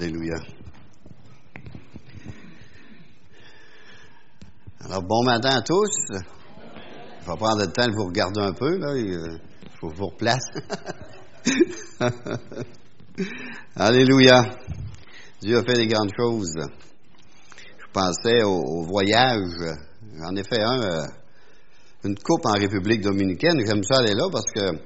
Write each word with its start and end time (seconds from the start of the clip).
Alléluia. 0.00 0.34
Alors, 4.80 5.02
bon 5.04 5.22
matin 5.22 5.50
à 5.50 5.62
tous. 5.62 5.88
Je 6.10 7.30
vais 7.30 7.36
prendre 7.36 7.60
le 7.60 7.68
temps 7.68 7.86
de 7.86 7.92
vous 7.92 8.06
regarder 8.06 8.40
un 8.40 8.52
peu, 8.52 8.76
là. 8.76 8.96
Il 8.96 9.40
faut 9.78 9.88
que 9.88 9.94
je 9.94 9.98
vous 10.00 10.08
replace. 10.08 10.44
Alléluia. 13.76 14.42
Dieu 15.40 15.58
a 15.58 15.62
fait 15.62 15.74
des 15.74 15.86
grandes 15.86 16.10
choses. 16.18 16.56
Je 16.56 17.86
pensais 17.92 18.42
au, 18.42 18.82
voyage. 18.82 19.78
J'en 20.16 20.34
ai 20.34 20.42
fait 20.42 20.60
un, 20.60 20.82
euh, 20.82 21.06
une 22.02 22.18
coupe 22.18 22.46
en 22.46 22.54
République 22.54 23.02
dominicaine. 23.02 23.60
J'aime 23.64 23.84
ça 23.84 23.98
aller 23.98 24.14
là 24.14 24.24
parce 24.32 24.50
que 24.50 24.76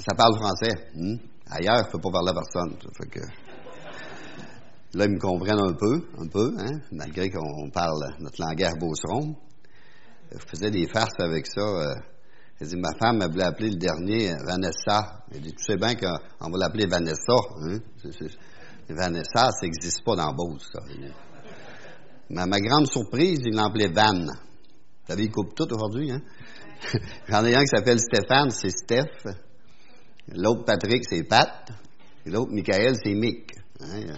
ça 0.00 0.14
parle 0.16 0.34
français. 0.38 0.90
Hmm? 0.96 1.14
Ailleurs, 1.48 1.82
je 1.82 1.86
ne 1.86 1.92
peux 1.92 2.00
pas 2.00 2.10
parler 2.10 2.30
à 2.30 2.34
personne. 2.34 2.76
Fait 2.96 3.08
que, 3.08 3.20
là, 4.94 5.06
ils 5.06 5.12
me 5.12 5.18
comprennent 5.18 5.60
un 5.60 5.74
peu, 5.74 6.02
un 6.18 6.26
peu, 6.26 6.54
hein, 6.58 6.80
malgré 6.92 7.30
qu'on 7.30 7.70
parle 7.70 8.14
notre 8.20 8.40
langage 8.40 8.74
beauceron. 8.78 9.36
Je 10.30 10.38
faisais 10.46 10.70
des 10.70 10.86
farces 10.88 11.18
avec 11.18 11.46
ça. 11.46 11.60
Euh, 11.60 11.94
dit, 12.60 12.76
ma 12.76 12.94
femme 12.94 13.18
m'a 13.18 13.26
voulu 13.26 13.42
appeler 13.42 13.70
le 13.70 13.76
dernier 13.76 14.32
Vanessa. 14.44 15.24
Elle 15.32 15.40
dit, 15.40 15.54
tu 15.54 15.64
sais 15.64 15.76
bien 15.76 15.94
qu'on 15.94 16.50
va 16.50 16.58
l'appeler 16.58 16.86
Vanessa. 16.86 17.36
Hein? 17.62 17.78
Vanessa, 18.88 19.50
ça 19.50 19.62
n'existe 19.62 20.04
pas 20.04 20.16
dans 20.16 20.32
Beauce, 20.32 20.68
ça. 20.72 20.80
Mais 22.30 22.40
à 22.40 22.46
ma 22.46 22.60
grande 22.60 22.86
surprise, 22.86 23.40
il 23.44 23.54
l'appelait 23.54 23.88
Van. 23.88 24.24
Vous 24.24 25.08
savez, 25.08 25.24
il 25.24 25.30
coupe 25.30 25.54
tout 25.54 25.70
aujourd'hui, 25.72 26.10
hein? 26.10 26.22
J'en 27.28 27.44
ai 27.44 27.54
un 27.54 27.60
qui 27.60 27.76
s'appelle 27.76 28.00
Stéphane, 28.00 28.50
c'est 28.50 28.70
Steph. 28.70 29.32
L'autre 30.28 30.64
Patrick, 30.64 31.04
c'est 31.08 31.22
Pat. 31.24 31.70
Et 32.24 32.30
l'autre 32.30 32.52
Michael, 32.52 32.96
c'est 33.02 33.14
Mick. 33.14 33.52
Hein? 33.80 34.14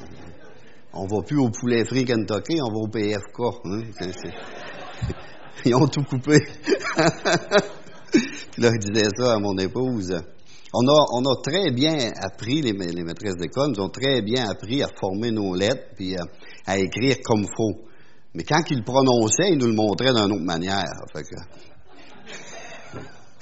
On 0.96 1.06
va 1.06 1.22
plus 1.22 1.38
au 1.38 1.50
poulet 1.50 1.84
frit 1.84 2.04
Kentucky, 2.04 2.60
on 2.62 2.72
va 2.72 2.78
au 2.78 2.86
PFK. 2.88 3.40
Hein? 3.64 3.82
Ils 5.64 5.74
ont 5.74 5.88
tout 5.88 6.04
coupé. 6.04 6.38
Puis 8.12 8.62
là, 8.62 8.70
je 8.72 8.78
disais 8.92 9.08
ça 9.16 9.34
à 9.34 9.40
mon 9.40 9.58
épouse. 9.58 10.14
On 10.72 10.86
a, 10.86 11.36
très 11.42 11.72
bien 11.72 11.96
appris, 12.20 12.62
les, 12.62 12.72
maîtresses 12.72 13.36
d'école 13.36 13.72
nous 13.76 13.82
ont 13.82 13.88
très 13.88 14.22
bien 14.22 14.48
appris 14.48 14.82
à 14.82 14.88
former 15.00 15.30
nos 15.30 15.54
lettres 15.54 15.94
puis 15.96 16.16
à, 16.16 16.24
à 16.66 16.78
écrire 16.78 17.16
comme 17.24 17.46
faut. 17.56 17.84
Mais 18.34 18.42
quand 18.42 18.68
ils 18.70 18.78
le 18.78 18.84
prononçaient, 18.84 19.52
ils 19.52 19.58
nous 19.58 19.68
le 19.68 19.74
montraient 19.74 20.12
d'une 20.12 20.32
autre 20.32 20.44
manière. 20.44 20.82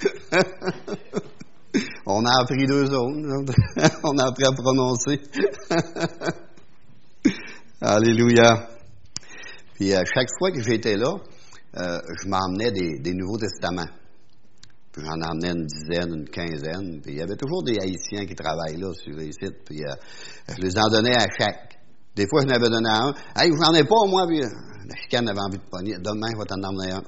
On 2.05 2.25
a 2.25 2.41
appris 2.41 2.67
deux 2.67 2.93
autres. 2.93 3.55
On 4.03 4.17
a 4.17 4.27
appris 4.27 4.43
à 4.45 4.51
prononcer. 4.51 5.21
Alléluia. 7.85 8.69
Puis 9.73 9.93
à 9.93 10.05
chaque 10.05 10.29
fois 10.39 10.51
que 10.51 10.61
j'étais 10.61 10.95
là, 10.95 11.17
euh, 11.75 11.99
je 12.21 12.29
m'emmenais 12.29 12.71
des, 12.71 13.13
Nouveaux 13.13 13.37
Testaments. 13.37 13.89
Puis 14.93 15.03
j'en 15.03 15.19
emmenais 15.19 15.51
une 15.51 15.65
dizaine, 15.65 16.13
une 16.13 16.29
quinzaine. 16.29 17.01
Puis 17.01 17.11
il 17.11 17.17
y 17.17 17.21
avait 17.21 17.35
toujours 17.35 17.61
des 17.61 17.77
Haïtiens 17.77 18.25
qui 18.25 18.35
travaillent 18.35 18.77
là 18.77 18.93
sur 18.93 19.13
les 19.17 19.33
sites. 19.33 19.65
Puis 19.65 19.83
euh, 19.83 19.93
je 20.47 20.61
les 20.61 20.77
en 20.79 20.87
donnais 20.87 21.13
à 21.13 21.25
chaque. 21.37 21.77
Des 22.15 22.25
fois, 22.25 22.43
je 22.43 22.47
n'avais 22.47 22.69
donné 22.69 22.87
à 22.87 23.03
un. 23.03 23.13
Hey, 23.35 23.51
j'en 23.51 23.73
ai 23.73 23.83
pas, 23.83 24.05
moi. 24.07 24.27
Puis 24.27 24.41
euh, 24.41 24.47
la 24.87 24.95
chicane 24.95 25.27
avait 25.27 25.41
envie 25.41 25.57
de 25.57 25.69
pogner. 25.69 25.97
Demain, 25.99 26.27
je 26.31 26.37
vais 26.37 26.45
t'en 26.45 26.63
emmener 26.63 26.93
un. 26.93 27.03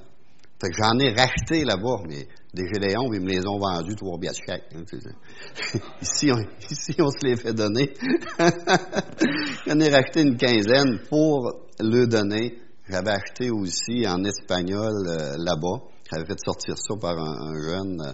Fait 0.59 0.69
que 0.69 0.75
j'en 0.77 0.97
ai 0.99 1.13
racheté 1.13 1.65
là-bas, 1.65 2.03
mais 2.07 2.27
des 2.53 2.67
Gédéons, 2.73 3.11
ils 3.11 3.19
me 3.19 3.27
les 3.27 3.45
ont 3.45 3.59
vendus 3.59 3.95
trois 3.95 4.17
pièces 4.17 4.37
chaque. 4.47 4.63
Hein, 4.73 4.83
ici, 6.01 6.31
on, 6.31 6.37
ici, 6.71 6.95
on 6.99 7.11
se 7.11 7.25
les 7.25 7.35
fait 7.35 7.53
donner. 7.53 7.93
J'en 9.67 9.79
ai 9.79 9.89
racheté 9.89 10.21
une 10.21 10.37
quinzaine 10.37 10.99
pour 11.09 11.51
le 11.79 12.05
donner. 12.07 12.57
J'avais 12.87 13.11
acheté 13.11 13.49
aussi 13.51 14.07
en 14.07 14.23
espagnol 14.23 14.93
euh, 15.07 15.35
là-bas. 15.37 15.83
J'avais 16.09 16.25
fait 16.25 16.39
sortir 16.39 16.77
ça 16.77 16.95
par 17.01 17.17
un, 17.19 17.53
jeune. 17.61 18.01
Euh, 18.01 18.13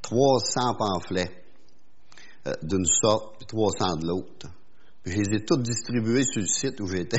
300 0.00 0.74
pamphlets 0.74 1.30
euh, 2.46 2.52
d'une 2.62 2.86
sorte, 2.86 3.36
puis 3.38 3.46
300 3.46 3.96
de 3.96 4.06
l'autre. 4.06 4.48
je 5.04 5.12
les 5.12 5.36
ai 5.36 5.44
tous 5.44 5.58
distribués 5.58 6.24
sur 6.24 6.40
le 6.40 6.46
site 6.46 6.80
où 6.80 6.86
j'étais. 6.86 7.18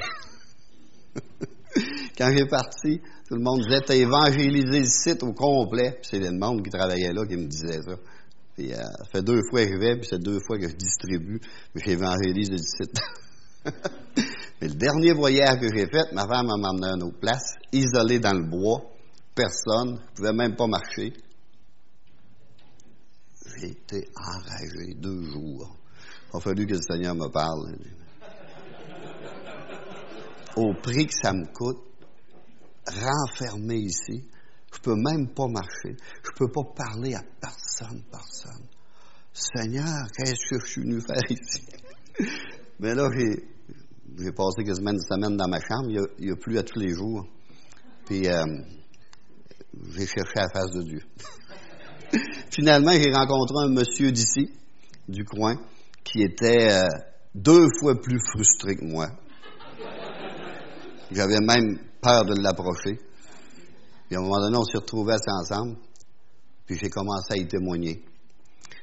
Quand 2.17 2.31
j'ai 2.35 2.45
parti, 2.45 3.01
tout 3.27 3.35
le 3.35 3.41
monde 3.41 3.61
disait, 3.61 3.81
t'as 3.85 3.95
évangélisé 3.95 4.79
le 4.79 4.85
site 4.85 5.23
au 5.23 5.33
complet. 5.33 5.99
C'est 6.03 6.19
le 6.19 6.31
monde 6.31 6.63
qui 6.63 6.69
travaillait 6.69 7.13
là 7.13 7.25
qui 7.25 7.37
me 7.37 7.47
disait 7.47 7.81
ça. 7.81 7.95
Puis, 8.55 8.71
euh, 8.73 8.77
ça 8.77 9.05
fait 9.11 9.23
deux 9.23 9.41
fois 9.49 9.65
que 9.65 9.71
je 9.71 9.77
vais, 9.77 9.95
puis 9.97 10.07
c'est 10.09 10.21
deux 10.21 10.39
fois 10.45 10.59
que 10.59 10.69
je 10.69 10.75
distribue, 10.75 11.39
puis 11.73 11.83
j'évangélise 11.85 12.51
le 12.51 12.57
site. 12.57 12.99
Mais 14.61 14.67
le 14.67 14.75
dernier 14.75 15.13
voyage 15.13 15.59
que 15.59 15.75
j'ai 15.75 15.87
fait, 15.87 16.11
ma 16.13 16.27
femme 16.27 16.47
m'a 16.47 16.69
emmené 16.69 16.87
à 16.87 16.95
une 16.95 17.03
autre 17.03 17.19
place, 17.19 17.55
isolé 17.71 18.19
dans 18.19 18.33
le 18.33 18.43
bois, 18.43 18.81
personne, 19.33 19.99
je 20.09 20.15
pouvais 20.17 20.33
même 20.33 20.55
pas 20.55 20.67
marcher. 20.67 21.13
J'ai 23.59 23.69
été 23.69 24.07
enragé 24.15 24.93
deux 24.95 25.23
jours. 25.23 25.75
Il 26.33 26.37
a 26.37 26.39
fallu 26.39 26.67
que 26.67 26.73
le 26.73 26.81
Seigneur 26.81 27.15
me 27.15 27.29
parle. 27.29 27.75
Au 30.55 30.73
prix 30.81 31.07
que 31.07 31.13
ça 31.13 31.33
me 31.33 31.45
coûte, 31.51 31.81
renfermé 32.87 33.77
ici. 33.77 34.27
Je 34.73 34.79
peux 34.79 34.95
même 34.95 35.33
pas 35.33 35.47
marcher. 35.47 35.95
Je 36.23 36.31
peux 36.35 36.51
pas 36.51 36.63
parler 36.75 37.13
à 37.13 37.23
personne, 37.39 38.01
personne. 38.11 38.67
Seigneur, 39.33 40.07
qu'est-ce 40.15 40.49
que 40.49 40.59
je 40.59 40.71
suis 40.71 40.81
venu 40.81 41.01
faire 41.01 41.23
ici? 41.29 41.65
Mais 42.79 42.93
là, 42.93 43.09
j'ai, 43.15 44.31
passé 44.31 44.63
quasiment 44.63 44.91
une 44.91 44.99
semaine 44.99 45.37
dans 45.37 45.47
ma 45.47 45.59
chambre. 45.59 45.89
Il 46.19 46.27
y 46.27 46.31
a, 46.31 46.35
plus 46.35 46.57
à 46.57 46.63
tous 46.63 46.79
les 46.79 46.93
jours. 46.93 47.25
Puis, 48.05 48.27
euh, 48.27 48.43
j'ai 49.95 50.05
cherché 50.05 50.33
la 50.35 50.49
face 50.49 50.71
de 50.71 50.83
Dieu. 50.83 51.01
Finalement, 52.51 52.91
j'ai 52.93 53.11
rencontré 53.11 53.55
un 53.65 53.69
monsieur 53.69 54.11
d'ici, 54.11 54.51
du 55.07 55.25
coin, 55.25 55.55
qui 56.03 56.21
était 56.21 56.71
euh, 56.71 56.87
deux 57.33 57.67
fois 57.79 57.99
plus 57.99 58.19
frustré 58.31 58.75
que 58.75 58.85
moi. 58.85 59.09
J'avais 61.13 61.39
même 61.39 61.77
peur 62.01 62.25
de 62.25 62.41
l'approcher. 62.41 62.97
Puis 64.07 64.15
à 64.15 64.19
un 64.19 64.23
moment 64.23 64.39
donné, 64.39 64.57
on 64.57 64.63
s'est 64.63 64.77
retrouvés 64.77 65.15
ensemble, 65.27 65.77
puis 66.65 66.77
j'ai 66.77 66.89
commencé 66.89 67.33
à 67.33 67.37
y 67.37 67.47
témoigner. 67.47 68.03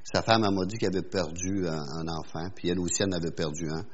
Sa 0.05 0.23
femme 0.23 0.43
m'a 0.43 0.65
dit 0.65 0.79
qu'elle 0.79 0.97
avait 0.97 1.09
perdu 1.09 1.67
un, 1.67 2.09
enfant, 2.09 2.49
puis 2.55 2.69
elle 2.69 2.79
aussi, 2.79 3.03
en 3.05 3.13
avait 3.13 3.33
perdu 3.33 3.69
un. 3.71 3.85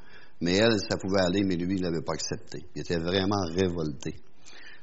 Mais 0.41 0.55
elle, 0.55 0.79
ça 0.87 0.97
pouvait 0.97 1.21
aller, 1.21 1.43
mais 1.43 1.55
lui, 1.55 1.75
il 1.75 1.81
n'avait 1.81 2.01
pas 2.01 2.13
accepté. 2.13 2.63
Il 2.75 2.81
était 2.81 2.99
vraiment 2.99 3.43
révolté. 3.55 4.15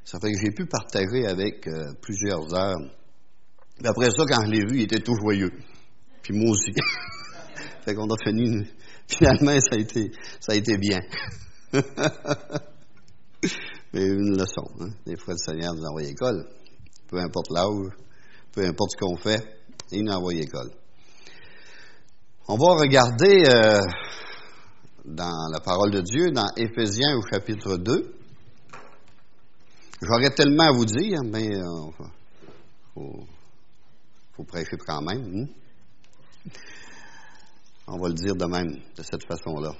Ça 0.03 0.19
fait 0.19 0.31
que 0.31 0.37
j'ai 0.43 0.51
pu 0.51 0.65
partager 0.65 1.25
avec 1.25 1.67
euh, 1.67 1.93
plusieurs 2.01 2.53
heures. 2.53 2.77
Puis 3.77 3.87
après 3.87 4.09
ça, 4.11 4.23
quand 4.29 4.45
je 4.45 4.51
l'ai 4.51 4.65
vu, 4.65 4.77
il 4.77 4.83
était 4.83 4.99
tout 4.99 5.15
joyeux. 5.15 5.51
Puis 6.21 6.37
moi 6.37 6.51
aussi. 6.51 6.71
fait 7.85 7.95
qu'on 7.95 8.07
a 8.07 8.17
fini. 8.23 8.67
Finalement, 9.07 9.59
ça 9.59 9.75
a 9.75 9.79
été, 9.79 10.11
ça 10.39 10.53
a 10.53 10.55
été 10.55 10.77
bien. 10.77 10.99
Mais 13.93 14.05
une 14.05 14.37
leçon. 14.37 14.67
Hein? 14.79 14.89
Des 15.05 15.17
fois, 15.17 15.33
le 15.33 15.37
Seigneur 15.37 15.73
nous 15.73 15.83
envoie 15.85 16.01
l'école. 16.01 16.47
Peu 17.07 17.17
importe 17.17 17.49
l'âge, 17.51 17.93
peu 18.51 18.65
importe 18.65 18.91
ce 18.91 18.97
qu'on 18.97 19.17
fait, 19.17 19.43
il 19.91 20.03
nous 20.03 20.11
envoie 20.11 20.33
l'école. 20.33 20.71
On 22.47 22.57
va 22.57 22.75
regarder 22.75 23.43
euh, 23.47 23.79
dans 25.05 25.49
la 25.51 25.59
parole 25.59 25.91
de 25.91 26.01
Dieu, 26.01 26.31
dans 26.31 26.47
Éphésiens 26.55 27.17
au 27.17 27.21
chapitre 27.31 27.77
2. 27.77 28.15
J'aurais 30.01 30.29
tellement 30.31 30.65
à 30.65 30.71
vous 30.71 30.85
dire, 30.85 31.21
mais 31.23 31.45
il 31.45 31.55
euh, 31.55 33.21
faut, 34.35 34.43
prêcher 34.43 34.77
quand 34.77 35.01
même. 35.01 35.47
Hein? 36.45 36.51
On 37.87 37.97
va 37.99 38.09
le 38.09 38.13
dire 38.13 38.35
de 38.35 38.45
même, 38.45 38.71
de 38.95 39.03
cette 39.03 39.25
façon-là, 39.27 39.71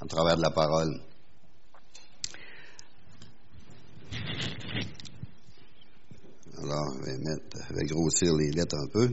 à 0.00 0.06
travers 0.06 0.36
de 0.36 0.42
la 0.42 0.50
parole. 0.50 1.00
Alors, 6.60 6.92
je 6.98 7.04
vais, 7.04 7.18
mettre, 7.18 7.72
vais 7.72 7.86
grossir 7.86 8.34
les 8.34 8.50
lettres 8.50 8.76
un 8.76 8.88
peu. 8.88 9.10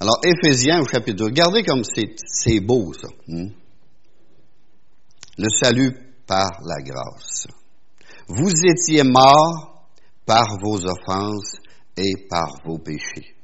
Alors, 0.00 0.18
Éphésiens 0.24 0.80
au 0.80 0.86
chapitre 0.86 1.18
2. 1.18 1.24
Regardez 1.26 1.62
comme 1.64 1.82
c'est 1.84 2.60
beau, 2.60 2.92
ça. 2.92 3.08
Hmm? 3.26 3.48
Le 5.36 5.48
salut 5.48 5.92
par 6.26 6.48
la 6.64 6.82
grâce. 6.82 7.46
Vous 8.28 8.52
étiez 8.64 9.02
morts 9.02 9.88
par 10.26 10.58
vos 10.62 10.84
offenses 10.84 11.56
et 11.96 12.26
par 12.28 12.60
vos 12.64 12.78
péchés, 12.78 13.34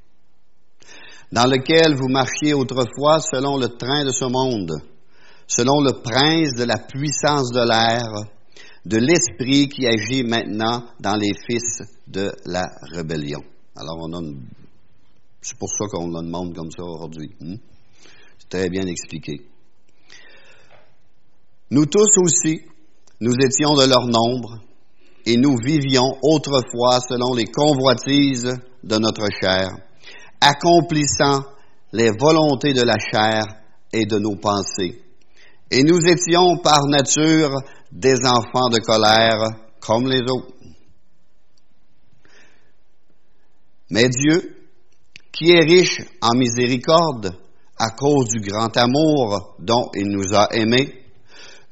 dans 1.33 1.47
lequel 1.47 1.97
vous 1.97 2.09
marchiez 2.09 2.53
autrefois 2.53 3.21
selon 3.21 3.57
le 3.57 3.69
train 3.69 4.05
de 4.05 4.11
ce 4.11 4.27
monde, 4.27 4.73
selon 5.47 5.81
le 5.81 6.03
prince 6.03 6.53
de 6.55 6.65
la 6.65 6.77
puissance 6.77 7.51
de 7.51 7.67
l'air, 7.67 8.29
de 8.85 8.99
l'esprit 8.99 9.69
qui 9.69 9.87
agit 9.87 10.23
maintenant 10.25 10.85
dans 11.01 11.17
les 11.17 11.33
fils 11.47 11.83
de 12.07 12.33
la 12.45 12.65
rébellion. 12.93 13.41
Alors, 13.77 13.99
on 14.01 14.13
a 14.13 14.21
c'est 15.45 15.59
pour 15.59 15.69
ça 15.69 15.85
qu'on 15.91 16.15
a 16.15 16.23
une 16.23 16.31
monde 16.31 16.55
comme 16.55 16.71
ça 16.71 16.83
aujourd'hui. 16.83 17.31
Hmm? 17.39 17.57
C'est 18.39 18.49
très 18.49 18.71
bien 18.71 18.87
expliqué. 18.87 19.43
Nous 21.71 21.85
tous 21.85 22.17
aussi, 22.17 22.63
nous 23.21 23.35
étions 23.35 23.75
de 23.75 23.85
leur 23.87 24.07
nombre, 24.07 24.61
et 25.27 25.37
nous 25.37 25.57
vivions 25.63 26.17
autrefois 26.23 27.01
selon 27.01 27.35
les 27.35 27.45
convoitises 27.45 28.59
de 28.83 28.97
notre 28.97 29.27
chair, 29.39 29.69
accomplissant 30.41 31.45
les 31.93 32.11
volontés 32.11 32.73
de 32.73 32.83
la 32.83 32.99
chair 32.99 33.45
et 33.93 34.07
de 34.07 34.19
nos 34.19 34.37
pensées. 34.37 35.03
Et 35.71 35.83
nous 35.83 36.01
étions 36.07 36.57
par 36.59 36.87
nature 36.87 37.51
des 37.95 38.27
enfants 38.27 38.69
de 38.71 38.81
colère 38.81 39.39
comme 39.81 40.09
les 40.09 40.23
autres. 40.23 40.53
Mais 43.89 44.09
Dieu, 44.09 44.57
qui 45.33 45.53
est 45.53 45.61
riche 45.61 46.03
en 46.21 46.37
miséricorde, 46.37 47.37
à 47.79 47.91
cause 47.91 48.29
du 48.29 48.41
grand 48.41 48.77
amour 48.77 49.57
dont 49.61 49.91
il 49.95 50.09
nous 50.09 50.35
a 50.35 50.49
aimés, 50.53 50.93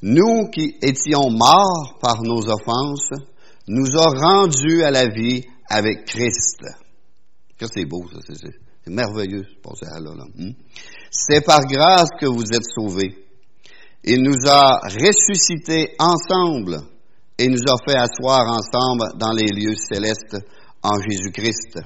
nous 0.02 0.48
qui 0.50 0.76
étions 0.82 1.30
morts 1.30 1.98
par 2.00 2.22
nos 2.22 2.48
offenses, 2.48 3.10
nous 3.66 3.96
a 3.96 4.10
rendus 4.10 4.82
à 4.82 4.90
la 4.90 5.06
vie 5.06 5.44
avec 5.68 6.04
Christ. 6.06 6.64
c'est 7.58 7.84
beau, 7.84 8.04
c'est, 8.26 8.90
merveilleux. 8.90 9.46
Hmm? 10.36 10.50
C'est 11.10 11.44
par 11.44 11.60
grâce 11.66 12.10
que 12.20 12.26
vous 12.26 12.44
êtes 12.52 12.64
sauvés. 12.74 13.21
Il 14.04 14.22
nous 14.22 14.48
a 14.48 14.80
ressuscités 14.80 15.94
ensemble 15.98 16.80
et 17.38 17.46
nous 17.46 17.62
a 17.68 17.76
fait 17.86 17.96
asseoir 17.96 18.46
ensemble 18.48 19.16
dans 19.16 19.32
les 19.32 19.46
lieux 19.46 19.76
célestes 19.76 20.36
en 20.82 21.00
Jésus-Christ, 21.00 21.78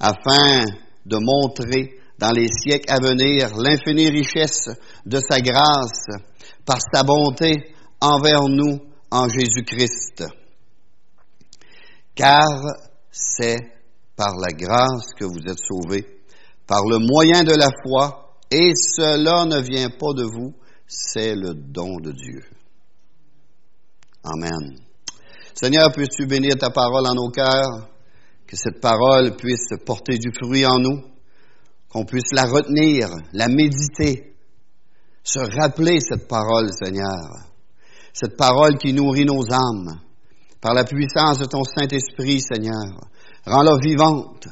afin 0.00 0.64
de 1.06 1.16
montrer 1.16 1.98
dans 2.18 2.32
les 2.32 2.48
siècles 2.48 2.92
à 2.92 2.98
venir 3.00 3.56
l'infinie 3.56 4.08
richesse 4.08 4.68
de 5.06 5.20
sa 5.20 5.40
grâce 5.40 6.06
par 6.66 6.78
sa 6.92 7.04
bonté 7.04 7.72
envers 8.00 8.48
nous 8.48 8.80
en 9.10 9.28
Jésus-Christ. 9.28 10.24
Car 12.16 12.48
c'est 13.12 13.58
par 14.16 14.34
la 14.36 14.52
grâce 14.52 15.14
que 15.16 15.24
vous 15.24 15.40
êtes 15.46 15.60
sauvés, 15.60 16.04
par 16.66 16.82
le 16.84 16.98
moyen 16.98 17.44
de 17.44 17.54
la 17.54 17.70
foi, 17.84 18.34
et 18.50 18.72
cela 18.74 19.44
ne 19.44 19.60
vient 19.60 19.90
pas 19.90 20.12
de 20.14 20.24
vous, 20.24 20.52
c'est 20.88 21.36
le 21.36 21.54
don 21.54 21.98
de 21.98 22.12
Dieu. 22.12 22.42
Amen. 24.24 24.78
Seigneur, 25.54 25.92
puisses-tu 25.92 26.26
bénir 26.26 26.54
ta 26.58 26.70
parole 26.70 27.06
en 27.06 27.14
nos 27.14 27.30
cœurs, 27.30 27.88
que 28.46 28.56
cette 28.56 28.80
parole 28.80 29.36
puisse 29.36 29.68
porter 29.84 30.18
du 30.18 30.32
fruit 30.32 30.64
en 30.64 30.78
nous, 30.78 31.02
qu'on 31.90 32.04
puisse 32.04 32.32
la 32.32 32.46
retenir, 32.46 33.10
la 33.32 33.48
méditer, 33.48 34.34
se 35.22 35.40
rappeler 35.40 36.00
cette 36.00 36.26
parole, 36.26 36.70
Seigneur, 36.72 37.48
cette 38.14 38.36
parole 38.36 38.78
qui 38.78 38.94
nourrit 38.94 39.26
nos 39.26 39.44
âmes, 39.52 40.00
par 40.60 40.74
la 40.74 40.84
puissance 40.84 41.38
de 41.38 41.44
ton 41.44 41.62
Saint-Esprit, 41.64 42.40
Seigneur. 42.40 43.08
Rends-la 43.44 43.76
vivante, 43.80 44.48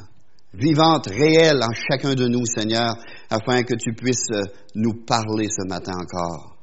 vivante, 0.53 1.07
réelle 1.07 1.61
en 1.63 1.73
chacun 1.73 2.13
de 2.13 2.27
nous, 2.27 2.45
Seigneur, 2.45 2.95
afin 3.29 3.63
que 3.63 3.75
tu 3.75 3.93
puisses 3.93 4.31
nous 4.75 5.03
parler 5.05 5.47
ce 5.49 5.67
matin 5.67 5.93
encore, 5.95 6.57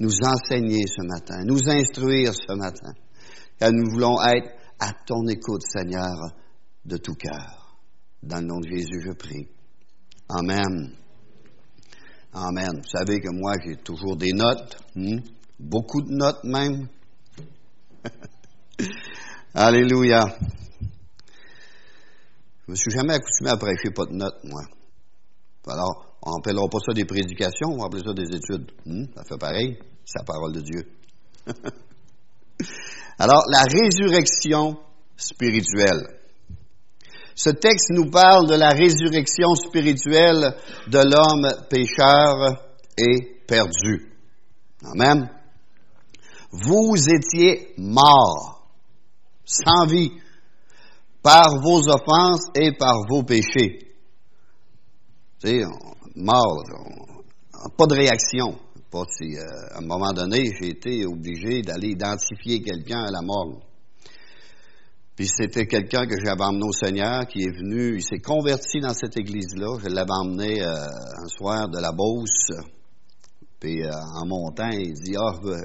nous 0.00 0.14
enseigner 0.22 0.84
ce 0.86 1.02
matin, 1.02 1.44
nous 1.44 1.68
instruire 1.68 2.34
ce 2.34 2.54
matin, 2.54 2.92
car 3.58 3.70
nous 3.72 3.90
voulons 3.90 4.16
être 4.22 4.50
à 4.78 4.92
ton 5.06 5.26
écoute, 5.28 5.62
Seigneur, 5.62 6.14
de 6.84 6.96
tout 6.96 7.14
cœur. 7.14 7.76
Dans 8.22 8.40
le 8.40 8.46
nom 8.46 8.60
de 8.60 8.68
Jésus, 8.68 9.02
je 9.04 9.12
prie. 9.12 9.48
Amen. 10.28 10.94
Amen. 12.32 12.80
Vous 12.82 12.88
savez 12.88 13.20
que 13.20 13.30
moi, 13.30 13.54
j'ai 13.64 13.76
toujours 13.76 14.16
des 14.16 14.32
notes, 14.32 14.76
hmm? 14.94 15.18
beaucoup 15.58 16.02
de 16.02 16.12
notes 16.12 16.44
même. 16.44 16.88
Alléluia. 19.54 20.36
Je 22.66 22.72
me 22.72 22.76
suis 22.76 22.90
jamais 22.90 23.14
accoutumé 23.14 23.50
à 23.50 23.56
prêcher 23.56 23.90
pas 23.90 24.06
de 24.06 24.12
notes, 24.14 24.44
moi. 24.44 24.62
Alors, 25.68 26.05
on 26.26 26.36
n'appellera 26.36 26.68
pas 26.68 26.78
ça 26.84 26.92
des 26.92 27.04
prédications, 27.04 27.68
on 27.70 27.78
va 27.78 27.86
appeler 27.86 28.02
ça 28.04 28.12
des 28.12 28.36
études. 28.36 28.72
Hmm? 28.84 29.04
Ça 29.14 29.22
fait 29.22 29.38
pareil, 29.38 29.78
c'est 30.04 30.18
la 30.18 30.24
parole 30.24 30.52
de 30.52 30.60
Dieu. 30.60 30.82
Alors, 33.18 33.44
la 33.48 33.62
résurrection 33.62 34.76
spirituelle. 35.16 36.18
Ce 37.34 37.50
texte 37.50 37.90
nous 37.90 38.10
parle 38.10 38.48
de 38.48 38.54
la 38.54 38.70
résurrection 38.70 39.54
spirituelle 39.54 40.56
de 40.88 40.98
l'homme 40.98 41.48
pécheur 41.70 42.64
et 42.98 43.42
perdu. 43.46 44.12
Amen. 44.82 45.30
Vous 46.50 46.94
étiez 47.08 47.74
morts, 47.78 48.66
sans 49.44 49.86
vie, 49.86 50.12
par 51.22 51.60
vos 51.60 51.88
offenses 51.88 52.48
et 52.54 52.72
par 52.72 52.96
vos 53.08 53.22
péchés. 53.22 53.94
Mort, 56.16 56.64
pas 57.76 57.86
de 57.86 57.94
réaction. 57.94 58.58
Pas 58.90 59.04
si, 59.10 59.36
euh, 59.36 59.42
à 59.74 59.78
un 59.78 59.86
moment 59.86 60.12
donné, 60.12 60.50
j'ai 60.60 60.70
été 60.70 61.04
obligé 61.06 61.62
d'aller 61.62 61.88
identifier 61.88 62.62
quelqu'un 62.62 63.04
à 63.04 63.10
la 63.10 63.20
mort. 63.20 63.60
Puis 65.16 65.28
c'était 65.28 65.66
quelqu'un 65.66 66.06
que 66.06 66.22
j'avais 66.22 66.44
emmené 66.44 66.66
au 66.66 66.72
Seigneur, 66.72 67.26
qui 67.26 67.42
est 67.42 67.50
venu, 67.50 67.96
il 67.96 68.02
s'est 68.02 68.20
converti 68.20 68.80
dans 68.80 68.92
cette 68.92 69.18
église-là. 69.18 69.78
Je 69.82 69.88
l'avais 69.88 70.12
emmené 70.12 70.62
euh, 70.62 70.68
un 70.68 71.28
soir 71.28 71.68
de 71.68 71.80
la 71.80 71.90
Beauce. 71.92 72.52
Puis 73.58 73.82
euh, 73.82 73.90
en 73.90 74.26
montant, 74.26 74.68
il 74.68 74.92
dit, 74.92 75.16
ah, 75.16 75.32
euh, 75.42 75.56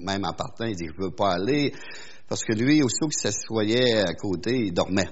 même 0.00 0.24
en 0.24 0.32
partant, 0.32 0.64
il 0.64 0.74
dit, 0.74 0.86
je 0.86 1.04
veux 1.04 1.12
pas 1.12 1.34
aller. 1.34 1.72
Parce 2.28 2.42
que 2.42 2.52
lui, 2.52 2.82
aussitôt 2.82 3.06
qu'il 3.06 3.20
s'assoyait 3.20 4.00
à 4.00 4.12
côté, 4.14 4.66
il 4.66 4.74
dormait. 4.74 5.08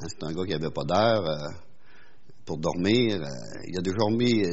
Hein, 0.00 0.06
c'est 0.08 0.24
un 0.24 0.32
gars 0.32 0.44
qui 0.44 0.54
avait 0.54 0.72
pas 0.72 0.84
d'heure 0.84 1.24
pour 2.44 2.58
dormir. 2.58 3.22
il 3.66 3.78
a 3.78 3.80
déjà 3.80 3.96
dormi, 3.96 4.44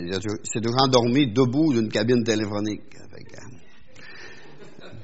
s'est 0.44 0.62
déjà 0.62 0.78
endormi 0.80 1.28
debout 1.32 1.74
d'une 1.74 1.90
cabine 1.90 2.24
téléphonique. 2.24 2.84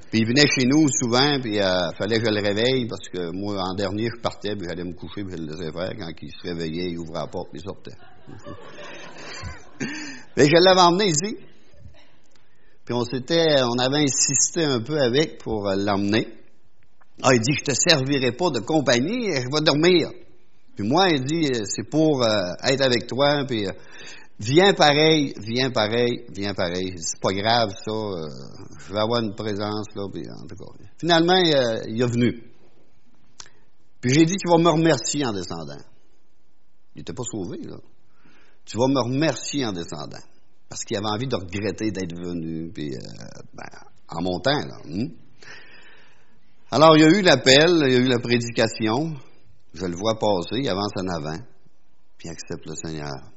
Puis 0.10 0.22
il 0.22 0.26
venait 0.26 0.48
chez 0.48 0.66
nous 0.66 0.88
souvent, 0.88 1.38
puis 1.42 1.56
il 1.56 1.62
euh, 1.62 1.92
fallait 1.98 2.20
que 2.20 2.26
je 2.26 2.32
le 2.32 2.42
réveille, 2.42 2.88
parce 2.88 3.10
que 3.10 3.30
moi, 3.32 3.62
en 3.62 3.74
dernier, 3.74 4.08
je 4.16 4.22
partais, 4.22 4.56
puis 4.56 4.66
j'allais 4.68 4.86
me 4.86 4.94
coucher, 4.94 5.26
puis 5.26 5.36
je 5.36 5.42
le 5.44 5.52
laissais 5.52 5.70
faire. 5.72 5.92
Quand 6.00 6.10
il 6.22 6.32
se 6.32 6.44
réveillait, 6.48 6.92
il 6.92 7.00
ouvrait 7.00 7.20
la 7.20 7.28
porte, 7.28 7.50
puis 7.52 7.60
il 7.60 7.66
sortait. 7.66 7.92
Mais 10.38 10.46
je 10.46 10.56
l'avais 10.64 10.80
emmené 10.80 11.08
ici. 11.08 11.36
Puis 12.86 12.96
on 12.96 13.04
s'était, 13.04 13.62
on 13.64 13.78
avait 13.80 14.04
insisté 14.04 14.64
un 14.64 14.80
peu 14.80 14.98
avec 14.98 15.40
pour 15.40 15.70
l'emmener. 15.76 16.26
Ah, 17.22 17.34
il 17.34 17.42
dit, 17.42 17.54
je 17.54 17.66
te 17.66 17.74
servirai 17.74 18.32
pas 18.32 18.50
de 18.52 18.60
compagnie, 18.60 19.34
je 19.34 19.50
vais 19.54 19.62
dormir. 19.62 20.10
Puis 20.78 20.88
moi, 20.88 21.08
il 21.10 21.26
dit, 21.26 21.50
c'est 21.66 21.90
pour 21.90 22.24
euh, 22.24 22.54
être 22.64 22.82
avec 22.82 23.08
toi, 23.08 23.44
puis 23.46 23.68
euh, 23.68 23.72
Viens 24.40 24.74
pareil, 24.74 25.34
viens 25.40 25.72
pareil, 25.72 26.26
viens 26.30 26.54
pareil. 26.54 26.94
C'est 26.98 27.20
pas 27.20 27.34
grave, 27.34 27.72
ça. 27.84 27.92
Euh, 27.92 28.28
je 28.86 28.94
vais 28.94 29.00
avoir 29.00 29.24
une 29.24 29.34
présence, 29.34 29.88
là. 29.96 30.04
En 30.04 30.48
tout 30.48 30.56
cas. 30.56 30.86
Finalement, 31.00 31.38
il, 31.38 32.02
est 32.02 32.06
venu. 32.06 32.44
Puis 34.00 34.14
j'ai 34.14 34.26
dit, 34.26 34.36
tu 34.36 34.48
vas 34.48 34.60
me 34.60 34.70
remercier 34.70 35.26
en 35.26 35.34
descendant. 35.34 35.82
Il 36.96 37.00
n'était 37.00 37.14
pas 37.14 37.24
sauvé, 37.24 37.58
là. 37.64 37.78
Tu 38.64 38.78
vas 38.78 38.88
me 38.88 39.02
remercier 39.02 39.66
en 39.66 39.72
descendant. 39.72 40.22
Parce 40.70 40.84
qu'il 40.84 40.98
avait 40.98 41.08
envie 41.08 41.28
de 41.28 41.36
regretter 41.36 41.90
d'être 41.90 42.16
venu, 42.16 42.70
puis 42.72 42.94
euh, 42.94 43.00
ben, 43.56 43.66
en 44.08 44.22
montant, 44.22 44.60
là. 44.60 44.78
Hmm. 44.86 45.08
Alors, 46.70 46.96
il 46.96 47.02
y 47.02 47.06
a 47.06 47.10
eu 47.10 47.22
l'appel, 47.22 47.82
il 47.88 47.94
y 47.94 47.96
a 47.96 48.00
eu 48.00 48.08
la 48.08 48.20
prédication. 48.20 49.16
Je 49.74 49.86
le 49.86 49.96
vois 49.96 50.18
passer, 50.18 50.62
il 50.62 50.70
avance 50.70 50.92
en 50.96 51.08
avant, 51.08 51.38
puis 52.18 52.30
il 52.30 52.32
accepte 52.32 52.66
le 52.66 52.76
Seigneur 52.76 53.32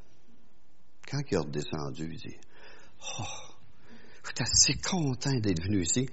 quand 1.10 1.18
il 1.30 1.34
est 1.34 1.38
redescendu, 1.38 2.08
il 2.12 2.18
dit 2.18 2.36
Oh, 3.18 3.24
je 4.22 4.28
suis 4.28 4.42
assez 4.42 4.80
content 4.80 5.34
d'être 5.40 5.62
venu 5.62 5.82
ici. 5.82 6.08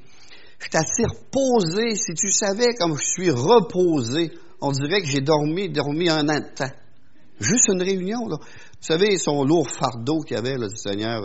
Je 0.60 0.66
suis 0.66 0.78
assez 0.78 1.04
reposé. 1.04 1.96
Si 1.96 2.14
tu 2.16 2.32
savais 2.32 2.74
comme 2.74 2.98
je 2.98 3.06
suis 3.06 3.30
reposé, 3.30 4.32
on 4.60 4.72
dirait 4.72 5.02
que 5.02 5.08
j'ai 5.08 5.22
dormi, 5.22 5.70
dormi 5.70 6.10
un 6.10 6.28
an 6.30 6.42
temps. 6.56 6.72
Juste 7.40 7.68
une 7.72 7.84
réunion, 7.84 8.28
là. 8.28 8.38
Vous 8.40 8.88
savez, 8.88 9.18
son 9.18 9.44
lourd 9.44 9.70
fardeau 9.70 10.22
qu'il 10.22 10.38
avait, 10.38 10.58
là, 10.58 10.68
du 10.68 10.76
Seigneur. 10.76 11.22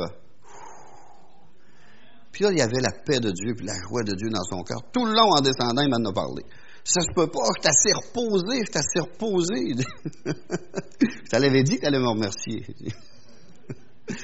Puis 2.31 2.45
là, 2.45 2.51
il 2.53 2.59
y 2.59 2.63
avait 2.63 2.81
la 2.81 2.93
paix 2.93 3.21
de 3.21 3.31
Dieu, 3.31 3.55
puis 3.57 3.65
la 3.65 3.75
joie 3.89 4.03
de 4.03 4.15
Dieu 4.15 4.29
dans 4.29 4.43
son 4.43 4.63
cœur. 4.63 4.83
Tout 4.93 5.07
le 5.07 5.13
long, 5.13 5.31
en 5.31 5.41
descendant, 5.41 5.83
il 5.83 5.89
m'en 5.89 6.11
a 6.11 6.13
parlé. 6.13 6.43
Ça 6.85 7.01
se 7.01 7.13
peut 7.15 7.29
pas, 7.29 7.45
je 7.63 7.69
assez 7.69 7.93
reposé, 7.93 8.65
je 8.67 8.79
assez 8.79 9.01
reposé. 9.01 9.75
je 10.27 11.31
t'avais 11.31 11.63
dit 11.63 11.79
qu'elle 11.79 11.95
allait 11.95 12.03
me 12.03 12.09
remercier. 12.09 12.67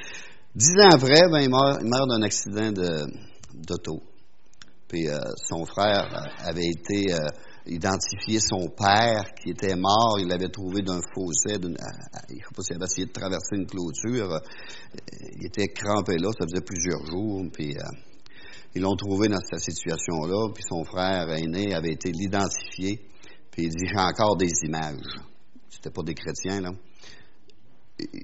Dix 0.55 0.73
ans 0.81 0.89
après, 0.91 1.29
ben, 1.31 1.39
il 1.39 1.49
meurt, 1.49 1.81
d'un 1.81 2.21
accident 2.21 2.71
d'auto. 3.53 4.03
Puis 4.89 5.07
euh, 5.07 5.19
son 5.47 5.65
frère 5.65 6.09
avait 6.39 6.67
été 6.67 7.13
euh, 7.13 7.29
identifié 7.67 8.39
son 8.39 8.67
père 8.67 9.23
qui 9.41 9.51
était 9.51 9.75
mort. 9.75 10.17
Il 10.19 10.27
l'avait 10.27 10.49
trouvé 10.49 10.81
d'un 10.81 10.99
fossé. 11.13 11.53
Je 11.61 11.67
ne 11.67 11.75
sais 11.75 12.43
pas 12.55 12.61
s'il 12.61 12.75
avait 12.75 12.85
essayé 12.85 13.05
de 13.07 13.11
traverser 13.11 13.55
une 13.55 13.67
clôture. 13.67 14.41
Il 15.37 15.45
était 15.45 15.67
crampé 15.67 16.17
là, 16.17 16.29
ça 16.37 16.45
faisait 16.45 16.65
plusieurs 16.65 17.05
jours. 17.05 17.45
Puis 17.53 17.75
ils 18.75 18.81
l'ont 18.81 18.95
trouvé 18.95 19.27
dans 19.27 19.39
cette 19.39 19.61
situation-là, 19.61 20.49
puis 20.53 20.63
son 20.67 20.83
frère 20.83 21.29
aîné 21.29 21.73
avait 21.73 21.93
été 21.93 22.11
l'identifier, 22.11 23.01
puis 23.51 23.63
il 23.63 23.69
dit, 23.69 23.87
j'ai 23.87 23.99
encore 23.99 24.37
des 24.37 24.51
images. 24.63 25.15
C'était 25.69 25.91
pas 25.91 26.03
des 26.03 26.13
chrétiens, 26.13 26.61
là. 26.61 26.71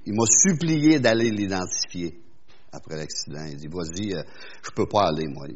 Il 0.05 0.13
m'a 0.13 0.25
supplié 0.25 0.99
d'aller 0.99 1.31
l'identifier 1.31 2.17
après 2.71 2.95
l'accident. 2.95 3.45
Il 3.45 3.57
dit, 3.57 3.67
vas-y, 3.67 4.13
euh, 4.13 4.23
je 4.63 4.71
peux 4.71 4.87
pas 4.87 5.07
aller, 5.07 5.27
moi. 5.27 5.47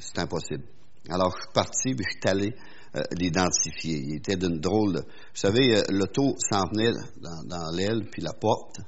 C'est 0.00 0.18
impossible. 0.18 0.64
Alors, 1.08 1.34
je 1.36 1.42
suis 1.42 1.52
parti, 1.52 1.94
puis 1.94 2.04
je 2.04 2.10
suis 2.10 2.28
allé 2.28 2.54
euh, 2.96 3.02
l'identifier. 3.12 3.98
Il 3.98 4.16
était 4.16 4.36
d'une 4.36 4.60
drôle. 4.60 4.96
Vous 4.96 5.40
savez, 5.40 5.76
euh, 5.76 5.82
l'auto 5.90 6.34
s'en 6.38 6.64
venait 6.72 6.92
dans, 7.20 7.70
l'aile, 7.76 8.08
puis 8.10 8.22
la 8.22 8.32
porte. 8.32 8.80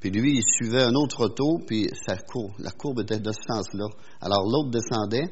Puis 0.00 0.10
lui, 0.10 0.38
il 0.38 0.42
suivait 0.42 0.82
un 0.82 0.94
autre 0.94 1.26
auto, 1.26 1.60
puis 1.66 1.88
sa 2.06 2.16
courbe, 2.16 2.54
la 2.58 2.70
courbe 2.70 3.00
était 3.00 3.18
de 3.20 3.30
ce 3.32 3.42
sens-là. 3.46 3.86
Alors 4.20 4.44
l'autre 4.50 4.70
descendait. 4.70 5.30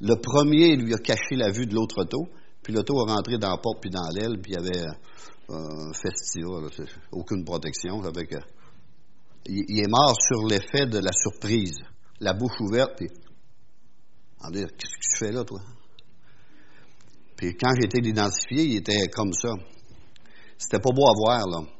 Le 0.00 0.14
premier 0.16 0.76
lui 0.76 0.94
a 0.94 0.98
caché 0.98 1.36
la 1.36 1.50
vue 1.50 1.66
de 1.66 1.74
l'autre 1.74 2.02
auto, 2.02 2.28
puis 2.62 2.72
l'auto 2.72 2.98
a 3.00 3.14
rentré 3.14 3.38
dans 3.38 3.50
la 3.50 3.58
porte 3.58 3.80
puis 3.80 3.90
dans 3.90 4.08
l'aile, 4.10 4.40
puis 4.40 4.52
il 4.52 4.62
y 4.62 4.68
avait 4.68 4.86
un 5.48 5.92
festival, 5.92 6.68
aucune 7.12 7.44
protection. 7.44 8.02
Avec, 8.02 8.34
il, 9.46 9.78
est 9.78 9.88
mort 9.88 10.14
sur 10.18 10.46
l'effet 10.46 10.86
de 10.86 10.98
la 10.98 11.12
surprise, 11.12 11.78
la 12.20 12.32
bouche 12.32 12.58
ouverte, 12.60 12.92
puis 12.96 13.08
qu'est-ce 14.52 14.66
que 14.66 15.00
tu 15.00 15.18
fais 15.18 15.32
là, 15.32 15.44
toi? 15.44 15.60
Puis 17.36 17.54
quand 17.54 17.70
j'ai 17.78 17.84
été 17.84 18.00
l'identifier, 18.00 18.64
il 18.64 18.76
était 18.76 19.08
comme 19.08 19.32
ça. 19.32 19.50
C'était 20.56 20.80
pas 20.80 20.90
beau 20.90 21.06
à 21.06 21.12
voir, 21.14 21.46
là. 21.48 21.75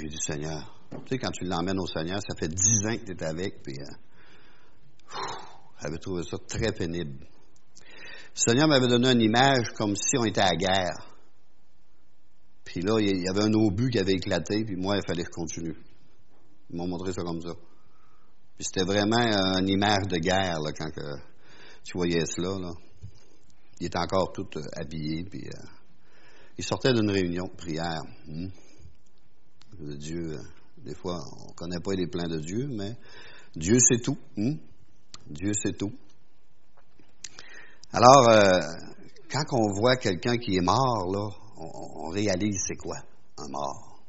J'ai 0.00 0.06
dit, 0.06 0.16
Seigneur, 0.20 0.80
tu 0.90 0.96
sais, 1.08 1.18
quand 1.18 1.32
tu 1.32 1.44
l'emmènes 1.44 1.80
au 1.80 1.86
Seigneur, 1.88 2.20
ça 2.20 2.36
fait 2.38 2.46
dix 2.46 2.86
ans 2.86 2.96
que 2.96 3.04
tu 3.04 3.12
es 3.12 3.24
avec, 3.24 3.64
puis 3.64 3.74
euh, 3.80 5.12
j'avais 5.82 5.98
trouvé 5.98 6.22
ça 6.22 6.36
très 6.38 6.70
pénible. 6.70 7.18
Le 7.20 8.40
Seigneur 8.40 8.68
m'avait 8.68 8.86
donné 8.86 9.10
une 9.10 9.22
image 9.22 9.70
comme 9.76 9.96
si 9.96 10.16
on 10.16 10.24
était 10.24 10.40
à 10.40 10.54
guerre. 10.54 11.16
Puis 12.64 12.80
là, 12.80 13.00
il 13.00 13.22
y 13.22 13.28
avait 13.28 13.42
un 13.42 13.52
obus 13.54 13.90
qui 13.90 13.98
avait 13.98 14.12
éclaté, 14.12 14.64
puis 14.64 14.76
moi, 14.76 14.98
il 14.98 15.02
fallait 15.04 15.24
que 15.24 15.30
je 15.32 15.40
continue. 15.40 15.76
Ils 16.70 16.76
m'ont 16.76 16.86
montré 16.86 17.12
ça 17.12 17.22
comme 17.22 17.40
ça. 17.40 17.54
Puis 18.56 18.66
c'était 18.66 18.84
vraiment 18.84 19.18
une 19.18 19.68
image 19.68 20.06
de 20.08 20.18
guerre, 20.18 20.60
là, 20.60 20.70
quand 20.78 20.90
tu 21.82 21.92
voyais 21.96 22.24
cela, 22.24 22.56
là. 22.60 22.70
Il 23.80 23.86
était 23.86 23.98
encore 23.98 24.32
tout 24.32 24.48
euh, 24.56 24.62
habillé, 24.76 25.24
puis 25.24 25.44
euh, 25.46 25.66
il 26.56 26.64
sortait 26.64 26.92
d'une 26.92 27.10
réunion 27.10 27.46
de 27.46 27.56
prière. 27.56 28.02
Hmm. 28.26 28.48
Dieu, 29.80 30.32
euh, 30.32 30.42
des 30.84 30.94
fois, 30.94 31.20
on 31.44 31.48
ne 31.48 31.54
connaît 31.54 31.80
pas 31.80 31.94
les 31.94 32.06
plans 32.06 32.28
de 32.28 32.38
Dieu, 32.38 32.68
mais 32.68 32.96
Dieu 33.54 33.78
sait 33.78 33.98
tout. 33.98 34.18
Hmm. 34.36 34.54
Dieu 35.28 35.52
sait 35.52 35.72
tout. 35.72 35.92
Alors, 37.92 38.28
quand 39.30 39.44
on 39.52 39.72
voit 39.72 39.96
quelqu'un 39.96 40.36
qui 40.36 40.56
est 40.56 40.62
mort, 40.62 41.06
on, 41.56 42.06
on 42.06 42.08
réalise 42.10 42.62
c'est 42.66 42.76
quoi 42.76 42.96
un 43.38 43.48
mort. 43.48 44.00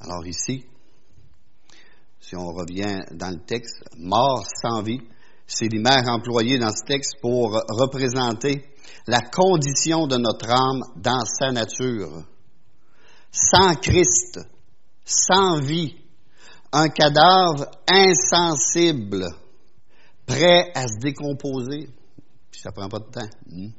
Alors 0.00 0.26
ici, 0.26 0.64
si 2.20 2.36
on 2.36 2.46
revient 2.46 3.00
dans 3.12 3.30
le 3.30 3.40
texte, 3.44 3.82
mort 3.96 4.44
sans 4.62 4.82
vie, 4.82 5.00
c'est 5.46 5.68
l'image 5.68 6.06
employée 6.06 6.58
dans 6.58 6.70
ce 6.70 6.84
texte 6.84 7.16
pour 7.20 7.52
représenter 7.68 8.64
la 9.06 9.20
condition 9.20 10.06
de 10.06 10.16
notre 10.16 10.48
âme 10.48 10.82
dans 10.96 11.24
sa 11.24 11.50
nature. 11.50 12.24
Sans 13.30 13.74
Christ, 13.76 14.40
sans 15.04 15.60
vie, 15.60 15.96
un 16.72 16.88
cadavre 16.88 17.70
insensible, 17.88 19.26
prêt 20.26 20.70
à 20.74 20.86
se 20.86 20.98
décomposer. 21.00 21.88
Puis 22.50 22.60
ça 22.60 22.72
prend 22.72 22.88
pas 22.88 22.98
de 22.98 23.10
temps. 23.10 23.30
Hmm. 23.46 23.70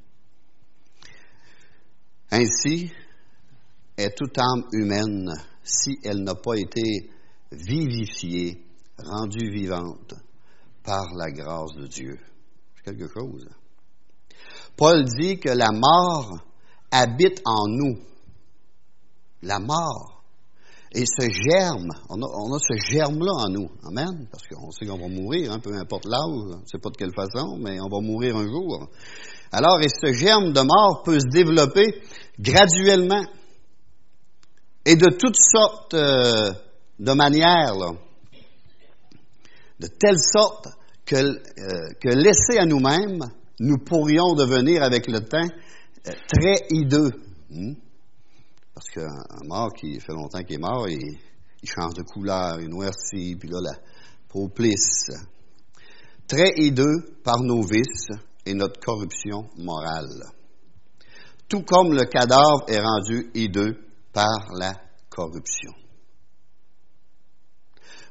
Ainsi 2.31 2.91
est 3.97 4.15
toute 4.15 4.37
âme 4.37 4.65
humaine 4.71 5.31
si 5.63 5.99
elle 6.03 6.23
n'a 6.23 6.35
pas 6.35 6.55
été 6.55 7.11
vivifiée, 7.51 8.63
rendue 8.97 9.51
vivante 9.51 10.13
par 10.83 11.13
la 11.15 11.31
grâce 11.31 11.73
de 11.75 11.87
Dieu. 11.87 12.17
C'est 12.75 12.95
quelque 12.95 13.13
chose. 13.13 13.47
Paul 14.75 15.03
dit 15.03 15.39
que 15.39 15.49
la 15.49 15.71
mort 15.71 16.39
habite 16.89 17.41
en 17.45 17.67
nous. 17.67 17.99
La 19.41 19.59
mort. 19.59 20.21
Et 20.93 21.05
ce 21.05 21.29
germe, 21.29 21.89
on 22.09 22.21
a, 22.21 22.59
ce 22.59 22.73
germe-là 22.91 23.31
en 23.45 23.49
nous. 23.49 23.69
Amen. 23.87 24.27
Parce 24.29 24.45
qu'on 24.47 24.71
sait 24.71 24.85
qu'on 24.85 24.97
va 24.97 25.07
mourir, 25.07 25.51
hein, 25.51 25.59
peu 25.59 25.73
importe 25.73 26.05
l'âge, 26.05 26.19
on 26.25 26.59
ne 26.59 26.65
sait 26.65 26.79
pas 26.79 26.89
de 26.89 26.97
quelle 26.97 27.13
façon, 27.15 27.57
mais 27.57 27.79
on 27.79 27.87
va 27.87 28.01
mourir 28.01 28.35
un 28.35 28.45
jour. 28.45 28.89
Alors, 29.53 29.79
et 29.81 29.87
ce 29.87 30.11
germe 30.11 30.51
de 30.51 30.61
mort 30.61 31.03
peut 31.03 31.19
se 31.19 31.27
développer 31.27 32.01
graduellement 32.37 33.23
et 34.85 34.95
de 34.95 35.07
toutes 35.17 35.37
sortes 35.37 35.93
euh, 35.93 36.51
de 36.99 37.11
manières. 37.13 37.75
De 39.79 39.87
telle 39.87 40.19
sorte 40.19 40.67
que, 41.05 41.15
euh, 41.15 41.93
que 42.01 42.09
laissés 42.09 42.57
à 42.59 42.65
nous-mêmes, 42.65 43.31
nous 43.59 43.77
pourrions 43.77 44.33
devenir 44.33 44.83
avec 44.83 45.07
le 45.07 45.21
temps 45.21 45.47
euh, 46.07 46.11
très 46.27 46.65
hideux. 46.69 47.11
Hmm? 47.49 47.73
Parce 48.73 48.89
qu'un 48.89 49.45
mort 49.45 49.73
qui 49.73 49.99
fait 49.99 50.13
longtemps 50.13 50.41
qu'il 50.43 50.55
est 50.55 50.59
mort, 50.59 50.87
il, 50.87 51.17
change 51.63 51.93
de 51.93 52.03
couleur, 52.03 52.59
il 52.59 52.69
noircit, 52.69 53.35
puis 53.35 53.49
là, 53.49 53.59
la 53.61 53.77
peau 54.27 54.47
plisse. 54.47 55.09
Très 56.27 56.53
hideux 56.55 57.19
par 57.23 57.39
nos 57.41 57.61
vices 57.61 58.07
et 58.45 58.53
notre 58.53 58.79
corruption 58.79 59.49
morale. 59.57 60.23
Tout 61.47 61.63
comme 61.63 61.93
le 61.93 62.05
cadavre 62.05 62.63
est 62.67 62.79
rendu 62.79 63.29
hideux 63.33 63.77
par 64.13 64.47
la 64.57 64.73
corruption. 65.09 65.71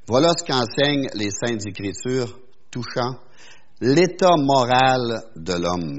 Voilà 0.06 0.32
ce 0.36 0.44
qu'enseignent 0.44 1.08
les 1.14 1.30
Saintes 1.30 1.66
Écritures 1.66 2.38
touchant 2.70 3.16
l'état 3.80 4.36
moral 4.36 5.24
de 5.36 5.54
l'homme. 5.54 5.98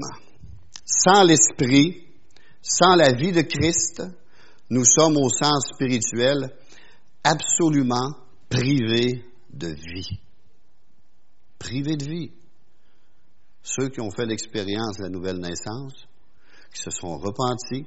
Sans 0.84 1.24
l'Esprit, 1.24 2.06
sans 2.60 2.94
la 2.94 3.12
vie 3.12 3.32
de 3.32 3.42
Christ, 3.42 4.02
nous 4.72 4.86
sommes 4.86 5.18
au 5.18 5.28
sens 5.28 5.66
spirituel 5.74 6.50
absolument 7.22 8.16
privés 8.48 9.22
de 9.52 9.68
vie. 9.68 10.18
Privés 11.58 11.96
de 11.96 12.06
vie. 12.06 12.32
Ceux 13.62 13.90
qui 13.90 14.00
ont 14.00 14.10
fait 14.10 14.24
l'expérience 14.24 14.96
de 14.96 15.02
la 15.02 15.08
nouvelle 15.10 15.40
naissance, 15.40 15.92
qui 16.74 16.80
se 16.80 16.90
sont 16.90 17.18
repentis, 17.18 17.86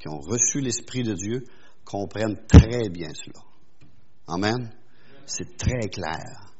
qui 0.00 0.08
ont 0.08 0.18
reçu 0.18 0.60
l'Esprit 0.60 1.04
de 1.04 1.14
Dieu, 1.14 1.44
comprennent 1.84 2.44
très 2.48 2.88
bien 2.88 3.10
cela. 3.14 3.44
Amen. 4.26 4.72
C'est 5.26 5.56
très 5.56 5.88
clair. 5.88 6.50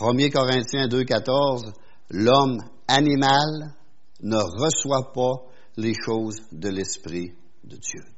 1 0.00 0.30
Corinthiens 0.30 0.88
2,14, 0.88 1.70
l'homme 2.08 2.62
animal 2.88 3.74
ne 4.22 4.38
reçoit 4.38 5.12
pas 5.12 5.52
les 5.76 5.92
choses 6.02 6.40
de 6.50 6.70
l'Esprit 6.70 7.34
de 7.62 7.76
Dieu. 7.76 8.11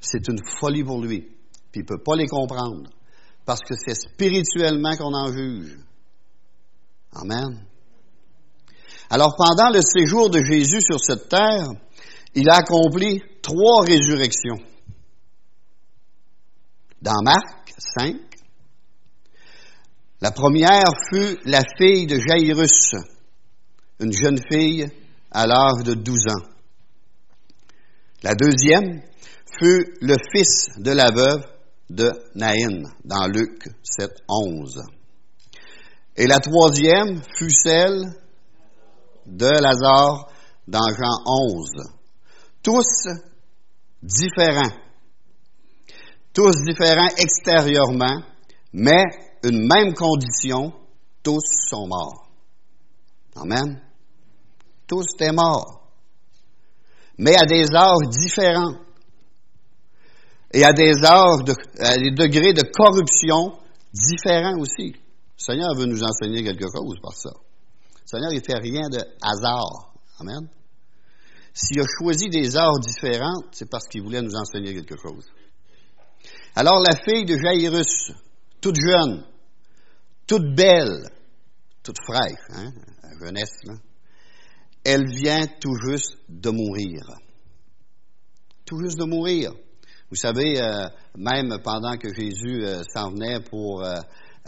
C'est 0.00 0.28
une 0.28 0.40
folie 0.58 0.84
pour 0.84 1.02
lui, 1.02 1.20
puis 1.72 1.80
il 1.80 1.82
ne 1.82 1.86
peut 1.86 2.02
pas 2.02 2.16
les 2.16 2.26
comprendre, 2.26 2.90
parce 3.44 3.60
que 3.60 3.74
c'est 3.76 3.94
spirituellement 3.94 4.96
qu'on 4.96 5.14
en 5.14 5.32
juge. 5.32 5.78
Amen. 7.12 7.64
Alors 9.08 9.34
pendant 9.36 9.70
le 9.70 9.80
séjour 9.82 10.30
de 10.30 10.42
Jésus 10.42 10.80
sur 10.80 11.00
cette 11.00 11.28
terre, 11.28 11.68
il 12.34 12.48
a 12.50 12.56
accompli 12.56 13.22
trois 13.40 13.84
résurrections. 13.84 14.58
Dans 17.00 17.22
Marc 17.22 17.72
5, 17.78 18.16
la 20.20 20.30
première 20.32 20.82
fut 21.08 21.38
la 21.44 21.60
fille 21.78 22.06
de 22.06 22.18
Jairus, 22.18 22.94
une 24.00 24.12
jeune 24.12 24.40
fille 24.50 24.88
à 25.30 25.46
l'âge 25.46 25.84
de 25.84 25.94
12 25.94 26.16
ans. 26.28 26.48
La 28.22 28.34
deuxième 28.34 29.02
fut 29.58 29.94
le 30.00 30.16
fils 30.32 30.70
de 30.78 30.90
la 30.90 31.10
veuve 31.10 31.44
de 31.90 32.10
Naïn, 32.34 32.82
dans 33.04 33.26
Luc 33.26 33.68
7, 33.82 34.10
11. 34.28 34.82
Et 36.16 36.26
la 36.26 36.40
troisième 36.40 37.22
fut 37.36 37.50
celle 37.50 38.02
de 39.26 39.46
Lazare 39.46 40.28
dans 40.66 40.88
Jean 40.88 41.22
11. 41.26 41.70
Tous 42.62 43.08
différents. 44.02 44.76
Tous 46.32 46.54
différents 46.64 47.08
extérieurement, 47.16 48.22
mais 48.72 49.04
une 49.42 49.66
même 49.66 49.94
condition, 49.94 50.72
tous 51.22 51.44
sont 51.68 51.86
morts. 51.86 52.28
Amen. 53.36 53.80
Tous 54.86 55.04
étaient 55.14 55.32
morts. 55.32 55.88
Mais 57.18 57.36
à 57.36 57.46
des 57.46 57.66
âges 57.74 58.08
différents. 58.10 58.85
Et 60.56 60.64
à 60.64 60.72
des 60.72 60.94
des 60.94 62.10
degrés 62.12 62.54
de 62.54 62.62
corruption 62.62 63.58
différents 63.92 64.58
aussi. 64.58 64.94
Le 64.94 64.96
Seigneur 65.36 65.74
veut 65.76 65.84
nous 65.84 66.02
enseigner 66.02 66.42
quelque 66.42 66.64
chose 66.74 66.96
par 67.02 67.12
ça. 67.12 67.28
Le 67.28 68.06
Seigneur, 68.06 68.32
il 68.32 68.42
fait 68.42 68.58
rien 68.58 68.88
de 68.88 68.98
hasard. 69.20 69.92
Amen. 70.18 70.48
S'il 71.52 71.78
a 71.78 71.84
choisi 71.98 72.30
des 72.30 72.56
arts 72.56 72.80
différents, 72.80 73.42
c'est 73.52 73.68
parce 73.68 73.86
qu'il 73.86 74.02
voulait 74.02 74.22
nous 74.22 74.34
enseigner 74.34 74.72
quelque 74.72 74.96
chose. 74.96 75.26
Alors 76.54 76.80
la 76.80 76.96
fille 76.96 77.26
de 77.26 77.36
Jairus, 77.36 78.12
toute 78.62 78.76
jeune, 78.80 79.24
toute 80.26 80.54
belle, 80.54 81.10
toute 81.82 81.98
fraîche, 82.02 82.40
hein, 82.54 82.72
jeunesse, 83.22 83.60
elle 84.84 85.06
vient 85.06 85.46
tout 85.60 85.76
juste 85.86 86.16
de 86.30 86.48
mourir. 86.48 87.02
Tout 88.64 88.80
juste 88.80 88.98
de 88.98 89.04
mourir. 89.04 89.52
Vous 90.08 90.16
savez, 90.16 90.60
euh, 90.62 90.88
même 91.16 91.58
pendant 91.64 91.96
que 91.96 92.14
Jésus 92.14 92.64
euh, 92.64 92.82
s'en 92.94 93.10
venait 93.10 93.40
pour 93.40 93.82
euh, 93.82 93.96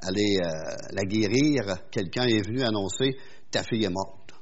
aller 0.00 0.38
la 0.93 1.03
guérir, 1.03 1.91
quelqu'un 1.91 2.25
est 2.27 2.47
venu 2.47 2.62
annoncer, 2.62 3.17
ta 3.50 3.65
fille 3.65 3.85
est 3.85 3.91
morte. 3.91 4.33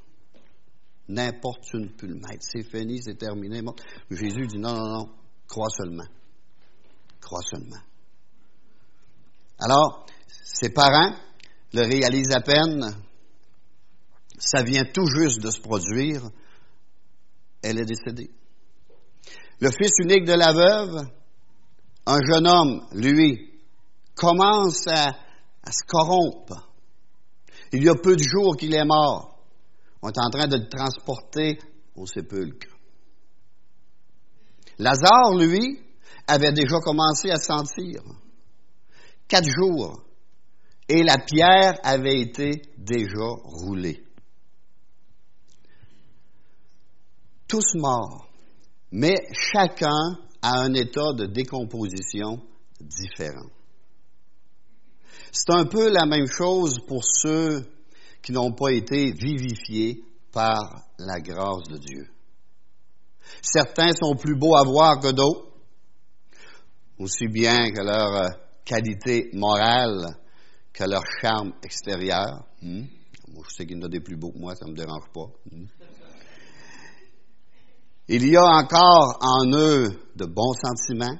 N'importe 1.08 1.72
une 1.72 1.92
pulmette, 1.92 2.42
c'est 2.42 2.64
fini, 2.64 3.00
c'est 3.00 3.16
terminé, 3.16 3.62
morte. 3.62 3.80
Jésus 4.10 4.46
dit, 4.46 4.58
non, 4.58 4.74
non, 4.74 4.98
non, 4.98 5.08
crois 5.48 5.70
seulement. 5.70 6.04
Crois 7.20 7.42
seulement. 7.42 7.80
Alors, 9.58 10.04
ses 10.44 10.68
parents 10.68 11.14
le 11.72 11.82
réalisent 11.82 12.34
à 12.34 12.40
peine, 12.40 12.94
ça 14.38 14.62
vient 14.62 14.84
tout 14.84 15.06
juste 15.06 15.40
de 15.40 15.50
se 15.50 15.60
produire, 15.60 16.28
elle 17.62 17.80
est 17.80 17.86
décédée. 17.86 18.30
Le 19.60 19.70
fils 19.70 19.98
unique 20.00 20.26
de 20.26 20.34
la 20.34 20.52
veuve, 20.52 21.08
un 22.04 22.18
jeune 22.22 22.46
homme, 22.46 22.86
lui, 22.92 23.52
commence 24.14 24.86
à, 24.86 25.16
se 25.70 25.84
corrompre. 25.86 26.70
Il 27.72 27.82
y 27.82 27.88
a 27.88 27.94
peu 27.94 28.14
de 28.16 28.22
jours 28.22 28.56
qu'il 28.56 28.74
est 28.74 28.84
mort. 28.84 29.38
On 30.02 30.08
est 30.08 30.18
en 30.18 30.30
train 30.30 30.46
de 30.46 30.58
le 30.58 30.68
transporter 30.68 31.58
au 31.96 32.06
sépulcre. 32.06 32.68
Lazare, 34.78 35.34
lui, 35.36 35.80
avait 36.26 36.52
déjà 36.52 36.78
commencé 36.80 37.30
à 37.30 37.36
sentir. 37.36 38.02
Quatre 39.26 39.48
jours. 39.48 40.02
Et 40.88 41.02
la 41.02 41.18
pierre 41.18 41.80
avait 41.82 42.20
été 42.20 42.62
déjà 42.76 43.26
roulée. 43.42 44.04
Tous 47.48 47.74
morts 47.74 48.25
mais 48.98 49.26
chacun 49.30 50.16
a 50.40 50.60
un 50.60 50.72
état 50.72 51.12
de 51.12 51.26
décomposition 51.26 52.40
différent. 52.80 53.50
C'est 55.30 55.52
un 55.52 55.66
peu 55.66 55.90
la 55.90 56.06
même 56.06 56.26
chose 56.26 56.78
pour 56.88 57.04
ceux 57.04 57.62
qui 58.22 58.32
n'ont 58.32 58.52
pas 58.52 58.72
été 58.72 59.12
vivifiés 59.12 60.02
par 60.32 60.86
la 60.98 61.20
grâce 61.20 61.64
de 61.68 61.76
Dieu. 61.76 62.06
Certains 63.42 63.92
sont 63.92 64.16
plus 64.16 64.34
beaux 64.34 64.56
à 64.56 64.64
voir 64.64 64.98
que 64.98 65.12
d'autres, 65.12 65.46
aussi 66.98 67.28
bien 67.28 67.70
que 67.72 67.82
leur 67.82 68.16
euh, 68.16 68.28
qualité 68.64 69.28
morale 69.34 70.16
que 70.72 70.84
leur 70.84 71.02
charme 71.20 71.52
extérieur. 71.62 72.46
Hmm? 72.62 72.84
Moi, 73.28 73.44
je 73.50 73.56
sais 73.56 73.66
qu'il 73.66 73.76
y 73.76 73.78
en 73.78 73.84
a 73.84 73.88
des 73.90 74.00
plus 74.00 74.16
beaux 74.16 74.32
que 74.32 74.38
moi, 74.38 74.54
ça 74.54 74.64
ne 74.64 74.70
me 74.70 74.76
dérange 74.76 75.10
pas. 75.12 75.28
Hmm? 75.52 75.66
Il 78.08 78.28
y 78.28 78.36
a 78.36 78.44
encore 78.44 79.18
en 79.20 79.52
eux 79.52 80.00
de 80.14 80.26
bons 80.26 80.54
sentiments. 80.54 81.18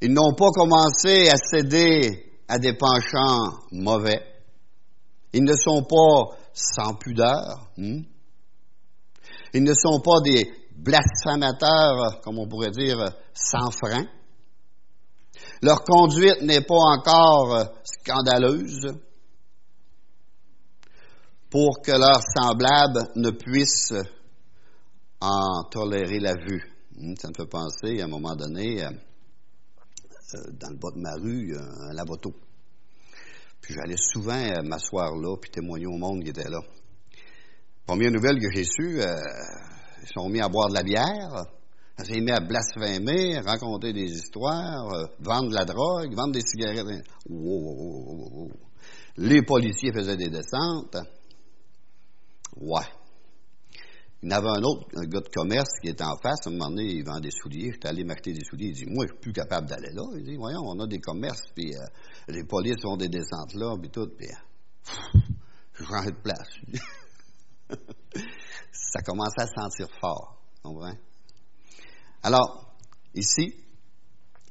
Ils 0.00 0.12
n'ont 0.12 0.34
pas 0.34 0.50
commencé 0.50 1.28
à 1.28 1.36
céder 1.36 2.32
à 2.48 2.58
des 2.58 2.74
penchants 2.74 3.58
mauvais. 3.72 4.22
Ils 5.32 5.44
ne 5.44 5.54
sont 5.54 5.82
pas 5.82 6.36
sans 6.54 6.94
pudeur. 6.94 7.68
Hmm? 7.76 8.02
Ils 9.52 9.62
ne 9.62 9.74
sont 9.74 10.00
pas 10.00 10.20
des 10.24 10.50
blasphémateurs, 10.74 12.20
comme 12.22 12.38
on 12.38 12.48
pourrait 12.48 12.70
dire, 12.70 12.98
sans 13.34 13.70
frein. 13.70 14.06
Leur 15.62 15.82
conduite 15.84 16.42
n'est 16.42 16.64
pas 16.64 16.74
encore 16.74 17.68
scandaleuse 17.84 18.94
pour 21.50 21.80
que 21.82 21.92
leurs 21.92 22.22
semblables 22.36 23.10
ne 23.16 23.30
puissent 23.30 23.94
en 25.20 25.64
tolérer 25.70 26.20
la 26.20 26.34
vue. 26.34 26.62
Hmm, 26.96 27.14
ça 27.16 27.28
me 27.28 27.34
fait 27.34 27.48
penser, 27.48 28.00
à 28.00 28.04
un 28.04 28.08
moment 28.08 28.34
donné, 28.34 28.84
euh, 28.84 28.90
euh, 30.34 30.50
dans 30.52 30.70
le 30.70 30.76
bas 30.76 30.90
de 30.94 31.00
ma 31.00 31.14
rue, 31.14 31.56
un 31.56 31.92
lavoto. 31.92 32.34
Puis 33.60 33.74
j'allais 33.74 33.96
souvent 33.98 34.32
euh, 34.32 34.62
m'asseoir 34.62 35.16
là, 35.16 35.36
puis 35.36 35.50
témoigner 35.50 35.86
au 35.86 35.96
monde 35.96 36.22
qui 36.22 36.30
était 36.30 36.48
là. 36.48 36.60
Première 37.86 38.10
nouvelle 38.10 38.40
que 38.40 38.50
j'ai 38.52 38.64
su, 38.64 39.00
ils 39.00 40.08
sont 40.12 40.28
mis 40.28 40.40
à 40.40 40.48
boire 40.48 40.68
de 40.68 40.74
la 40.74 40.82
bière, 40.82 41.44
ils 42.00 42.04
sont 42.04 42.20
mis 42.20 42.32
à 42.32 42.40
blasphémer, 42.40 43.38
raconter 43.38 43.92
des 43.92 44.10
histoires, 44.10 45.08
vendre 45.20 45.50
de 45.50 45.54
la 45.54 45.64
drogue, 45.64 46.12
vendre 46.14 46.32
des 46.32 46.40
cigarettes. 46.40 46.84
Les 49.16 49.42
policiers 49.42 49.92
faisaient 49.92 50.16
des 50.16 50.30
descentes. 50.30 50.96
Ouais. 52.56 52.86
Il 54.26 54.32
y 54.32 54.34
en 54.34 54.38
avait 54.38 54.58
un 54.58 54.62
autre, 54.64 54.88
un 54.96 55.04
gars 55.04 55.20
de 55.20 55.28
commerce 55.28 55.70
qui 55.80 55.88
était 55.88 56.02
en 56.02 56.16
face. 56.16 56.46
À 56.46 56.48
un 56.48 56.54
moment 56.54 56.70
donné, 56.70 56.82
il 56.82 57.04
vend 57.04 57.20
des 57.20 57.30
souliers. 57.30 57.70
J'étais 57.72 57.86
allé 57.86 58.02
m'acheter 58.02 58.32
des 58.32 58.44
souliers. 58.44 58.70
Il 58.70 58.74
dit 58.74 58.86
Moi, 58.86 59.04
je 59.06 59.12
suis 59.12 59.20
plus 59.20 59.32
capable 59.32 59.68
d'aller 59.68 59.92
là. 59.92 60.02
Il 60.16 60.24
dit 60.24 60.34
Voyons, 60.34 60.62
on 60.64 60.80
a 60.80 60.86
des 60.88 60.98
commerces, 60.98 61.44
puis 61.54 61.72
euh, 61.76 61.86
les 62.26 62.42
polices 62.42 62.82
font 62.82 62.96
des 62.96 63.08
descentes 63.08 63.54
là, 63.54 63.76
puis 63.80 63.88
tout. 63.88 64.08
Puis, 64.18 64.26
euh, 64.26 65.20
je 65.74 65.84
changeais 65.84 66.10
de 66.10 66.16
place. 66.16 66.48
Ça 68.72 69.00
commençait 69.02 69.42
à 69.42 69.46
sentir 69.46 69.86
fort. 70.00 70.42
Comprends? 70.60 70.96
Alors, 72.24 72.74
ici, 73.14 73.54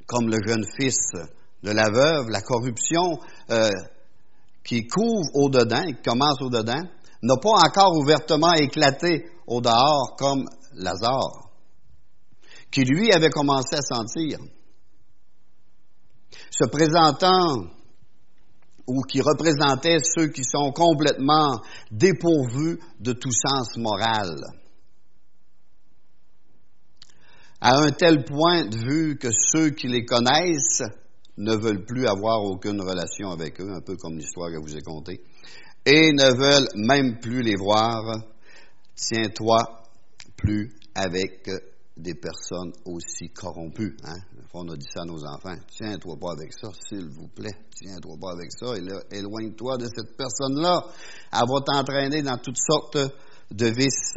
comme 0.07 0.29
le 0.29 0.37
jeune 0.47 0.63
fils 0.79 1.11
de 1.63 1.71
la 1.71 1.89
veuve, 1.89 2.29
la 2.29 2.41
corruption 2.41 3.19
euh, 3.49 3.69
qui 4.63 4.87
couvre 4.87 5.27
au-dedans, 5.33 5.83
qui 5.85 6.01
commence 6.01 6.41
au-dedans, 6.41 6.81
n'a 7.21 7.37
pas 7.41 7.67
encore 7.67 7.91
ouvertement 7.97 8.53
éclaté 8.53 9.34
au 9.47 9.61
dehors 9.61 10.15
comme 10.17 10.45
Lazare, 10.73 11.49
qui 12.71 12.83
lui 12.83 13.11
avait 13.11 13.29
commencé 13.29 13.75
à 13.75 13.81
sentir. 13.81 14.39
Se 16.51 16.65
présentant 16.65 17.67
ou 18.87 19.01
qui 19.01 19.21
représentait 19.21 19.99
ceux 20.03 20.27
qui 20.27 20.43
sont 20.43 20.71
complètement 20.71 21.61
dépourvus 21.91 22.79
de 22.99 23.13
tout 23.13 23.31
sens 23.31 23.75
moral. 23.77 24.35
À 27.61 27.77
un 27.79 27.91
tel 27.91 28.25
point 28.25 28.65
de 28.65 28.77
vue 28.77 29.17
que 29.17 29.31
ceux 29.31 29.71
qui 29.71 29.87
les 29.87 30.05
connaissent 30.05 30.83
ne 31.37 31.55
veulent 31.55 31.85
plus 31.85 32.07
avoir 32.07 32.43
aucune 32.43 32.79
relation 32.81 33.31
avec 33.31 33.59
eux, 33.59 33.71
un 33.73 33.81
peu 33.81 33.95
comme 33.97 34.17
l'histoire 34.17 34.49
que 34.49 34.55
je 34.55 34.61
vous 34.61 34.77
ai 34.77 34.81
contée 34.81 35.21
et 35.85 36.11
ne 36.13 36.33
veulent 36.33 36.69
même 36.75 37.19
plus 37.19 37.41
les 37.43 37.55
voir. 37.55 38.03
Tiens-toi 38.95 39.83
plus 40.37 40.73
avec 40.93 41.49
des 41.97 42.15
personnes 42.15 42.73
aussi 42.85 43.29
corrompues. 43.29 43.95
Hein? 44.03 44.19
On 44.53 44.67
a 44.69 44.77
dit 44.77 44.87
ça 44.93 45.01
à 45.01 45.05
nos 45.05 45.23
enfants. 45.25 45.55
Tiens-toi 45.67 46.17
pas 46.17 46.31
avec 46.31 46.53
ça, 46.53 46.69
s'il 46.87 47.09
vous 47.09 47.27
plaît. 47.27 47.57
Tiens-toi 47.75 48.15
pas 48.19 48.31
avec 48.31 48.51
ça. 48.51 48.73
Éloigne-toi 49.11 49.77
de 49.77 49.85
cette 49.85 50.15
personne-là. 50.15 50.85
Elle 51.33 51.39
va 51.39 51.61
t'entraîner 51.61 52.21
dans 52.21 52.37
toutes 52.37 52.57
sortes 52.57 52.97
de 53.51 53.65
vices. 53.67 54.15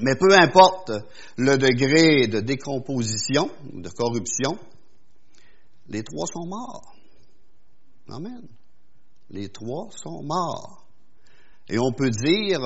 Mais 0.00 0.16
peu 0.16 0.32
importe 0.36 0.92
le 1.36 1.56
degré 1.56 2.26
de 2.26 2.40
décomposition, 2.40 3.50
de 3.72 3.88
corruption, 3.88 4.58
les 5.88 6.02
trois 6.02 6.26
sont 6.26 6.46
morts. 6.46 6.94
Amen 8.10 8.48
les 9.30 9.48
trois 9.48 9.88
sont 9.90 10.22
morts. 10.22 10.86
Et 11.68 11.78
on 11.78 11.92
peut 11.92 12.10
dire 12.10 12.60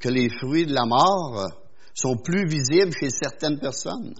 que 0.00 0.08
les 0.08 0.28
fruits 0.28 0.66
de 0.66 0.74
la 0.74 0.84
mort 0.84 1.48
sont 1.94 2.16
plus 2.16 2.46
visibles 2.48 2.92
chez 2.92 3.10
certaines 3.10 3.58
personnes. 3.58 4.14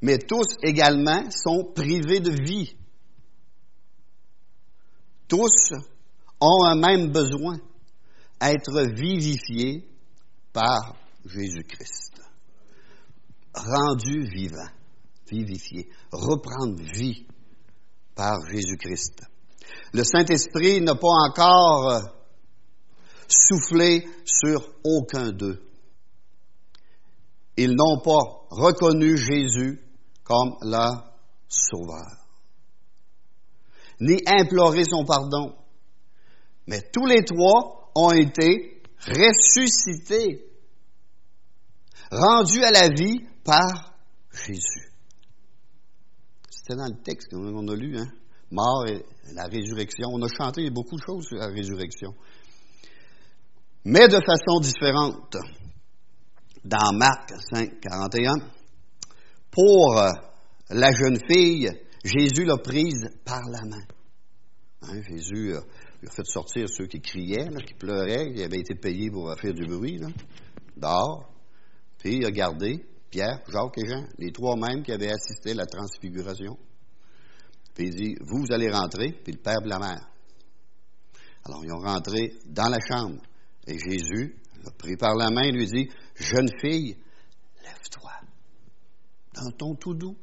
Mais 0.00 0.18
tous 0.18 0.56
également 0.62 1.30
sont 1.30 1.72
privés 1.74 2.20
de 2.20 2.30
vie. 2.30 2.76
Tous 5.28 5.72
ont 6.40 6.64
un 6.64 6.76
même 6.76 7.10
besoin, 7.10 7.58
être 8.40 8.82
vivifiés 8.94 9.88
par 10.52 10.94
Jésus-Christ. 11.24 12.20
Rendu 13.54 14.28
vivant, 14.28 14.68
vivifié, 15.28 15.88
reprendre 16.12 16.80
vie 16.82 17.26
par 18.14 18.36
Jésus-Christ. 18.50 19.22
Le 19.92 20.04
Saint-Esprit 20.04 20.80
n'a 20.82 20.94
pas 20.94 21.08
encore 21.28 22.02
soufflé 23.28 24.06
sur 24.24 24.68
aucun 24.84 25.30
d'eux. 25.32 25.62
Ils 27.56 27.74
n'ont 27.74 28.00
pas 28.00 28.46
reconnu 28.50 29.16
Jésus 29.16 29.80
comme 30.24 30.56
leur 30.62 31.14
sauveur, 31.48 32.26
ni 34.00 34.18
imploré 34.26 34.84
son 34.84 35.04
pardon, 35.04 35.54
Mais 36.66 36.82
tous 36.92 37.06
les 37.06 37.24
trois 37.24 37.90
ont 37.94 38.10
été 38.10 38.82
ressuscités, 39.06 40.44
rendus 42.10 42.64
à 42.64 42.72
la 42.72 42.88
vie 42.88 43.24
par 43.44 43.94
Jésus. 44.32 44.90
C'était 46.50 46.74
dans 46.74 46.88
le 46.88 47.00
texte 47.02 47.30
qu'on 47.30 47.68
a 47.68 47.76
lu, 47.76 47.96
hein? 47.96 48.08
Mort 48.50 48.86
et 48.88 49.04
la 49.32 49.44
résurrection. 49.44 50.08
On 50.12 50.22
a 50.22 50.28
chanté 50.28 50.68
beaucoup 50.70 50.96
de 50.96 51.02
choses 51.02 51.26
sur 51.26 51.36
la 51.36 51.46
résurrection. 51.46 52.14
Mais 53.88 54.08
de 54.08 54.16
façon 54.16 54.58
différente. 54.58 55.36
Dans 56.64 56.92
Marc 56.92 57.30
5, 57.54 57.78
41, 57.80 58.32
pour 59.52 59.96
euh, 59.96 60.10
la 60.70 60.90
jeune 60.90 61.20
fille, 61.30 61.70
Jésus 62.02 62.44
l'a 62.44 62.56
prise 62.56 63.08
par 63.24 63.42
la 63.48 63.64
main. 63.64 63.84
Hein, 64.82 65.00
Jésus 65.08 65.54
a, 65.54 65.60
fait 66.10 66.24
sortir 66.24 66.68
ceux 66.68 66.86
qui 66.88 67.00
criaient, 67.00 67.46
qui 67.64 67.74
pleuraient, 67.74 68.32
qui 68.34 68.42
avaient 68.42 68.58
été 68.58 68.74
payés 68.74 69.08
pour 69.08 69.32
faire 69.40 69.54
du 69.54 69.66
bruit, 69.66 70.00
dehors. 70.76 71.32
Puis 71.98 72.16
il 72.16 72.26
a 72.26 72.32
gardé 72.32 72.84
Pierre, 73.08 73.40
Jacques 73.48 73.78
et 73.78 73.88
Jean, 73.88 74.04
les 74.18 74.32
trois 74.32 74.56
mêmes 74.56 74.82
qui 74.82 74.90
avaient 74.90 75.12
assisté 75.12 75.52
à 75.52 75.54
la 75.54 75.66
transfiguration. 75.66 76.58
Puis 77.72 77.86
il 77.86 77.94
dit, 77.94 78.16
vous 78.20 78.46
allez 78.50 78.68
rentrer, 78.68 79.12
puis 79.12 79.34
le 79.34 79.38
père 79.38 79.62
de 79.62 79.68
la 79.68 79.78
mère. 79.78 80.10
Alors 81.44 81.64
ils 81.64 81.72
ont 81.72 81.78
rentré 81.78 82.32
dans 82.46 82.68
la 82.68 82.80
chambre. 82.80 83.22
Et 83.66 83.78
Jésus 83.78 84.36
l'a 84.64 84.70
pris 84.72 84.96
par 84.96 85.14
la 85.16 85.30
main 85.30 85.42
et 85.42 85.52
lui 85.52 85.66
dit, 85.66 85.88
jeune 86.14 86.48
fille, 86.60 86.96
lève-toi. 87.62 88.12
Dans 89.34 89.50
ton 89.50 89.74
tout 89.74 89.94
doux, 89.94 90.16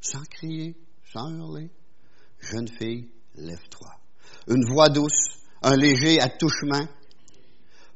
sans 0.00 0.22
crier, 0.24 0.76
sans 1.12 1.30
hurler. 1.30 1.70
Jeune 2.40 2.68
fille, 2.68 3.08
lève-toi. 3.36 3.90
Une 4.48 4.64
voix 4.72 4.88
douce, 4.88 5.42
un 5.62 5.76
léger 5.76 6.20
attouchement, 6.20 6.86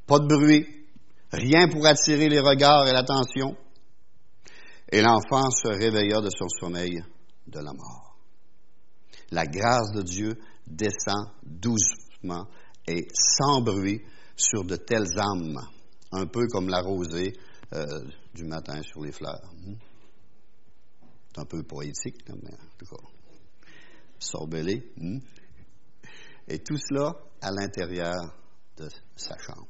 pas 0.07 0.19
de 0.21 0.27
bruit, 0.27 0.67
rien 1.33 1.69
pour 1.69 1.87
attirer 1.87 2.29
les 2.29 2.41
regards 2.41 2.87
et 2.87 2.93
l'attention. 2.93 3.57
Et 4.91 5.01
l'enfant 5.01 5.51
se 5.51 5.69
réveilla 5.69 6.21
de 6.21 6.31
son 6.31 6.49
sommeil 6.49 7.03
de 7.49 7.59
la 7.59 7.73
mort. 7.73 8.17
La 9.33 9.47
grâce 9.47 9.91
de 9.93 10.03
Dieu 10.03 10.39
descend 10.67 11.31
doucement 11.43 12.47
et 12.87 13.09
sans 13.13 13.61
bruit 13.61 14.03
sur 14.37 14.65
de 14.65 14.77
telles 14.77 15.19
âmes, 15.19 15.61
un 16.13 16.27
peu 16.27 16.47
comme 16.49 16.69
la 16.69 16.81
rosée 16.81 17.33
euh, 17.73 18.05
du 18.35 18.45
matin 18.45 18.83
sur 18.83 19.03
les 19.03 19.13
fleurs. 19.13 19.51
Hmm? 19.55 19.75
C'est 21.33 21.41
un 21.41 21.45
peu 21.47 21.63
poétique, 21.63 22.23
mais 22.29 22.53
en 22.55 22.77
tout 22.79 22.87
cas, 22.87 23.03
sorbelé. 24.19 24.93
Hmm? 24.97 25.19
Et 26.49 26.59
tout 26.59 26.77
cela 26.79 27.15
à 27.41 27.51
l'intérieur 27.51 28.15
de 28.77 28.89
sa 29.17 29.37
chambre. 29.39 29.67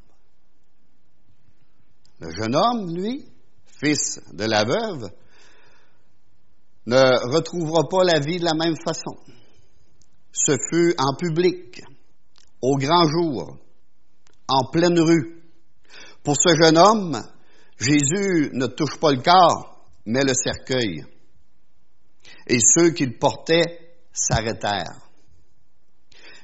Le 2.21 2.31
jeune 2.31 2.57
homme, 2.57 2.95
lui, 2.95 3.27
fils 3.67 4.21
de 4.33 4.45
la 4.45 4.65
veuve, 4.65 5.11
ne 6.87 7.35
retrouvera 7.35 7.89
pas 7.89 8.05
la 8.05 8.21
vie 8.21 8.39
de 8.39 8.45
la 8.45 8.55
même 8.55 8.77
façon. 8.85 9.17
Ce 10.33 10.53
fut 10.71 10.95
en 10.99 11.15
public, 11.17 11.83
au 12.63 12.77
grand 12.77 13.07
jour, 13.09 13.59
en 14.49 14.71
pleine 14.71 14.99
rue. 14.99 15.43
Pour 16.23 16.35
ce 16.37 16.55
jeune 16.61 16.79
homme, 16.79 17.21
Jésus 17.79 18.51
ne 18.53 18.67
touche 18.67 18.99
pas 18.99 19.13
le 19.13 19.23
corps, 19.23 19.87
mais 20.07 20.23
le 20.23 20.35
cercueil. 20.35 21.05
Et 22.47 22.59
ceux 22.61 22.91
qui 22.91 23.07
le 23.07 23.19
portaient 23.19 23.97
s'arrêtèrent. 24.13 25.11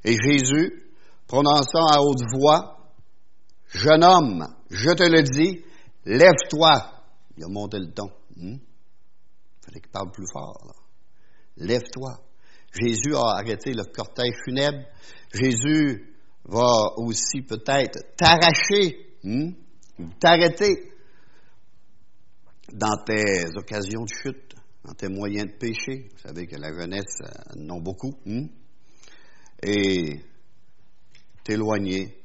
Et 0.05 0.17
Jésus, 0.17 0.93
prononçant 1.27 1.87
à 1.87 2.01
haute 2.01 2.23
voix, 2.33 2.83
Jeune 3.75 4.05
homme, 4.05 4.47
je 4.71 4.91
te 4.91 5.03
le 5.03 5.23
dis, 5.23 5.65
lève-toi. 6.05 6.93
Il 7.37 7.45
a 7.45 7.49
monté 7.49 7.79
le 7.79 7.91
ton. 7.93 8.11
Il 8.37 8.45
hmm? 8.45 8.59
fallait 9.65 9.81
qu'il 9.81 9.91
parle 9.91 10.11
plus 10.11 10.27
fort. 10.31 10.75
Lève-toi. 11.57 12.21
Jésus 12.73 13.15
a 13.17 13.39
arrêté 13.39 13.73
le 13.73 13.85
cortège 13.85 14.35
funèbre. 14.45 14.85
Jésus 15.33 16.12
va 16.45 16.95
aussi 16.97 17.43
peut-être 17.43 18.17
t'arracher, 18.17 19.17
hmm, 19.23 19.51
t'arrêter 20.19 20.93
dans 22.73 22.97
tes 23.05 23.45
occasions 23.57 24.05
de 24.05 24.09
chute, 24.09 24.55
dans 24.85 24.95
tes 24.95 25.09
moyens 25.09 25.53
de 25.53 25.57
péché. 25.59 26.09
Vous 26.11 26.19
savez 26.19 26.47
que 26.47 26.57
la 26.57 26.73
jeunesse 26.73 27.19
en 27.57 27.77
a 27.77 27.81
beaucoup. 27.81 28.15
Hmm, 28.25 28.47
et 29.63 30.21
t'éloigner 31.45 32.21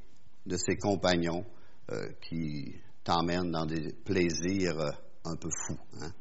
de 0.45 0.57
ses 0.57 0.77
compagnons 0.77 1.45
euh, 1.91 2.09
qui 2.27 2.75
t'emmènent 3.03 3.51
dans 3.51 3.65
des 3.65 3.93
plaisirs 3.93 4.79
euh, 4.79 4.91
un 5.25 5.35
peu 5.35 5.49
fous, 5.67 5.79
hein, 6.01 6.11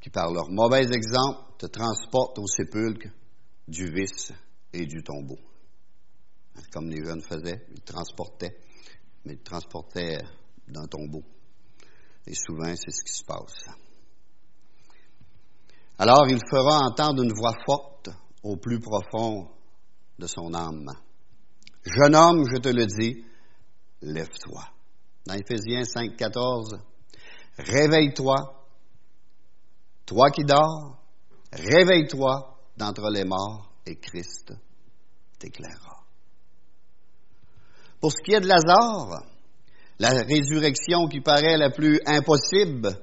qui 0.00 0.10
par 0.10 0.32
leur 0.32 0.50
mauvais 0.50 0.86
exemple 0.92 1.40
te 1.58 1.66
transportent 1.66 2.38
au 2.38 2.46
sépulcre 2.46 3.08
du 3.68 3.86
vice 3.92 4.32
et 4.72 4.86
du 4.86 5.02
tombeau 5.02 5.38
comme 6.72 6.88
les 6.88 7.04
jeunes 7.04 7.22
faisaient. 7.22 7.66
Ils 7.70 7.82
transportaient, 7.82 8.58
mais 9.24 9.34
ils 9.34 9.42
transportaient 9.42 10.18
d'un 10.68 10.86
tombeau. 10.86 11.22
Et 12.26 12.34
souvent, 12.34 12.74
c'est 12.76 12.90
ce 12.90 13.04
qui 13.04 13.12
se 13.12 13.24
passe. 13.24 13.66
Alors, 15.98 16.26
il 16.28 16.40
fera 16.50 16.86
entendre 16.86 17.22
une 17.22 17.32
voix 17.32 17.54
forte 17.64 18.10
au 18.42 18.56
plus 18.56 18.80
profond 18.80 19.48
de 20.18 20.26
son 20.26 20.52
âme. 20.54 20.92
Jeune 21.84 22.14
homme, 22.14 22.44
je 22.52 22.60
te 22.60 22.68
le 22.68 22.86
dis, 22.86 23.24
lève-toi. 24.02 24.64
Dans 25.26 25.34
Éphésiens 25.34 25.84
5, 25.84 26.16
14, 26.16 26.78
réveille-toi, 27.58 28.34
toi 30.04 30.30
qui 30.30 30.44
dors, 30.44 30.98
réveille-toi 31.52 32.58
d'entre 32.76 33.10
les 33.10 33.24
morts 33.24 33.72
et 33.86 33.96
Christ 33.96 34.52
t'éclairera. 35.38 35.95
Pour 38.00 38.12
ce 38.12 38.22
qui 38.22 38.32
est 38.32 38.40
de 38.40 38.46
Lazare, 38.46 39.22
la 39.98 40.10
résurrection 40.10 41.08
qui 41.08 41.20
paraît 41.20 41.56
la 41.56 41.70
plus 41.70 42.00
impossible 42.06 42.96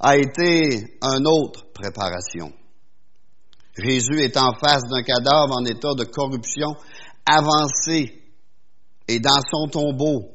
a 0.00 0.16
été 0.16 0.98
une 1.00 1.26
autre 1.26 1.66
préparation. 1.72 2.52
Jésus 3.78 4.20
est 4.20 4.36
en 4.36 4.52
face 4.54 4.82
d'un 4.90 5.02
cadavre 5.02 5.56
en 5.56 5.64
état 5.64 5.94
de 5.94 6.04
corruption 6.04 6.76
avancé 7.24 8.22
et 9.08 9.20
dans 9.20 9.40
son 9.50 9.68
tombeau. 9.68 10.32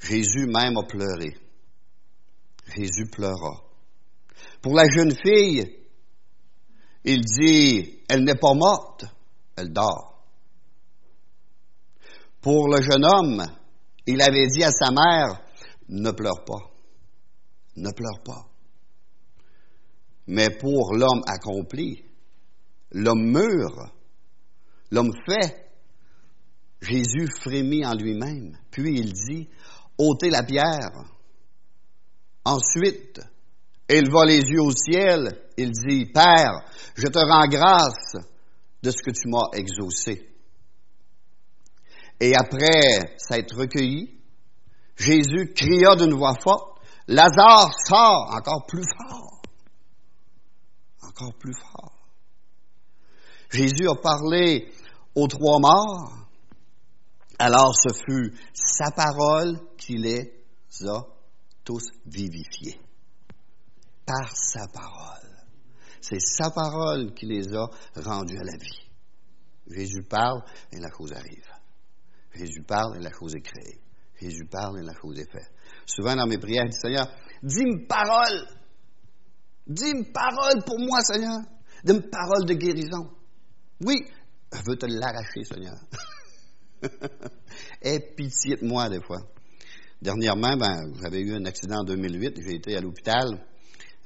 Jésus 0.00 0.46
même 0.46 0.76
a 0.76 0.82
pleuré. 0.84 1.36
Jésus 2.74 3.06
pleura. 3.10 3.62
Pour 4.62 4.74
la 4.74 4.88
jeune 4.88 5.14
fille, 5.14 5.76
il 7.04 7.20
dit, 7.20 8.00
elle 8.08 8.24
n'est 8.24 8.34
pas 8.34 8.54
morte, 8.54 9.04
elle 9.56 9.72
dort. 9.72 10.17
Pour 12.40 12.68
le 12.68 12.80
jeune 12.80 13.04
homme, 13.04 13.44
il 14.06 14.22
avait 14.22 14.46
dit 14.46 14.62
à 14.62 14.70
sa 14.70 14.90
mère, 14.90 15.40
ne 15.88 16.10
pleure 16.10 16.44
pas, 16.44 16.70
ne 17.76 17.90
pleure 17.90 18.22
pas. 18.24 18.46
Mais 20.26 20.50
pour 20.50 20.94
l'homme 20.94 21.22
accompli, 21.26 22.04
l'homme 22.92 23.30
mûr, 23.30 23.90
l'homme 24.90 25.12
fait, 25.28 25.68
Jésus 26.80 27.28
frémit 27.40 27.84
en 27.84 27.94
lui-même. 27.94 28.56
Puis 28.70 28.98
il 28.98 29.12
dit, 29.12 29.48
ôtez 29.96 30.30
la 30.30 30.42
pierre. 30.42 31.04
Ensuite, 32.44 33.20
il 33.88 34.10
va 34.10 34.24
les 34.26 34.40
yeux 34.40 34.62
au 34.62 34.70
ciel. 34.70 35.40
Il 35.56 35.70
dit, 35.70 36.06
Père, 36.06 36.62
je 36.94 37.06
te 37.08 37.18
rends 37.18 37.48
grâce 37.48 38.14
de 38.82 38.90
ce 38.90 39.02
que 39.02 39.10
tu 39.10 39.28
m'as 39.28 39.48
exaucé. 39.54 40.27
Et 42.20 42.34
après 42.34 43.16
s'être 43.18 43.56
recueilli, 43.56 44.18
Jésus 44.96 45.52
cria 45.54 45.94
d'une 45.94 46.14
voix 46.14 46.34
forte, 46.42 46.80
Lazare 47.06 47.70
sort 47.86 48.34
encore 48.34 48.66
plus 48.66 48.84
fort. 48.84 49.42
Encore 51.02 51.34
plus 51.38 51.54
fort. 51.54 51.92
Jésus 53.50 53.88
a 53.88 53.94
parlé 53.94 54.70
aux 55.14 55.26
trois 55.26 55.58
morts, 55.58 56.12
alors 57.38 57.74
ce 57.74 57.94
fut 57.94 58.34
sa 58.52 58.90
parole 58.90 59.58
qui 59.78 59.96
les 59.96 60.34
a 60.86 61.06
tous 61.64 61.88
vivifiés. 62.04 62.80
Par 64.04 64.34
sa 64.34 64.66
parole. 64.68 65.18
C'est 66.00 66.20
sa 66.20 66.50
parole 66.50 67.14
qui 67.14 67.26
les 67.26 67.54
a 67.54 67.68
rendus 67.96 68.38
à 68.38 68.44
la 68.44 68.56
vie. 68.56 68.88
Jésus 69.70 70.02
parle 70.02 70.42
et 70.72 70.78
la 70.78 70.88
chose 70.90 71.12
arrive. 71.12 71.57
Jésus 72.38 72.62
parle 72.62 72.96
et 72.98 73.02
la 73.02 73.10
chose 73.10 73.34
est 73.34 73.40
créée. 73.40 73.80
Jésus 74.20 74.46
parle 74.46 74.80
et 74.80 74.82
la 74.82 74.94
chose 74.94 75.18
est 75.18 75.30
faite. 75.30 75.50
Souvent 75.86 76.16
dans 76.16 76.26
mes 76.26 76.38
prières, 76.38 76.64
je 76.66 76.70
dis 76.70 76.78
Seigneur, 76.80 77.06
dis-moi 77.42 77.86
parole. 77.88 78.46
Dis-moi 79.66 80.04
parole 80.12 80.64
pour 80.64 80.78
moi, 80.78 81.00
Seigneur. 81.00 81.40
Dis-moi 81.84 82.02
parole 82.10 82.46
de 82.46 82.54
guérison. 82.54 83.10
Oui, 83.84 84.04
je 84.52 84.62
veux 84.66 84.76
te 84.76 84.86
l'arracher, 84.86 85.44
Seigneur. 85.44 85.76
Aie 87.82 88.00
pitié 88.16 88.56
de 88.56 88.66
moi 88.66 88.88
des 88.88 89.02
fois. 89.02 89.20
Dernièrement, 90.00 90.56
ben, 90.56 90.92
j'avais 91.02 91.20
eu 91.20 91.34
un 91.34 91.44
accident 91.44 91.80
en 91.80 91.84
2008. 91.84 92.40
J'ai 92.40 92.54
été 92.54 92.76
à 92.76 92.80
l'hôpital. 92.80 93.44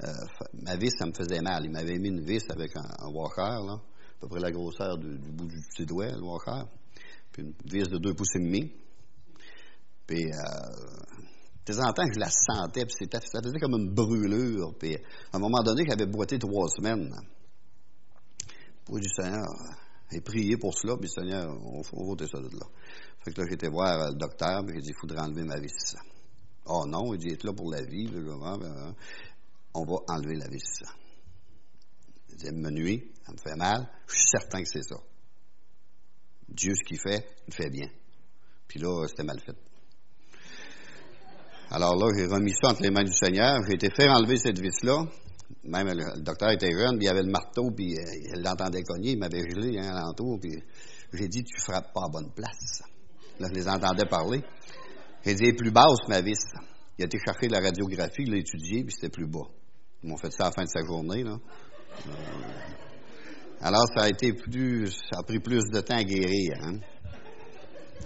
Euh, 0.03 0.07
ma 0.53 0.75
vis, 0.75 0.91
ça 0.97 1.05
me 1.05 1.13
faisait 1.13 1.41
mal. 1.41 1.63
Il 1.65 1.71
m'avait 1.71 1.97
mis 1.99 2.09
une 2.09 2.25
vis 2.25 2.43
avec 2.49 2.75
un, 2.75 3.09
walker, 3.11 3.41
à 3.41 3.79
peu 4.19 4.27
près 4.27 4.39
la 4.39 4.51
grosseur 4.51 4.97
du, 4.97 5.17
bout 5.17 5.45
du 5.45 5.61
petit 5.69 5.85
doigt, 5.85 6.11
le 6.11 6.23
walker. 6.23 6.67
Puis 7.33 7.41
une 7.43 7.53
vis 7.65 7.89
de 7.89 7.97
deux 7.97 8.13
pouces 8.13 8.35
et 8.35 8.39
demi. 8.39 8.71
Puis, 10.05 10.25
euh, 10.25 10.69
de 11.65 11.73
temps 11.73 11.89
en 11.89 11.93
temps, 11.93 12.03
je 12.13 12.19
la 12.19 12.29
sentais, 12.29 12.85
puis 12.85 13.07
ça 13.09 13.41
faisait 13.41 13.59
comme 13.59 13.73
une 13.73 13.93
brûlure. 13.93 14.73
Puis, 14.77 14.95
à 14.95 15.37
un 15.37 15.39
moment 15.39 15.63
donné, 15.63 15.83
j'avais 15.87 16.05
boité 16.05 16.37
trois 16.37 16.67
semaines. 16.69 17.13
Pour 18.85 18.99
du 18.99 19.09
Seigneur, 19.09 19.47
et 20.11 20.21
prié 20.21 20.57
pour 20.57 20.77
cela, 20.77 20.95
puis 20.97 21.09
Seigneur, 21.09 21.49
on, 21.65 21.81
on 21.93 22.05
voter 22.05 22.27
ça 22.27 22.39
de 22.39 22.49
là. 22.55 22.65
Fait 23.23 23.31
que 23.31 23.41
là, 23.41 23.47
été 23.49 23.69
voir 23.69 24.11
le 24.11 24.15
docteur, 24.15 24.63
puis 24.65 24.75
j'ai 24.75 24.81
dit, 24.81 24.89
il 24.89 24.99
faudrait 24.99 25.21
enlever 25.21 25.43
ma 25.43 25.59
vis. 25.59 25.95
Oh 26.65 26.85
non, 26.85 27.13
il 27.13 27.19
dit, 27.19 27.33
être 27.33 27.45
là 27.45 27.53
pour 27.53 27.71
la 27.71 27.81
vie. 27.81 28.07
Ben, 28.11 28.95
on 29.73 29.85
va 29.85 29.95
enlever 30.09 30.35
la 30.35 30.47
vis. 30.49 30.83
Il 32.29 32.35
dit, 32.35 32.51
me 32.51 32.69
nuit, 32.69 33.11
elle 33.27 33.33
me 33.33 33.39
fait 33.39 33.55
mal, 33.55 33.89
je 34.07 34.15
suis 34.15 34.27
certain 34.29 34.61
que 34.61 34.69
c'est 34.69 34.83
ça. 34.83 34.97
Dieu, 36.49 36.73
ce 36.75 36.83
qu'il 36.83 36.99
fait, 36.99 37.25
il 37.47 37.53
fait 37.53 37.69
bien. 37.69 37.87
Puis 38.67 38.79
là, 38.79 39.05
c'était 39.07 39.23
mal 39.23 39.39
fait. 39.39 39.55
Alors 41.69 41.95
là, 41.95 42.11
j'ai 42.15 42.27
remis 42.27 42.53
ça 42.53 42.71
entre 42.71 42.83
les 42.83 42.91
mains 42.91 43.03
du 43.03 43.13
Seigneur. 43.13 43.59
J'ai 43.67 43.73
été 43.73 43.89
faire 43.89 44.11
enlever 44.11 44.37
cette 44.37 44.59
vis-là. 44.59 45.05
Même 45.63 45.87
le, 45.87 46.21
docteur 46.21 46.51
était 46.51 46.71
jeune, 46.71 46.97
puis 46.97 47.05
il 47.05 47.09
avait 47.09 47.23
le 47.23 47.31
marteau, 47.31 47.71
puis 47.71 47.93
euh, 47.97 48.35
il 48.35 48.41
l'entendait 48.43 48.83
cogner, 48.83 49.11
il 49.11 49.19
m'avait 49.19 49.41
gelé 49.49 49.77
hein, 49.77 49.95
alentour, 49.95 50.39
puis 50.39 50.51
j'ai 51.13 51.27
dit, 51.27 51.43
tu 51.43 51.61
frappes 51.61 51.93
pas 51.93 52.05
à 52.05 52.09
bonne 52.09 52.31
place. 52.31 52.81
Là, 53.39 53.47
je 53.49 53.53
les 53.53 53.67
entendais 53.67 54.05
parler. 54.05 54.43
J'ai 55.25 55.35
dit, 55.35 55.53
plus 55.53 55.71
basse, 55.71 56.07
ma 56.07 56.21
vis. 56.21 56.43
Il 56.97 57.03
a 57.03 57.05
été 57.05 57.17
chercher 57.17 57.47
la 57.47 57.59
radiographie, 57.59 58.23
il 58.23 58.31
l'a 58.31 58.37
étudié, 58.37 58.83
puis 58.83 58.93
c'était 58.93 59.09
plus 59.09 59.27
bas. 59.27 59.47
Ils 60.03 60.09
m'ont 60.09 60.17
fait 60.17 60.31
ça 60.31 60.43
à 60.43 60.47
la 60.47 60.51
fin 60.51 60.63
de 60.63 60.69
sa 60.69 60.85
journée, 60.85 61.23
là. 61.23 61.37
Euh, 62.07 62.11
alors, 63.61 63.85
ça 63.95 64.03
a 64.03 64.09
été 64.09 64.33
plus, 64.33 64.91
ça 64.91 65.19
a 65.19 65.23
pris 65.23 65.39
plus 65.39 65.63
de 65.71 65.79
temps 65.81 65.95
à 65.95 66.03
guérir, 66.03 66.53
hein. 66.61 66.79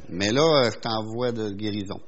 Mais 0.09 0.31
là, 0.31 0.69
je 0.71 0.79
t'envoie 0.79 1.31
de 1.31 1.49
guérison. 1.51 1.99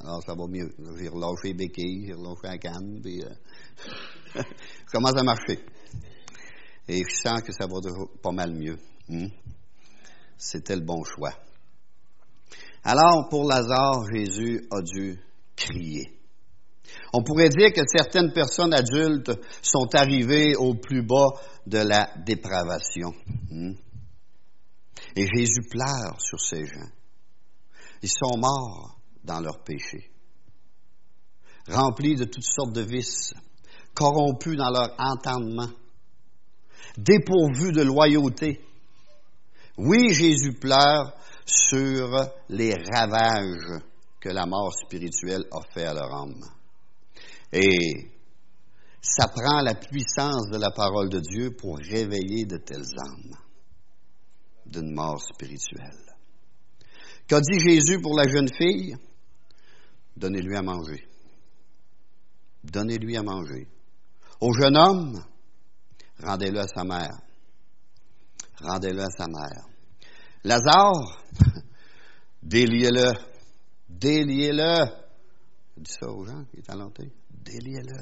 Alors, 0.00 0.22
ça 0.24 0.34
va 0.34 0.46
mieux. 0.46 0.70
J'ai 0.98 1.08
relâché 1.08 1.48
les 1.48 1.54
béquilles, 1.54 2.06
j'ai 2.06 2.14
relâché 2.14 2.40
la 2.44 2.58
canne, 2.58 3.00
puis 3.02 3.22
euh, 3.22 3.30
je 4.86 4.92
commence 4.92 5.16
à 5.16 5.22
marcher. 5.22 5.60
Et 6.88 6.98
je 6.98 7.14
sens 7.22 7.40
que 7.42 7.52
ça 7.52 7.66
va 7.66 7.78
pas 8.22 8.32
mal 8.32 8.52
mieux. 8.52 8.76
Hmm. 9.08 9.28
C'était 10.36 10.76
le 10.76 10.82
bon 10.82 11.02
choix. 11.04 11.32
Alors, 12.84 13.28
pour 13.30 13.48
Lazare, 13.48 14.04
Jésus 14.12 14.66
a 14.70 14.82
dû 14.82 15.18
crier. 15.54 16.21
On 17.12 17.22
pourrait 17.22 17.50
dire 17.50 17.72
que 17.72 17.82
certaines 17.86 18.32
personnes 18.32 18.72
adultes 18.72 19.32
sont 19.60 19.94
arrivées 19.94 20.56
au 20.56 20.74
plus 20.74 21.02
bas 21.02 21.30
de 21.66 21.78
la 21.78 22.10
dépravation. 22.24 23.12
Hmm. 23.50 23.74
Et 25.14 25.26
Jésus 25.26 25.68
pleure 25.70 26.18
sur 26.18 26.40
ces 26.40 26.64
gens. 26.64 26.90
Ils 28.02 28.08
sont 28.08 28.38
morts 28.38 28.98
dans 29.22 29.40
leur 29.40 29.62
péché, 29.62 30.10
remplis 31.68 32.16
de 32.16 32.24
toutes 32.24 32.42
sortes 32.44 32.72
de 32.72 32.80
vices, 32.80 33.34
corrompus 33.94 34.56
dans 34.56 34.70
leur 34.70 34.94
entendement, 34.98 35.68
dépourvus 36.96 37.72
de 37.72 37.82
loyauté. 37.82 38.60
Oui, 39.76 40.12
Jésus 40.14 40.54
pleure 40.54 41.12
sur 41.44 42.08
les 42.48 42.74
ravages 42.74 43.82
que 44.18 44.30
la 44.30 44.46
mort 44.46 44.72
spirituelle 44.72 45.44
a 45.52 45.60
fait 45.72 45.84
à 45.84 45.94
leur 45.94 46.12
âme. 46.12 46.40
Et 47.52 48.10
ça 49.00 49.28
prend 49.28 49.60
la 49.60 49.74
puissance 49.74 50.48
de 50.50 50.58
la 50.58 50.70
parole 50.70 51.10
de 51.10 51.20
Dieu 51.20 51.54
pour 51.54 51.76
réveiller 51.76 52.44
de 52.46 52.56
telles 52.56 52.98
âmes 52.98 53.36
d'une 54.66 54.94
mort 54.94 55.20
spirituelle. 55.20 56.14
Qu'a 57.26 57.40
dit 57.40 57.60
Jésus 57.60 58.00
pour 58.00 58.16
la 58.16 58.28
jeune 58.28 58.48
fille? 58.48 58.94
Donnez-lui 60.16 60.56
à 60.56 60.62
manger. 60.62 61.06
Donnez-lui 62.64 63.16
à 63.16 63.22
manger. 63.22 63.66
Au 64.40 64.52
jeune 64.54 64.76
homme, 64.76 65.24
rendez-le 66.22 66.60
à 66.60 66.68
sa 66.68 66.84
mère. 66.84 67.18
Rendez-le 68.60 69.02
à 69.02 69.10
sa 69.10 69.26
mère. 69.26 69.66
Lazare, 70.44 71.24
déliez-le. 72.42 73.12
Déliez-le. 73.88 74.86
Dis 75.76 75.92
ça 75.92 76.08
aux 76.08 76.24
gens 76.24 76.44
qui 76.44 76.58
est 76.58 76.62
talenté. 76.62 77.10
Déliez-le. 77.44 77.98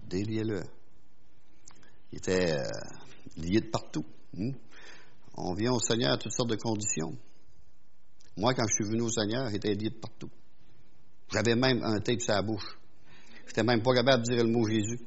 Déliez-le. 0.00 0.62
Il 2.12 2.18
était 2.18 2.52
euh, 2.52 2.68
lié 3.36 3.60
de 3.60 3.70
partout. 3.70 4.04
Hmm? 4.34 4.52
On 5.36 5.54
vient 5.54 5.72
au 5.72 5.80
Seigneur 5.80 6.12
à 6.12 6.18
toutes 6.18 6.32
sortes 6.32 6.50
de 6.50 6.56
conditions. 6.56 7.16
Moi, 8.36 8.54
quand 8.54 8.66
je 8.68 8.74
suis 8.74 8.84
venu 8.90 9.02
au 9.02 9.10
Seigneur, 9.10 9.48
j'étais 9.50 9.74
lié 9.74 9.90
de 9.90 9.98
partout. 9.98 10.30
J'avais 11.32 11.54
même 11.54 11.82
un 11.82 12.00
tape 12.00 12.20
sur 12.20 12.32
la 12.32 12.42
bouche. 12.42 12.78
Je 13.44 13.50
n'étais 13.50 13.62
même 13.62 13.82
pas 13.82 13.94
capable 13.94 14.24
de 14.24 14.34
dire 14.34 14.44
le 14.44 14.50
mot 14.50 14.66
Jésus. 14.66 15.00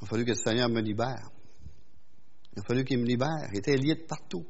Il 0.00 0.04
a 0.04 0.06
fallu 0.06 0.24
que 0.24 0.30
le 0.30 0.36
Seigneur 0.36 0.68
me 0.68 0.80
libère. 0.80 1.30
Il 2.54 2.60
a 2.60 2.62
fallu 2.62 2.84
qu'il 2.84 2.98
me 2.98 3.04
libère. 3.04 3.48
J'étais 3.52 3.76
lié 3.76 3.94
de 3.94 4.02
partout. 4.02 4.44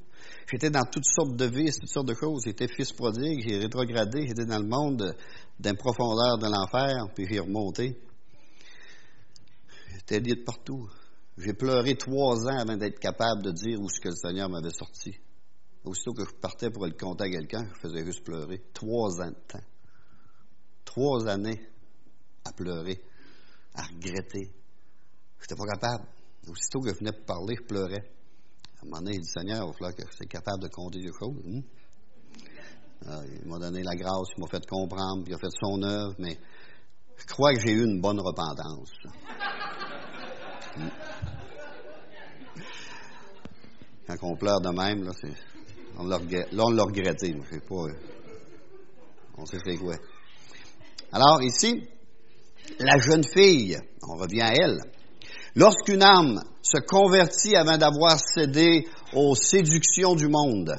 J'étais 0.48 0.70
dans 0.70 0.84
toutes 0.84 1.06
sortes 1.06 1.34
de 1.34 1.44
vices, 1.46 1.78
toutes 1.80 1.90
sortes 1.90 2.08
de 2.08 2.14
choses. 2.14 2.42
J'étais 2.44 2.68
fils 2.68 2.92
prodigue, 2.92 3.42
j'ai 3.46 3.58
rétrogradé, 3.58 4.28
j'étais 4.28 4.44
dans 4.44 4.60
le 4.60 4.68
monde 4.68 5.16
d'un 5.58 5.74
profondeur 5.74 6.38
de 6.38 6.46
l'enfer, 6.46 7.08
puis 7.14 7.26
j'ai 7.28 7.40
remonté. 7.40 8.00
J'étais 9.92 10.20
lié 10.20 10.36
de 10.36 10.44
partout. 10.44 10.88
J'ai 11.36 11.52
pleuré 11.52 11.96
trois 11.96 12.46
ans 12.46 12.58
avant 12.58 12.76
d'être 12.76 13.00
capable 13.00 13.42
de 13.42 13.50
dire 13.50 13.80
où 13.80 13.88
ce 13.88 14.00
que 14.00 14.08
le 14.08 14.14
Seigneur 14.14 14.48
m'avait 14.48 14.70
sorti. 14.70 15.16
Aussitôt 15.84 16.14
que 16.14 16.24
je 16.24 16.34
partais 16.40 16.70
pour 16.70 16.86
le 16.86 16.92
compter 16.92 17.24
à 17.24 17.30
quelqu'un, 17.30 17.68
je 17.74 17.88
faisais 17.88 18.04
juste 18.04 18.24
pleurer. 18.24 18.62
Trois 18.72 19.20
ans 19.20 19.30
de 19.30 19.36
temps. 19.48 19.64
Trois 20.84 21.26
années 21.28 21.60
à 22.44 22.52
pleurer, 22.52 23.00
à 23.74 23.82
regretter. 23.82 24.52
Je 25.38 25.42
n'étais 25.42 25.56
pas 25.56 25.66
capable. 25.74 26.06
Aussitôt 26.48 26.80
que 26.80 26.90
je 26.90 26.98
venais 26.98 27.12
pour 27.12 27.24
parler, 27.24 27.56
je 27.60 27.66
pleurais. 27.66 28.15
À 28.78 28.82
un 28.82 28.88
moment 28.88 29.02
donné, 29.02 29.16
il 29.16 29.20
dit 29.20 29.28
Seigneur, 29.28 29.64
il 29.64 29.66
va 29.66 29.72
falloir 29.72 29.94
que 29.94 30.02
je 30.02 30.24
capable 30.26 30.62
de 30.62 30.68
compter 30.68 31.00
des 31.00 31.12
choses. 31.18 31.42
Hein? 31.48 31.60
Ah, 33.06 33.20
il 33.24 33.48
m'a 33.48 33.58
donné 33.58 33.82
la 33.82 33.94
grâce, 33.94 34.28
il 34.36 34.40
m'a 34.40 34.48
fait 34.48 34.66
comprendre, 34.66 35.22
puis 35.22 35.32
il 35.32 35.34
a 35.34 35.38
fait 35.38 35.54
son 35.60 35.82
œuvre, 35.82 36.14
mais 36.18 36.38
je 37.16 37.26
crois 37.26 37.54
que 37.54 37.60
j'ai 37.60 37.72
eu 37.72 37.84
une 37.84 38.00
bonne 38.00 38.20
repentance. 38.20 38.92
Hmm. 40.76 40.88
Quand 44.06 44.16
on 44.22 44.36
pleure 44.36 44.60
de 44.60 44.68
même, 44.70 45.04
là, 45.04 45.12
on 45.98 46.06
l'a 46.06 46.82
regretté. 46.84 47.34
Je 47.34 47.54
sais 47.54 47.60
pas. 47.60 47.86
On 49.38 49.46
sait 49.46 49.58
c'est 49.64 49.76
quoi. 49.76 49.96
Alors, 51.12 51.42
ici, 51.42 51.88
la 52.78 52.98
jeune 52.98 53.24
fille, 53.24 53.78
on 54.02 54.16
revient 54.16 54.42
à 54.42 54.52
elle. 54.54 54.80
Lorsqu'une 55.56 56.02
âme 56.02 56.42
se 56.60 56.78
convertit 56.86 57.56
avant 57.56 57.78
d'avoir 57.78 58.18
cédé 58.18 58.86
aux 59.14 59.34
séductions 59.34 60.14
du 60.14 60.28
monde, 60.28 60.76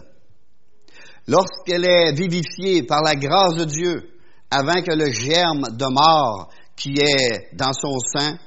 lorsqu'elle 1.28 1.84
est 1.84 2.13
vivifiée 2.13 2.84
par 2.84 3.02
la 3.02 3.16
grâce 3.16 3.56
de 3.56 3.66
Dieu, 3.66 4.12
avant 4.52 4.82
que 4.84 4.96
le 4.96 5.12
germe 5.12 5.76
de 5.76 5.86
mort 5.86 6.52
qui 6.76 6.94
est 7.00 7.56
dans 7.56 7.74
son 7.74 7.98
sein 7.98 8.38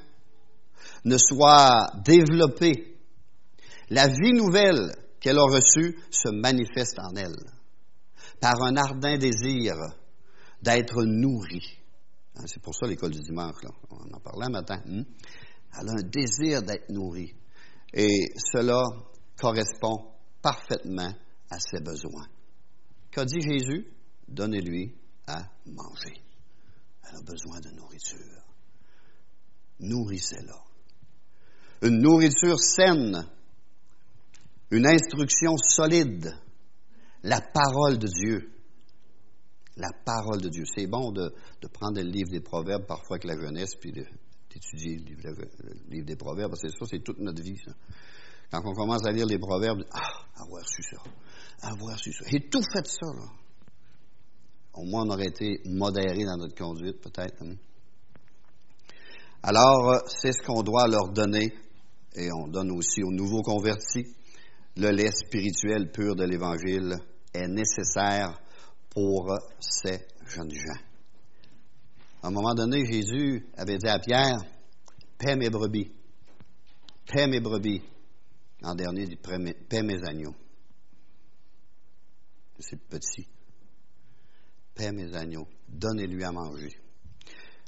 ne 1.04 1.18
soit 1.18 1.88
développé, 2.04 2.96
la 3.88 4.06
vie 4.06 4.32
nouvelle 4.32 4.94
qu'elle 5.18 5.38
a 5.38 5.42
reçue 5.42 5.98
se 6.12 6.28
manifeste 6.28 7.00
en 7.00 7.12
elle 7.16 7.34
par 8.40 8.62
un 8.62 8.76
ardent 8.76 9.18
désir 9.18 9.74
d'être 10.62 11.02
nourrie. 11.02 11.78
Hein, 12.36 12.44
c'est 12.46 12.62
pour 12.62 12.74
ça 12.74 12.86
l'école 12.86 13.10
du 13.10 13.20
dimanche, 13.20 13.56
on 13.90 14.14
en 14.14 14.20
parlait 14.20 14.46
un 14.46 14.50
matin. 14.50 14.80
Hein? 14.88 15.02
Elle 15.78 15.88
a 15.88 15.92
un 15.92 16.02
désir 16.02 16.62
d'être 16.62 16.90
nourrie. 16.90 17.34
Et 17.92 18.32
cela 18.52 18.82
correspond 19.38 20.12
parfaitement 20.42 21.12
à 21.50 21.58
ses 21.58 21.80
besoins. 21.80 22.26
Qu'a 23.10 23.24
dit 23.24 23.40
Jésus? 23.40 23.86
Donnez-lui 24.28 24.94
à 25.26 25.42
manger. 25.66 26.22
Elle 27.02 27.16
a 27.16 27.22
besoin 27.22 27.60
de 27.60 27.70
nourriture. 27.70 28.44
Nourrissez-la. 29.80 30.62
Une 31.82 32.00
nourriture 32.02 32.58
saine, 32.58 33.26
une 34.70 34.86
instruction 34.86 35.56
solide, 35.56 36.32
la 37.22 37.40
parole 37.40 37.98
de 37.98 38.06
Dieu. 38.06 38.52
La 39.76 39.88
parole 40.04 40.42
de 40.42 40.48
Dieu. 40.48 40.64
C'est 40.66 40.86
bon 40.86 41.10
de, 41.10 41.32
prendre 41.72 42.00
le 42.00 42.08
livre 42.08 42.30
des 42.30 42.40
Proverbes 42.40 42.86
parfois 42.86 43.16
avec 43.16 43.24
la 43.24 43.40
jeunesse, 43.40 43.74
puis 43.76 43.92
d'étudier 44.50 44.96
le 44.96 45.04
livre, 45.04 46.06
des 46.06 46.16
Proverbes, 46.16 46.52
que 46.52 46.68
ça, 46.68 46.86
c'est 46.86 47.02
toute 47.02 47.18
notre 47.18 47.42
vie. 47.42 47.56
Quand 48.50 48.62
on 48.64 48.74
commence 48.74 49.06
à 49.06 49.12
lire 49.12 49.26
les 49.26 49.38
Proverbes, 49.38 49.84
ah, 49.92 50.26
avoir 50.36 50.68
su 50.68 50.82
ça, 50.82 51.02
avoir 51.62 51.98
su 51.98 52.12
ça. 52.12 52.24
J'ai 52.30 52.48
tout 52.48 52.62
fait 52.62 52.86
ça, 52.86 53.06
là. 53.06 53.26
Au 54.74 54.84
moins, 54.84 55.04
on 55.04 55.10
aurait 55.10 55.26
été 55.26 55.60
modéré 55.66 56.24
dans 56.24 56.36
notre 56.36 56.54
conduite, 56.54 57.00
peut-être. 57.00 57.42
Hein. 57.42 57.56
Alors, 59.42 59.90
euh, 59.90 59.98
c'est 60.06 60.32
ce 60.32 60.42
qu'on 60.42 60.62
doit 60.62 60.86
leur 60.86 61.08
donner, 61.08 61.52
et 62.14 62.28
on 62.32 62.48
donne 62.48 62.70
aussi 62.72 63.02
aux 63.02 63.12
nouveaux 63.12 63.42
convertis. 63.42 64.06
Le 64.76 64.90
lait 64.90 65.10
spirituel 65.10 65.90
pur 65.90 66.14
de 66.14 66.24
l'Évangile 66.24 66.96
est 67.34 67.48
nécessaire 67.48 68.40
pour 68.90 69.32
ces 69.60 70.00
jeunes 70.26 70.52
gens. 70.52 70.89
À 72.22 72.28
un 72.28 72.30
moment 72.30 72.54
donné, 72.54 72.84
Jésus 72.84 73.46
avait 73.56 73.78
dit 73.78 73.88
à 73.88 73.98
Pierre, 73.98 74.38
paie 75.18 75.36
mes 75.36 75.48
brebis, 75.48 75.90
paie 77.06 77.26
mes 77.26 77.40
brebis. 77.40 77.82
En 78.62 78.74
dernier, 78.74 79.02
il 79.02 79.08
dit, 79.08 79.16
paie 79.16 79.82
mes 79.82 80.04
agneaux. 80.04 80.34
C'est 82.58 82.78
petit. 82.88 83.26
Paie 84.74 84.92
mes 84.92 85.14
agneaux. 85.14 85.48
Donnez-lui 85.66 86.22
à 86.24 86.30
manger. 86.30 86.76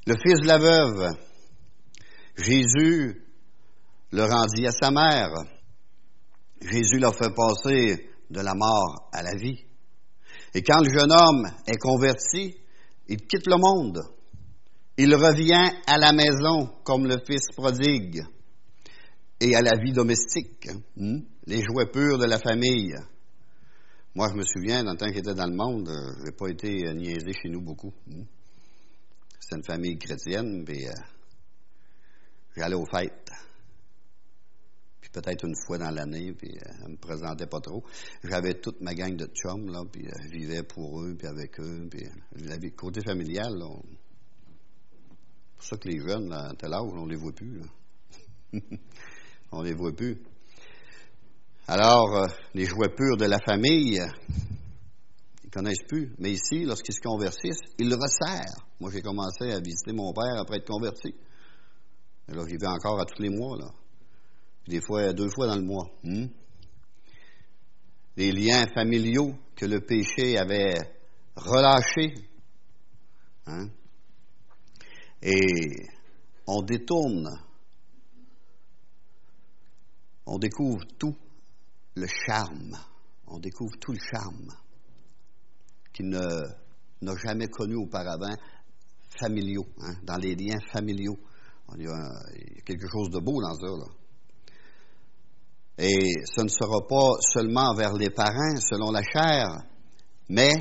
Le 0.07 0.15
fils 0.17 0.41
de 0.41 0.47
la 0.47 0.59
veuve, 0.59 1.17
Jésus 2.37 3.25
le 4.11 4.23
rendit 4.25 4.67
à 4.67 4.73
sa 4.73 4.91
mère. 4.91 5.33
Jésus 6.61 6.99
l'a 6.99 7.13
fait 7.13 7.33
passer 7.35 8.11
de 8.29 8.41
la 8.41 8.55
mort 8.55 9.09
à 9.13 9.23
la 9.23 9.35
vie. 9.35 9.65
Et 10.55 10.63
quand 10.63 10.81
le 10.81 10.91
jeune 10.91 11.13
homme 11.13 11.51
est 11.67 11.79
converti, 11.79 12.55
il 13.09 13.27
quitte 13.27 13.47
le 13.47 13.57
monde. 13.57 14.03
Il 14.99 15.15
revient 15.15 15.71
à 15.87 15.97
la 15.97 16.13
maison 16.13 16.67
comme 16.85 17.07
le 17.07 17.17
fils 17.25 17.47
prodigue 17.57 18.23
et 19.41 19.57
à 19.57 19.63
la 19.63 19.77
vie 19.83 19.93
domestique, 19.93 20.69
hein, 20.69 21.21
les 21.47 21.63
jouets 21.63 21.91
purs 21.91 22.19
de 22.19 22.27
la 22.27 22.39
famille. 22.39 22.95
Moi, 24.15 24.29
je 24.31 24.37
me 24.37 24.45
souviens, 24.45 24.85
dans 24.85 24.93
le 24.93 24.99
temps 24.99 25.07
que 25.07 25.15
j'étais 25.15 25.35
dans 25.35 25.47
le 25.47 25.57
monde, 25.57 25.89
euh, 25.89 26.13
je 26.19 26.25
n'ai 26.25 26.33
pas 26.33 26.49
été 26.49 26.87
euh, 26.87 26.93
niaisé 26.93 27.33
chez 27.33 27.49
nous 27.49 27.63
beaucoup. 27.63 27.95
Hein. 28.11 28.25
C'est 29.41 29.57
une 29.57 29.65
famille 29.65 29.97
chrétienne, 29.99 30.65
puis 30.67 30.87
euh, 30.87 30.93
j'allais 32.55 32.75
aux 32.75 32.85
fêtes. 32.85 33.31
Puis 35.01 35.11
peut-être 35.11 35.47
une 35.47 35.57
fois 35.67 35.79
dans 35.79 35.91
l'année, 35.91 36.35
puis 36.35 36.51
euh, 36.51 36.89
me 36.89 36.97
présentais 36.97 37.47
pas 37.47 37.61
trop. 37.61 37.83
J'avais 38.23 38.61
toute 38.61 38.83
ma 38.83 38.95
gang 38.95 39.17
de 39.17 39.27
chums, 39.35 39.71
là, 39.71 39.81
puis 39.91 40.07
je 40.25 40.29
vivais 40.29 40.63
pour 40.63 41.03
eux, 41.03 41.15
puis 41.19 41.27
avec 41.27 41.59
eux, 41.59 41.89
puis 41.91 42.07
la 42.37 42.59
côté 42.77 43.01
familial, 43.01 43.55
là, 43.57 43.67
pour 45.63 45.69
ça 45.69 45.77
que 45.77 45.89
les 45.89 46.01
jeunes, 46.01 46.33
à 46.33 46.53
tel 46.59 46.75
âge, 46.75 46.91
on 46.93 47.07
les 47.07 47.15
voit 47.15 47.33
plus. 47.33 47.63
on 49.53 49.63
les 49.63 49.75
voit 49.75 49.95
plus. 49.95 50.21
Alors, 51.69 52.17
euh, 52.17 52.27
les 52.55 52.67
jouets 52.67 52.89
purs 52.89 53.17
de 53.17 53.27
la 53.27 53.39
famille, 53.39 53.95
ils 53.95 55.47
ne 55.47 55.51
connaissent 55.51 55.87
plus. 55.87 56.13
Mais 56.19 56.33
ici, 56.33 56.65
lorsqu'ils 56.65 56.97
se 56.97 57.01
convertissent, 57.01 57.61
ils 57.79 57.89
le 57.89 57.95
resserrent. 57.95 58.67
Moi, 58.81 58.91
j'ai 58.93 59.03
commencé 59.03 59.53
à 59.53 59.61
visiter 59.61 59.93
mon 59.93 60.13
père 60.13 60.41
après 60.41 60.57
être 60.57 60.67
converti. 60.67 61.15
Et 62.29 62.33
là, 62.35 62.43
j'y 62.49 62.57
vais 62.57 62.67
encore 62.67 63.01
à 63.01 63.05
tous 63.05 63.23
les 63.23 63.31
mois, 63.31 63.57
là. 63.57 63.71
Des 64.67 64.81
fois, 64.81 65.13
deux 65.13 65.31
fois 65.31 65.47
dans 65.47 65.57
le 65.57 65.63
mois. 65.63 65.87
Hmm? 66.03 66.27
Les 68.17 68.33
liens 68.33 68.67
familiaux 68.75 69.35
que 69.55 69.67
le 69.67 69.81
péché 69.81 70.37
avait 70.39 70.75
relâchés. 71.37 72.15
Hein? 73.47 73.69
Et 75.23 75.87
on 76.47 76.63
détourne, 76.63 77.31
on 80.27 80.39
découvre 80.39 80.85
tout 80.99 81.17
le 81.95 82.07
charme, 82.27 82.77
on 83.29 83.39
découvre 83.39 83.77
tout 83.79 83.93
le 83.93 84.01
charme 84.01 84.53
qu'il 85.93 86.09
n'a 86.09 87.17
jamais 87.25 87.49
connu 87.49 87.77
auparavant, 87.77 88.35
familiaux, 89.21 89.67
hein, 89.81 89.95
dans 90.03 90.17
les 90.17 90.35
liens 90.35 90.59
familiaux. 90.73 91.19
Il 91.77 91.85
y, 91.85 91.89
a, 91.89 92.63
quelque 92.65 92.89
chose 92.91 93.11
de 93.11 93.21
beau 93.21 93.41
dans 93.41 93.55
ça. 93.55 93.93
Et 95.79 96.25
ce 96.25 96.43
ne 96.43 96.49
sera 96.49 96.87
pas 96.87 97.15
seulement 97.33 97.75
vers 97.75 97.95
les 97.95 98.11
parents, 98.11 98.57
selon 98.61 98.91
la 98.91 99.03
chair, 99.03 99.65
mais 100.29 100.53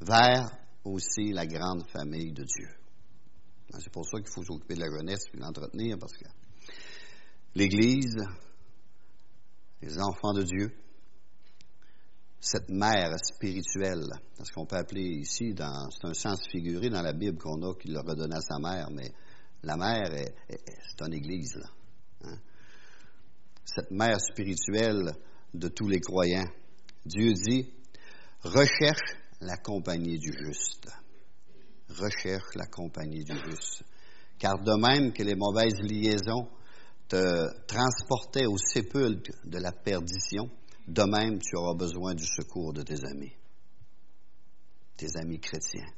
vers 0.00 0.50
aussi 0.84 1.32
la 1.32 1.46
grande 1.46 1.84
famille 1.88 2.32
de 2.32 2.44
Dieu. 2.44 2.81
C'est 3.78 3.92
pour 3.92 4.06
ça 4.06 4.18
qu'il 4.18 4.32
faut 4.32 4.42
s'occuper 4.42 4.74
de 4.74 4.80
la 4.80 4.90
jeunesse 4.90 5.24
et 5.32 5.38
l'entretenir, 5.38 5.98
parce 5.98 6.12
que 6.12 6.26
l'Église, 7.54 8.16
les 9.80 9.98
enfants 9.98 10.34
de 10.34 10.42
Dieu, 10.42 10.70
cette 12.38 12.68
mère 12.68 13.14
spirituelle, 13.24 14.08
parce 14.36 14.50
qu'on 14.50 14.66
peut 14.66 14.76
appeler 14.76 15.20
ici, 15.20 15.54
c'est 15.56 16.06
un 16.06 16.14
sens 16.14 16.40
figuré 16.50 16.90
dans 16.90 17.02
la 17.02 17.12
Bible 17.12 17.38
qu'on 17.38 17.62
a 17.62 17.74
qu'il 17.74 17.92
le 17.92 18.00
redonne 18.00 18.32
à 18.32 18.40
sa 18.40 18.58
mère, 18.58 18.90
mais 18.90 19.12
la 19.62 19.76
mère, 19.76 20.10
c'est 20.48 21.06
une 21.06 21.14
Église, 21.14 21.54
là. 21.56 21.70
Hein. 22.24 22.38
Cette 23.64 23.90
mère 23.90 24.20
spirituelle 24.20 25.12
de 25.54 25.68
tous 25.68 25.88
les 25.88 26.00
croyants. 26.00 26.48
Dieu 27.06 27.32
dit, 27.32 27.72
recherche 28.42 29.16
la 29.40 29.56
compagnie 29.56 30.18
du 30.18 30.32
juste 30.32 30.88
recherche 31.98 32.54
la 32.54 32.66
compagnie 32.66 33.24
du 33.24 33.34
juste. 33.44 33.84
Car 34.38 34.58
de 34.58 34.74
même 34.74 35.12
que 35.12 35.22
les 35.22 35.34
mauvaises 35.34 35.80
liaisons 35.80 36.48
te 37.08 37.66
transportaient 37.66 38.46
au 38.46 38.56
sépulcre 38.56 39.32
de 39.44 39.58
la 39.58 39.72
perdition, 39.72 40.50
de 40.88 41.02
même 41.02 41.38
tu 41.38 41.56
auras 41.56 41.74
besoin 41.74 42.14
du 42.14 42.24
secours 42.24 42.72
de 42.72 42.82
tes 42.82 43.04
amis, 43.04 43.32
tes 44.96 45.08
amis 45.16 45.38
chrétiens, 45.38 45.92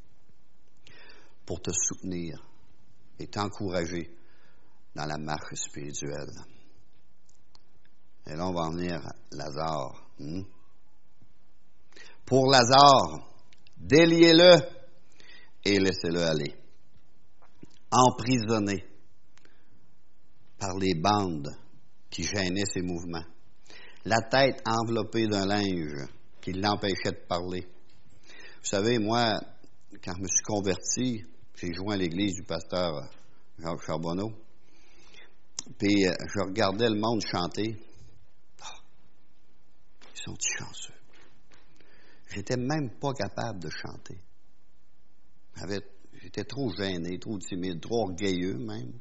pour 1.47 1.61
te 1.63 1.71
soutenir 1.73 2.45
et 3.19 3.27
t'encourager 3.27 4.11
dans 4.95 5.07
la 5.07 5.19
marche 5.19 5.55
spirituelle. 5.55 6.33
Et 8.27 8.35
là, 8.35 8.47
on 8.47 8.53
va 8.53 8.63
en 8.63 8.73
venir 8.73 9.07
à 9.07 9.13
Lazare. 9.33 10.11
Hmm? 10.19 10.43
Pour 12.25 12.51
Lazare, 12.51 13.29
déliez-le 13.77 14.57
et 15.65 15.79
laissez-le 15.79 16.23
aller. 16.23 16.55
Emprisonné 17.91 18.85
par 20.59 20.77
les 20.79 20.95
bandes 20.95 21.51
qui 22.11 22.25
gênaient 22.25 22.67
ses 22.67 22.83
mouvements. 22.83 23.25
La 24.05 24.21
tête 24.21 24.63
enveloppée 24.67 25.27
d'un 25.27 25.47
linge 25.47 26.09
qui 26.41 26.53
l'empêchait 26.53 27.13
de 27.13 27.27
parler. 27.27 27.67
Vous 28.61 28.67
savez, 28.67 28.99
moi, 28.99 29.33
quand 30.03 30.13
je 30.17 30.23
me 30.23 30.29
suis 30.29 30.45
converti, 30.45 31.25
j'ai 31.57 31.73
joint 31.73 31.97
l'église 31.97 32.35
du 32.35 32.43
pasteur 32.43 33.09
Jacques 33.59 33.83
Charbonneau. 33.87 34.33
Puis 35.79 36.07
euh, 36.07 36.13
je 36.35 36.41
regardais 36.41 36.89
le 36.91 36.99
monde 36.99 37.23
chanter. 37.23 37.79
Ah, 38.63 38.75
ils 40.15 40.21
sont 40.21 40.37
chanceux? 40.59 40.95
J'étais 42.35 42.57
même 42.57 42.91
pas 43.01 43.13
capable 43.13 43.61
de 43.61 43.71
chanter. 43.71 44.19
J'étais 46.21 46.45
trop 46.45 46.71
gêné, 46.75 47.19
trop 47.19 47.39
timide, 47.39 47.81
trop 47.81 48.09
orgueilleux 48.09 48.59
même, 48.59 48.93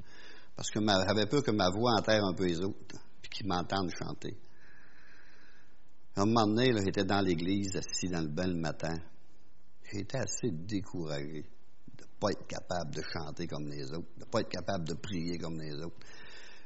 parce 0.55 0.69
que 0.69 0.79
j'avais 0.79 1.25
peur 1.25 1.43
que 1.43 1.51
ma 1.51 1.69
voix 1.69 1.93
enterre 1.97 2.23
un 2.25 2.33
peu 2.33 2.45
les 2.45 2.59
autres, 2.59 2.97
puis 3.21 3.29
qu'ils 3.29 3.47
m'entendent 3.47 3.91
chanter. 3.97 4.37
À 6.15 6.21
un 6.21 6.25
moment 6.25 6.45
donné, 6.47 6.71
j'étais 6.85 7.05
dans 7.05 7.21
l'église, 7.21 7.75
assis 7.75 8.07
dans 8.07 8.21
le 8.21 8.27
bain 8.27 8.47
le 8.47 8.55
matin. 8.55 8.93
J'étais 9.91 10.19
assez 10.19 10.51
découragé 10.51 11.45
de 11.97 12.03
ne 12.03 12.19
pas 12.19 12.31
être 12.31 12.47
capable 12.47 12.93
de 12.95 13.01
chanter 13.01 13.47
comme 13.47 13.67
les 13.67 13.91
autres, 13.91 14.13
de 14.17 14.25
ne 14.25 14.29
pas 14.29 14.41
être 14.41 14.49
capable 14.49 14.87
de 14.87 14.93
prier 14.93 15.37
comme 15.39 15.59
les 15.59 15.73
autres. 15.73 15.97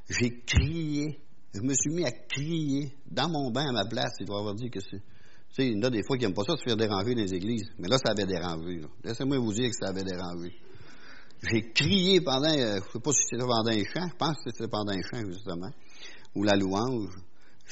J'ai 0.10 0.42
crié. 0.42 1.20
Je 1.54 1.62
me 1.62 1.74
suis 1.74 1.94
mis 1.94 2.06
à 2.06 2.12
crier 2.12 2.94
dans 3.10 3.30
mon 3.30 3.52
bain 3.52 3.70
à 3.70 3.72
ma 3.72 3.86
place. 3.86 4.14
Il 4.20 4.26
doit 4.26 4.40
avoir 4.40 4.56
dit 4.56 4.70
que 4.70 4.80
c'est 4.82 5.02
tu 5.50 5.64
sais, 5.64 5.68
il 5.68 5.78
y 5.78 5.78
en 5.78 5.84
a 5.84 5.89
des 5.89 6.04
fois 6.04 6.18
qui 6.18 6.24
n'aiment 6.24 6.34
pas 6.34 6.43
ça, 6.43 6.56
se 6.56 6.64
faire 6.64 6.78
déranger 6.78 7.16
dans 7.16 7.22
les 7.22 7.34
églises. 7.34 7.70
Mais 7.80 7.88
là, 7.88 7.98
ça 7.98 8.12
avait 8.12 8.26
dérangé. 8.26 8.82
Laissez-moi 9.04 9.38
vous 9.39 9.54
dire 9.54 9.70
que 9.70 9.76
ça 9.76 9.89
avait 9.89 10.04
dérangé. 10.04 10.54
J'ai 11.43 11.72
crié 11.72 12.22
pendant, 12.22 12.50
euh, 12.50 12.80
je 12.80 12.88
ne 12.88 12.91
sais 12.93 13.00
pas 13.00 13.12
si 13.12 13.24
c'était 13.30 13.45
pendant 13.45 13.70
un 13.70 13.84
chant, 13.84 14.08
je 14.08 14.16
pense 14.18 14.38
que 14.43 14.52
c'était 14.52 14.68
pendant 14.68 14.91
un 14.91 15.02
chant, 15.02 15.24
justement, 15.30 15.72
ou 16.36 16.43
la 16.43 16.56
louange. 16.56 17.14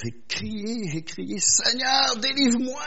J'ai 0.03 0.11
crié, 0.27 0.89
j'ai 0.91 1.03
crié, 1.03 1.39
Seigneur, 1.39 2.17
délivre-moi! 2.21 2.83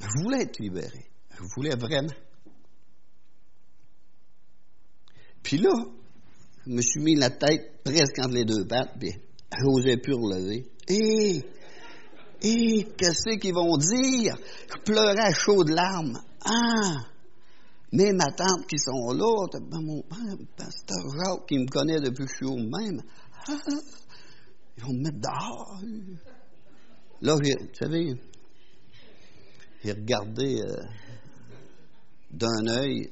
Je 0.00 0.22
voulais 0.22 0.42
être 0.42 0.58
libéré. 0.60 1.06
Je 1.30 1.42
voulais 1.54 1.76
vraiment. 1.76 2.14
Puis 5.42 5.58
là, 5.58 5.72
je 6.66 6.72
me 6.72 6.82
suis 6.82 7.00
mis 7.00 7.14
la 7.14 7.30
tête 7.30 7.82
presque 7.84 8.18
entre 8.18 8.34
les 8.34 8.44
deux 8.44 8.66
pattes, 8.66 8.98
puis 8.98 9.12
je 9.56 9.64
n'osais 9.64 9.96
plus 9.96 10.14
relever. 10.14 10.66
Hé! 10.88 11.44
Hé! 12.42 12.84
Qu'est-ce 12.96 13.38
qu'ils 13.38 13.54
vont 13.54 13.76
dire? 13.76 14.36
Je 14.68 14.82
pleurais 14.82 15.18
à 15.18 15.32
chaudes 15.32 15.70
larmes. 15.70 16.18
Ah! 16.44 17.04
Mais 17.92 18.12
ma 18.12 18.30
tante 18.32 18.66
qui 18.68 18.78
sont 18.78 19.12
là, 19.12 19.46
mon 19.80 20.02
pasteur 20.56 21.04
Jacques, 21.14 21.46
qui 21.46 21.58
me 21.58 21.66
connaît 21.66 22.00
depuis 22.00 22.26
que 22.26 22.30
je 22.30 22.36
suis 22.36 22.46
au 22.46 22.56
même. 22.56 23.02
Ah! 23.48 23.56
Ils 24.76 24.84
vont 24.84 24.92
me 24.92 25.04
mettre 25.04 25.18
dehors. 25.18 25.80
Là, 27.20 27.34
vous 27.34 27.42
savez, 27.72 28.14
j'ai 29.82 29.92
regardé 29.92 30.60
euh, 30.60 30.82
d'un 32.30 32.66
œil. 32.68 33.10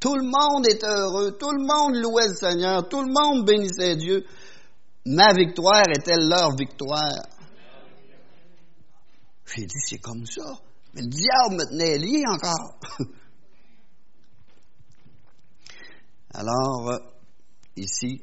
Tout 0.00 0.14
le 0.14 0.24
monde 0.24 0.66
était 0.68 0.86
heureux, 0.86 1.36
tout 1.38 1.52
le 1.52 1.62
monde 1.62 1.96
louait 1.96 2.28
le 2.28 2.34
Seigneur, 2.34 2.88
tout 2.88 3.02
le 3.02 3.12
monde 3.12 3.46
bénissait 3.46 3.96
Dieu. 3.96 4.24
Ma 5.06 5.32
victoire 5.32 5.88
était 5.88 6.16
leur 6.16 6.56
victoire? 6.56 7.22
J'ai 9.54 9.64
dit, 9.64 9.78
c'est 9.86 9.98
comme 9.98 10.26
ça. 10.26 10.42
Mais 10.94 11.02
le 11.02 11.08
diable 11.08 11.54
me 11.54 11.64
tenait 11.70 11.96
lié 11.96 12.24
encore. 12.26 12.80
Alors, 16.34 16.90
euh, 16.90 16.98
ici, 17.76 18.20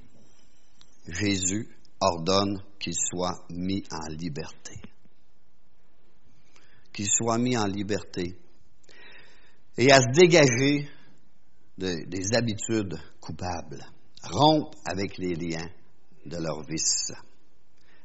Jésus 1.07 1.69
ordonne 2.01 2.61
qu'il 2.77 2.95
soit 2.95 3.45
mis 3.49 3.84
en 3.89 4.07
liberté. 4.09 4.75
Qu'il 6.91 7.09
soit 7.09 7.38
mis 7.38 7.57
en 7.57 7.65
liberté. 7.65 8.38
Et 9.77 9.89
à 9.89 10.01
se 10.01 10.11
dégager 10.11 10.89
des 11.77 12.34
habitudes 12.36 12.97
coupables. 13.21 13.86
Rompre 14.21 14.77
avec 14.86 15.17
les 15.17 15.36
liens 15.36 15.69
de 16.26 16.38
leur 16.38 16.63
vice. 16.63 17.11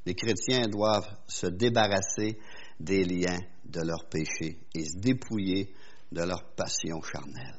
Les 0.06 0.14
chrétiens 0.14 0.68
doivent 0.68 1.08
se 1.26 1.46
débarrasser 1.46 2.38
des 2.80 3.04
liens 3.04 3.40
de 3.64 3.80
leurs 3.82 4.08
péchés 4.08 4.58
et 4.74 4.84
se 4.84 4.98
dépouiller 4.98 5.74
de 6.12 6.22
leur 6.22 6.54
passion 6.54 7.02
charnelle. 7.02 7.54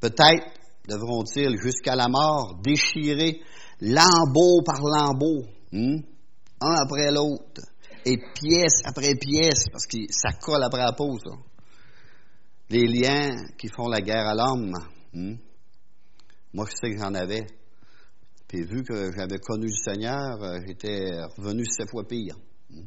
Peut-être 0.00 0.46
devront-ils 0.88 1.58
jusqu'à 1.58 1.94
la 1.94 2.08
mort 2.08 2.60
déchirer 2.62 3.40
lambeau 3.80 4.62
par 4.64 4.80
lambeau, 4.80 5.44
hmm, 5.72 5.98
un 6.60 6.74
après 6.82 7.12
l'autre, 7.12 7.62
et 8.04 8.18
pièce 8.34 8.80
après 8.84 9.14
pièce, 9.16 9.68
parce 9.70 9.86
que 9.86 9.98
ça 10.10 10.32
colle 10.40 10.62
après 10.62 10.82
la 10.84 10.92
peau. 10.92 11.18
Les 12.70 12.86
liens 12.86 13.30
qui 13.58 13.68
font 13.68 13.88
la 13.88 14.00
guerre 14.00 14.28
à 14.28 14.34
l'homme. 14.34 14.72
Hmm. 15.12 15.34
Moi, 16.52 16.66
je 16.66 16.76
sais 16.76 16.94
que 16.94 16.98
j'en 16.98 17.14
avais. 17.14 17.46
Puis 18.48 18.62
vu 18.62 18.84
que 18.84 19.12
j'avais 19.12 19.38
connu 19.38 19.66
le 19.66 19.92
Seigneur, 19.92 20.42
euh, 20.42 20.60
j'étais 20.66 21.10
revenu 21.36 21.64
sept 21.66 21.90
fois 21.90 22.06
pire. 22.06 22.36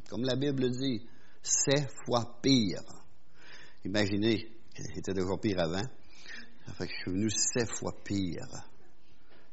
Comme 0.09 0.23
la 0.23 0.35
Bible 0.35 0.69
dit, 0.71 1.05
sept 1.41 1.89
fois 2.05 2.39
pire. 2.41 2.81
Imaginez, 3.83 4.47
j'étais 4.95 5.13
déjà 5.13 5.37
pire 5.41 5.59
avant. 5.59 5.83
Ça 6.65 6.73
fait 6.73 6.87
que 6.87 6.93
je 6.93 6.99
suis 7.01 7.11
venu 7.11 7.29
sept 7.29 7.69
fois 7.69 7.93
pire. 8.03 8.47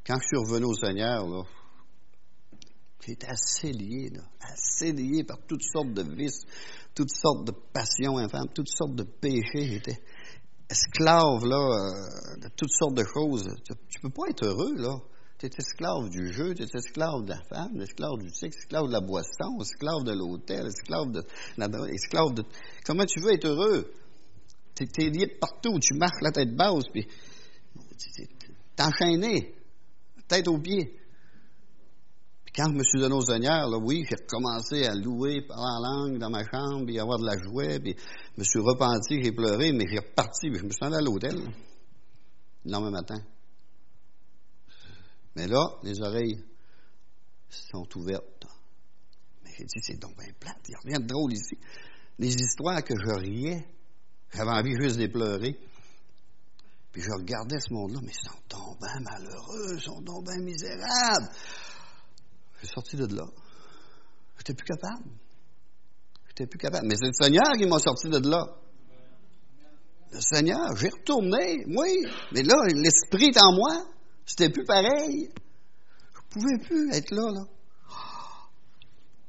Quand 0.06 0.18
je 0.20 0.26
suis 0.26 0.36
revenu 0.36 0.66
au 0.66 0.74
Seigneur, 0.74 1.26
là, 1.26 1.42
j'étais 3.04 3.26
assez 3.26 3.72
lié, 3.72 4.10
là, 4.10 4.22
assez 4.40 4.92
lié 4.92 5.24
par 5.24 5.38
toutes 5.46 5.62
sortes 5.62 5.92
de 5.92 6.02
vices, 6.02 6.42
toutes 6.94 7.10
sortes 7.10 7.46
de 7.46 7.52
passions 7.72 8.18
infâmes, 8.18 8.48
toutes 8.54 8.68
sortes 8.68 8.94
de 8.94 9.04
péchés. 9.04 9.66
J'étais 9.66 10.00
esclave 10.68 11.44
là, 11.44 11.56
euh, 11.56 12.36
de 12.40 12.48
toutes 12.56 12.72
sortes 12.72 12.94
de 12.94 13.04
choses. 13.04 13.48
Tu, 13.64 13.72
ne 13.72 14.02
peux 14.02 14.10
pas 14.10 14.28
être 14.28 14.44
heureux, 14.44 14.74
là. 14.76 14.98
Tu 15.38 15.46
es 15.46 15.50
esclave 15.58 16.08
du 16.08 16.32
jeu, 16.32 16.54
tu 16.54 16.62
es 16.62 16.74
esclave 16.74 17.24
de 17.24 17.28
la 17.28 17.42
femme, 17.42 17.78
esclave 17.82 18.18
du 18.18 18.30
sexe, 18.30 18.56
esclave 18.56 18.86
de 18.86 18.92
la 18.92 19.00
boisson, 19.00 19.60
esclave 19.60 20.02
de 20.04 20.12
l'hôtel, 20.12 20.66
esclave 20.66 21.12
de, 21.12 21.22
esclave 21.92 22.32
de... 22.32 22.44
Comment 22.86 23.04
tu 23.04 23.20
veux 23.20 23.34
être 23.34 23.46
heureux? 23.46 23.92
Tu 24.74 24.84
es, 24.84 25.10
lié 25.10 25.26
partout, 25.26 25.78
tu 25.78 25.94
marches 25.94 26.22
la 26.22 26.30
tête 26.32 26.56
basse, 26.56 26.84
puis 26.90 27.06
t'es 28.16 28.82
enchaîné, 28.82 29.54
tête 30.26 30.48
aux 30.48 30.58
pieds. 30.58 30.98
Puis 32.44 32.52
quand 32.54 32.70
je 32.70 32.78
me 32.78 32.82
suis 32.82 32.98
donné 32.98 33.14
au 33.14 33.20
Seigneur, 33.20 33.68
là, 33.68 33.76
oui, 33.76 34.06
j'ai 34.08 34.16
recommencé 34.16 34.86
à 34.86 34.94
louer, 34.94 35.42
parler 35.42 35.64
en 35.64 35.80
langue 35.80 36.18
dans 36.18 36.30
ma 36.30 36.44
chambre, 36.44 36.86
puis 36.86 36.98
avoir 36.98 37.18
de 37.18 37.26
la 37.26 37.36
joie, 37.36 37.78
puis 37.78 37.94
je 37.98 38.40
me 38.40 38.44
suis 38.44 38.60
repenti, 38.60 39.22
j'ai 39.22 39.32
pleuré, 39.32 39.72
mais 39.72 39.84
j'ai 39.86 39.98
reparti, 39.98 40.48
puis 40.48 40.60
je 40.60 40.64
me 40.64 40.70
suis 40.70 40.82
rendu 40.82 40.96
à 40.96 41.00
l'hôtel, 41.02 41.36
le 42.64 42.70
lendemain 42.72 42.90
matin. 42.90 43.20
Mais 45.36 45.46
là, 45.46 45.64
les 45.82 46.00
oreilles 46.00 46.42
sont 47.50 47.86
ouvertes. 47.96 48.46
Mais 49.44 49.50
j'ai 49.56 49.64
dit, 49.64 49.80
c'est 49.82 50.00
donc 50.00 50.16
bien 50.16 50.32
plate. 50.40 50.58
Il 50.66 50.70
n'y 50.70 50.74
a 50.74 50.80
rien 50.84 50.98
de 50.98 51.06
drôle 51.06 51.32
ici. 51.34 51.58
Les 52.18 52.34
histoires 52.34 52.82
que 52.82 52.94
je 52.98 53.20
riais, 53.20 53.68
j'avais 54.32 54.50
envie 54.50 54.74
juste 54.80 54.96
de 54.98 55.06
pleurer. 55.06 55.60
Puis 56.90 57.02
je 57.02 57.10
regardais 57.12 57.60
ce 57.60 57.74
monde-là, 57.74 58.00
mais 58.02 58.12
ils 58.12 58.28
sont 58.28 58.38
donc 58.48 58.80
bien 58.80 59.00
malheureux, 59.00 59.74
ils 59.76 59.82
sont 59.82 60.00
donc 60.00 60.24
bien 60.24 60.38
misérables. 60.38 61.28
J'ai 62.62 62.68
sorti 62.68 62.96
de 62.96 63.14
là. 63.14 63.26
J'étais 64.38 64.54
plus 64.54 64.64
capable. 64.64 65.10
J'étais 66.28 66.46
plus 66.46 66.58
capable. 66.58 66.86
Mais 66.86 66.96
c'est 66.96 67.08
le 67.08 67.12
Seigneur 67.12 67.52
qui 67.58 67.66
m'a 67.66 67.78
sorti 67.78 68.08
de 68.08 68.26
là. 68.26 68.46
Le 70.12 70.20
Seigneur, 70.22 70.74
j'ai 70.76 70.88
retourné, 70.88 71.62
oui, 71.66 72.06
mais 72.32 72.42
là, 72.42 72.54
l'Esprit 72.74 73.26
est 73.26 73.42
en 73.42 73.52
moi. 73.52 73.95
C'était 74.26 74.50
plus 74.50 74.64
pareil. 74.64 75.30
Je 76.12 76.18
ne 76.18 76.28
pouvais 76.28 76.58
plus 76.66 76.92
être 76.92 77.12
là, 77.12 77.30
là. 77.32 77.44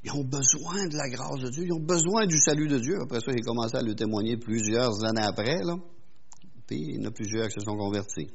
Ils 0.04 0.12
ont 0.12 0.24
besoin 0.24 0.86
de 0.86 0.96
la 0.96 1.08
grâce 1.08 1.40
de 1.40 1.50
Dieu, 1.50 1.64
ils 1.64 1.72
ont 1.72 1.84
besoin 1.84 2.26
du 2.26 2.38
salut 2.38 2.68
de 2.68 2.78
Dieu. 2.78 3.00
Après 3.02 3.20
ça, 3.20 3.32
j'ai 3.32 3.42
commencé 3.42 3.76
à 3.76 3.82
le 3.82 3.94
témoigner 3.94 4.36
plusieurs 4.36 5.04
années 5.04 5.24
après. 5.24 5.58
Puis 6.66 6.76
il 6.76 6.96
y 6.96 6.98
en 7.00 7.08
a 7.08 7.10
plusieurs 7.10 7.48
qui 7.48 7.60
se 7.60 7.64
sont 7.64 7.76
convertis. 7.76 8.30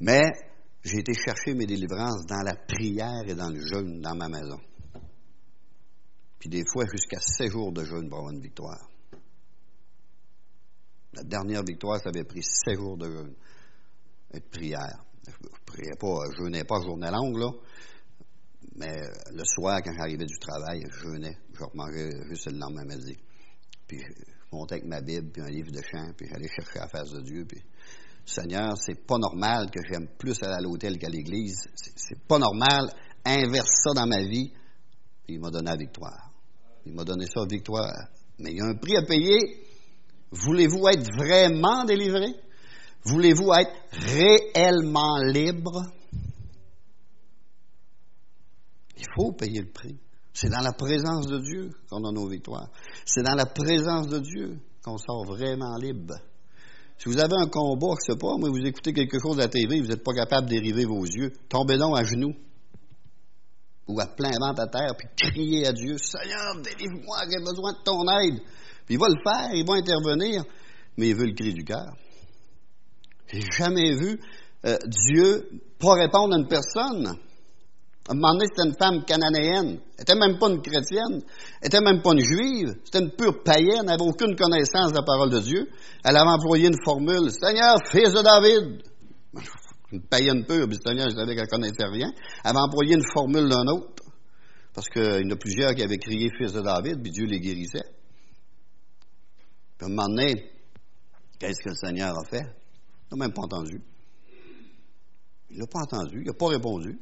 Mais 0.00 0.30
j'ai 0.84 0.98
été 0.98 1.12
chercher 1.12 1.54
mes 1.54 1.66
délivrances 1.66 2.24
dans 2.26 2.42
la 2.42 2.54
prière 2.54 3.24
et 3.26 3.34
dans 3.34 3.50
le 3.50 3.60
jeûne 3.60 4.00
dans 4.00 4.14
ma 4.14 4.28
maison. 4.28 4.60
Puis 6.38 6.48
des 6.48 6.64
fois, 6.66 6.84
jusqu'à 6.90 7.20
sept 7.20 7.50
jours 7.50 7.72
de 7.72 7.84
jeûne 7.84 8.08
pour 8.08 8.18
avoir 8.18 8.32
une 8.32 8.40
victoire. 8.40 8.88
La 11.12 11.24
dernière 11.24 11.62
victoire, 11.62 12.00
ça 12.00 12.08
avait 12.08 12.24
pris 12.24 12.42
sept 12.42 12.76
jours 12.76 12.96
de 12.96 13.10
jeûne 13.10 13.34
de 14.38 14.40
prière. 14.50 15.04
Je 15.26 15.32
ne 15.32 15.64
priais 15.66 15.96
pas, 15.98 16.16
je 16.32 16.44
jeûnais 16.44 16.64
pas 16.64 16.80
journée 16.80 17.10
longue, 17.10 17.38
là. 17.38 17.50
Mais 18.76 18.96
le 19.32 19.42
soir, 19.44 19.80
quand 19.84 19.92
j'arrivais 19.92 20.24
du 20.24 20.38
travail, 20.38 20.82
je 20.90 20.98
jeûnais. 21.00 21.36
Je 21.52 21.64
remangeais 21.64 22.10
juste 22.28 22.50
le 22.50 22.58
lendemain 22.58 22.84
midi. 22.84 23.16
Puis 23.86 24.00
je 24.00 24.56
montais 24.56 24.76
avec 24.76 24.86
ma 24.86 25.00
Bible, 25.00 25.30
puis 25.32 25.42
un 25.42 25.48
livre 25.48 25.70
de 25.70 25.82
chant, 25.82 26.12
puis 26.16 26.26
j'allais 26.30 26.48
chercher 26.48 26.78
la 26.78 26.88
face 26.88 27.10
de 27.10 27.20
Dieu. 27.20 27.44
Puis, 27.46 27.60
Seigneur, 28.24 28.76
c'est 28.76 29.06
pas 29.06 29.18
normal 29.18 29.70
que 29.70 29.80
j'aime 29.90 30.08
plus 30.18 30.40
aller 30.42 30.54
à 30.54 30.60
l'hôtel 30.60 30.98
qu'à 30.98 31.08
l'église. 31.08 31.68
C'est 31.74 32.20
pas 32.26 32.38
normal. 32.38 32.90
Inverse 33.24 33.70
ça 33.82 33.92
dans 33.92 34.06
ma 34.06 34.22
vie. 34.22 34.52
Puis 35.24 35.34
il 35.34 35.40
m'a 35.40 35.50
donné 35.50 35.70
la 35.70 35.76
victoire. 35.76 36.30
Il 36.86 36.94
m'a 36.94 37.04
donné 37.04 37.26
ça, 37.26 37.44
victoire. 37.48 38.08
Mais 38.38 38.52
il 38.52 38.58
y 38.58 38.60
a 38.60 38.66
un 38.66 38.74
prix 38.74 38.96
à 38.96 39.02
payer. 39.02 39.64
Voulez-vous 40.30 40.88
être 40.88 41.12
vraiment 41.16 41.84
délivré? 41.84 42.26
Voulez-vous 43.04 43.52
être 43.54 43.72
réellement 43.92 45.16
libre? 45.18 45.86
Il 48.96 49.06
faut 49.14 49.32
payer 49.32 49.62
le 49.62 49.70
prix. 49.70 49.98
C'est 50.32 50.50
dans 50.50 50.60
la 50.60 50.72
présence 50.72 51.26
de 51.26 51.38
Dieu 51.38 51.70
qu'on 51.88 52.04
a 52.04 52.12
nos 52.12 52.28
victoires. 52.28 52.68
C'est 53.04 53.22
dans 53.22 53.34
la 53.34 53.46
présence 53.46 54.06
de 54.08 54.18
Dieu 54.18 54.58
qu'on 54.84 54.98
sort 54.98 55.24
vraiment 55.26 55.76
libre. 55.76 56.14
Si 56.98 57.08
vous 57.08 57.18
avez 57.18 57.34
un 57.36 57.48
combat, 57.48 57.94
je 57.98 58.12
sais 58.12 58.18
pas, 58.18 58.36
moi, 58.36 58.50
vous 58.50 58.66
écoutez 58.66 58.92
quelque 58.92 59.18
chose 59.18 59.38
à 59.38 59.44
la 59.44 59.48
TV, 59.48 59.80
vous 59.80 59.88
n'êtes 59.88 60.04
pas 60.04 60.12
capable 60.12 60.48
dériver 60.48 60.84
vos 60.84 61.04
yeux, 61.04 61.32
tombez 61.48 61.78
donc 61.78 61.98
à 61.98 62.04
genoux. 62.04 62.34
Ou 63.88 63.98
à 63.98 64.06
plein 64.06 64.30
ventre 64.38 64.60
à 64.60 64.66
terre, 64.66 64.94
puis 64.96 65.08
criez 65.16 65.66
à 65.66 65.72
Dieu, 65.72 65.96
Seigneur, 65.98 66.60
délivre-moi, 66.62 67.16
j'ai 67.30 67.42
besoin 67.42 67.72
de 67.72 67.82
ton 67.82 68.02
aide. 68.20 68.40
Puis 68.84 68.94
il 68.94 68.98
va 68.98 69.06
le 69.08 69.20
faire, 69.24 69.54
il 69.54 69.66
va 69.66 69.74
intervenir, 69.74 70.44
mais 70.96 71.08
il 71.08 71.16
veut 71.16 71.26
le 71.26 71.34
cri 71.34 71.54
du 71.54 71.64
cœur. 71.64 71.96
J'ai 73.32 73.42
jamais 73.56 73.94
vu 73.94 74.18
euh, 74.66 74.76
Dieu 74.86 75.48
pas 75.78 75.94
répondre 75.94 76.34
à 76.34 76.38
une 76.38 76.48
personne. 76.48 77.06
À 78.08 78.12
un 78.12 78.14
moment 78.14 78.32
donné, 78.32 78.46
c'était 78.48 78.68
une 78.68 78.76
femme 78.76 79.04
cananéenne. 79.04 79.78
Elle 79.78 79.98
n'était 80.00 80.16
même 80.16 80.38
pas 80.38 80.48
une 80.48 80.60
chrétienne. 80.60 81.22
Elle 81.60 81.64
n'était 81.64 81.80
même 81.80 82.02
pas 82.02 82.12
une 82.12 82.24
juive. 82.24 82.74
C'était 82.84 82.98
une 82.98 83.10
pure 83.10 83.42
païenne. 83.42 83.80
Elle 83.80 83.86
n'avait 83.86 84.02
aucune 84.02 84.34
connaissance 84.34 84.90
de 84.90 84.96
la 84.96 85.04
parole 85.04 85.30
de 85.30 85.40
Dieu. 85.40 85.68
Elle 86.04 86.16
avait 86.16 86.30
employé 86.30 86.66
une 86.66 86.82
formule. 86.84 87.30
Seigneur, 87.30 87.76
fils 87.90 88.12
de 88.12 88.22
David. 88.22 88.82
Une 89.92 90.02
païenne 90.02 90.44
pure, 90.44 90.68
puis 90.68 90.78
Seigneur, 90.84 91.08
je 91.10 91.16
savais 91.16 91.34
qu'elle 91.34 91.44
ne 91.44 91.50
connaissait 91.50 91.86
rien. 91.86 92.12
Elle 92.44 92.50
avait 92.50 92.58
employé 92.58 92.94
une 92.94 93.04
formule 93.12 93.48
d'un 93.48 93.66
autre. 93.68 94.02
Parce 94.74 94.88
qu'il 94.88 95.02
y 95.02 95.26
en 95.26 95.30
a 95.30 95.36
plusieurs 95.36 95.74
qui 95.74 95.82
avaient 95.82 95.98
crié 95.98 96.28
fils 96.38 96.52
de 96.52 96.60
David, 96.60 97.02
puis 97.02 97.10
Dieu 97.10 97.26
les 97.26 97.40
guérissait. 97.40 97.86
Puis 99.78 99.82
à 99.82 99.86
un 99.86 99.88
moment 99.88 100.08
donné, 100.08 100.50
qu'est-ce 101.38 101.62
que 101.62 101.70
le 101.70 101.74
Seigneur 101.74 102.14
a 102.16 102.24
fait? 102.24 102.59
N'a 103.10 103.16
même 103.16 103.32
pas 103.32 103.42
entendu. 103.42 103.82
Il 105.50 105.58
n'a 105.58 105.66
pas 105.66 105.80
entendu, 105.80 106.20
il 106.20 106.26
n'a 106.26 106.32
pas 106.32 106.48
répondu. 106.48 106.98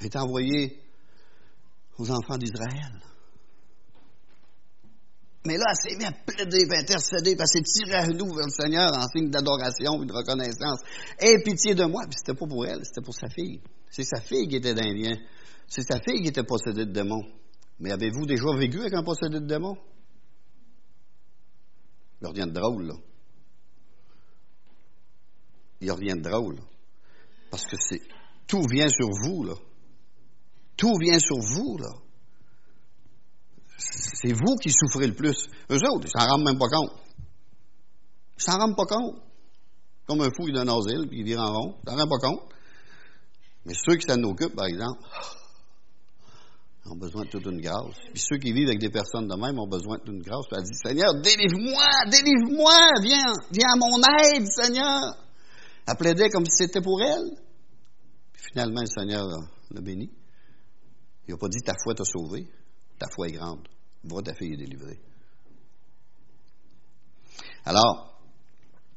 Il 0.00 0.06
est 0.06 0.16
envoyé 0.16 0.80
aux 1.98 2.10
enfants 2.10 2.38
d'Israël. 2.38 3.00
Mais 5.46 5.58
là, 5.58 5.64
elle 5.68 5.90
s'est 5.90 5.98
mis 5.98 6.04
à 6.06 6.12
plaider, 6.12 6.66
à 6.70 6.80
intercéder, 6.80 7.36
à 7.38 7.44
s'est 7.44 7.62
tirée 7.62 7.96
à 7.96 8.06
nous 8.06 8.32
vers 8.34 8.46
le 8.46 8.50
Seigneur 8.50 8.90
en 8.94 9.06
signe 9.08 9.28
d'adoration 9.28 10.02
et 10.02 10.06
de 10.06 10.12
reconnaissance. 10.12 10.80
Aie 11.18 11.42
pitié 11.42 11.74
de 11.74 11.84
moi. 11.84 12.04
Puis 12.04 12.16
c'était 12.16 12.38
pas 12.38 12.46
pour 12.46 12.64
elle, 12.64 12.80
c'était 12.82 13.02
pour 13.02 13.14
sa 13.14 13.28
fille. 13.28 13.60
C'est 13.90 14.04
sa 14.04 14.22
fille 14.22 14.48
qui 14.48 14.56
était 14.56 14.72
d'Indien. 14.72 15.18
C'est 15.68 15.82
sa 15.82 16.00
fille 16.00 16.22
qui 16.22 16.28
était 16.28 16.44
possédée 16.44 16.86
de 16.86 16.92
démons. 16.92 17.26
Mais 17.78 17.92
avez-vous 17.92 18.24
déjà 18.24 18.56
vécu 18.56 18.80
avec 18.80 18.94
un 18.94 19.02
possédé 19.02 19.40
de 19.40 19.46
démons? 19.46 19.76
Il 22.22 22.28
revient 22.28 22.46
de 22.46 22.52
drôle, 22.52 22.86
là. 22.86 22.94
Il 25.80 25.90
revient 25.90 26.14
de 26.14 26.28
drôle. 26.28 26.56
Parce 27.50 27.66
que 27.66 27.76
c'est 27.78 28.00
tout 28.46 28.62
vient 28.70 28.88
sur 28.88 29.08
vous, 29.10 29.44
là. 29.44 29.54
Tout 30.76 30.92
vient 31.00 31.18
sur 31.18 31.38
vous, 31.38 31.78
là. 31.78 31.90
C'est 33.76 34.32
vous 34.32 34.56
qui 34.56 34.70
souffrez 34.70 35.06
le 35.06 35.14
plus. 35.14 35.48
Eux 35.70 35.78
autres, 35.90 36.06
ils 36.06 36.10
s'en 36.10 36.26
rendent 36.26 36.44
même 36.44 36.58
pas 36.58 36.68
compte. 36.68 36.92
Ils 38.36 38.42
s'en 38.42 38.58
rendent 38.58 38.76
pas 38.76 38.86
compte. 38.86 39.16
Comme 40.06 40.20
un 40.20 40.30
fou, 40.30 40.48
il 40.48 40.54
donne 40.54 40.68
asile, 40.68 41.06
puis 41.08 41.20
il 41.20 41.24
vire 41.24 41.40
en 41.40 41.52
rond. 41.52 41.76
Ils 41.82 41.90
s'en 41.90 41.96
rendent 41.96 42.10
pas 42.10 42.28
compte. 42.28 42.42
Mais 43.66 43.74
ceux 43.74 43.96
qui 43.96 44.06
s'en 44.06 44.22
occupent, 44.22 44.54
par 44.54 44.66
exemple, 44.66 45.00
ont 46.86 46.96
besoin 46.96 47.24
de 47.24 47.30
toute 47.30 47.46
une 47.46 47.60
grâce. 47.60 47.96
Puis 48.12 48.22
ceux 48.22 48.36
qui 48.36 48.52
vivent 48.52 48.68
avec 48.68 48.80
des 48.80 48.90
personnes 48.90 49.26
de 49.26 49.34
même 49.34 49.58
ont 49.58 49.68
besoin 49.68 49.96
de 49.96 50.02
toute 50.02 50.14
une 50.14 50.22
grâce. 50.22 50.46
Puis 50.48 50.58
elle 50.58 50.64
dit, 50.64 50.74
Seigneur, 50.74 51.14
délivre-moi, 51.22 51.86
délivre-moi, 52.10 52.90
viens, 53.02 53.32
viens 53.50 53.72
à 53.72 53.76
mon 53.76 53.98
aide, 53.98 54.46
Seigneur. 54.46 55.23
Elle 55.86 55.96
plaidait 55.96 56.30
comme 56.30 56.46
si 56.46 56.64
c'était 56.64 56.80
pour 56.80 57.02
elle. 57.02 57.30
Puis 58.32 58.42
finalement, 58.52 58.80
le 58.80 58.86
Seigneur 58.86 59.26
l'a 59.70 59.80
béni. 59.80 60.10
Il 61.26 61.32
n'a 61.32 61.38
pas 61.38 61.48
dit, 61.48 61.60
ta 61.62 61.74
foi 61.82 61.94
t'a 61.94 62.04
sauvé. 62.04 62.46
Ta 62.98 63.06
foi 63.14 63.28
est 63.28 63.32
grande. 63.32 63.66
Va, 64.04 64.22
ta 64.22 64.34
fille 64.34 64.54
est 64.54 64.56
délivrée. 64.56 64.98
Alors, 67.64 68.20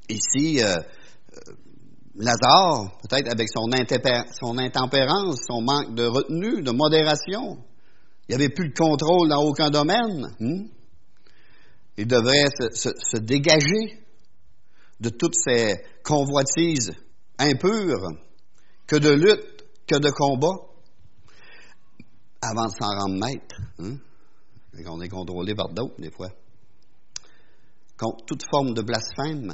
ici, 0.09 0.61
euh, 0.61 0.75
euh, 0.75 1.53
Lazare, 2.15 2.97
peut-être 3.01 3.31
avec 3.31 3.47
son, 3.49 3.71
intempérance, 3.71 5.39
son 5.47 5.61
manque 5.61 5.95
de 5.95 6.05
retenue, 6.05 6.61
de 6.61 6.71
modération, 6.71 7.63
il 8.27 8.35
n'y 8.35 8.43
avait 8.43 8.53
plus 8.53 8.69
de 8.69 8.73
contrôle 8.73 9.29
dans 9.29 9.43
aucun 9.43 9.69
domaine. 9.69 10.27
Hmm? 10.39 10.67
Il 11.97 12.07
devrait 12.07 12.49
se, 12.73 13.17
dégager 13.17 14.03
de 14.99 15.09
toutes 15.09 15.35
ces 15.35 15.75
convoitises 16.07 16.93
impures, 17.37 18.07
que 18.87 18.95
de 18.95 19.09
lutte, 19.09 19.65
que 19.85 19.99
de 19.99 20.09
combat, 20.09 20.55
avant 22.41 22.67
de 22.67 22.71
s'en 22.71 22.89
rendre 22.97 23.19
maître. 23.19 23.57
Hein? 23.79 23.97
On 24.85 25.01
est 25.01 25.09
contrôlé 25.09 25.53
par 25.53 25.69
d'autres, 25.69 25.99
des 25.99 26.11
fois. 26.11 26.29
Contre 27.97 28.25
toute 28.25 28.43
forme 28.49 28.73
de 28.73 28.81
blasphème 28.81 29.53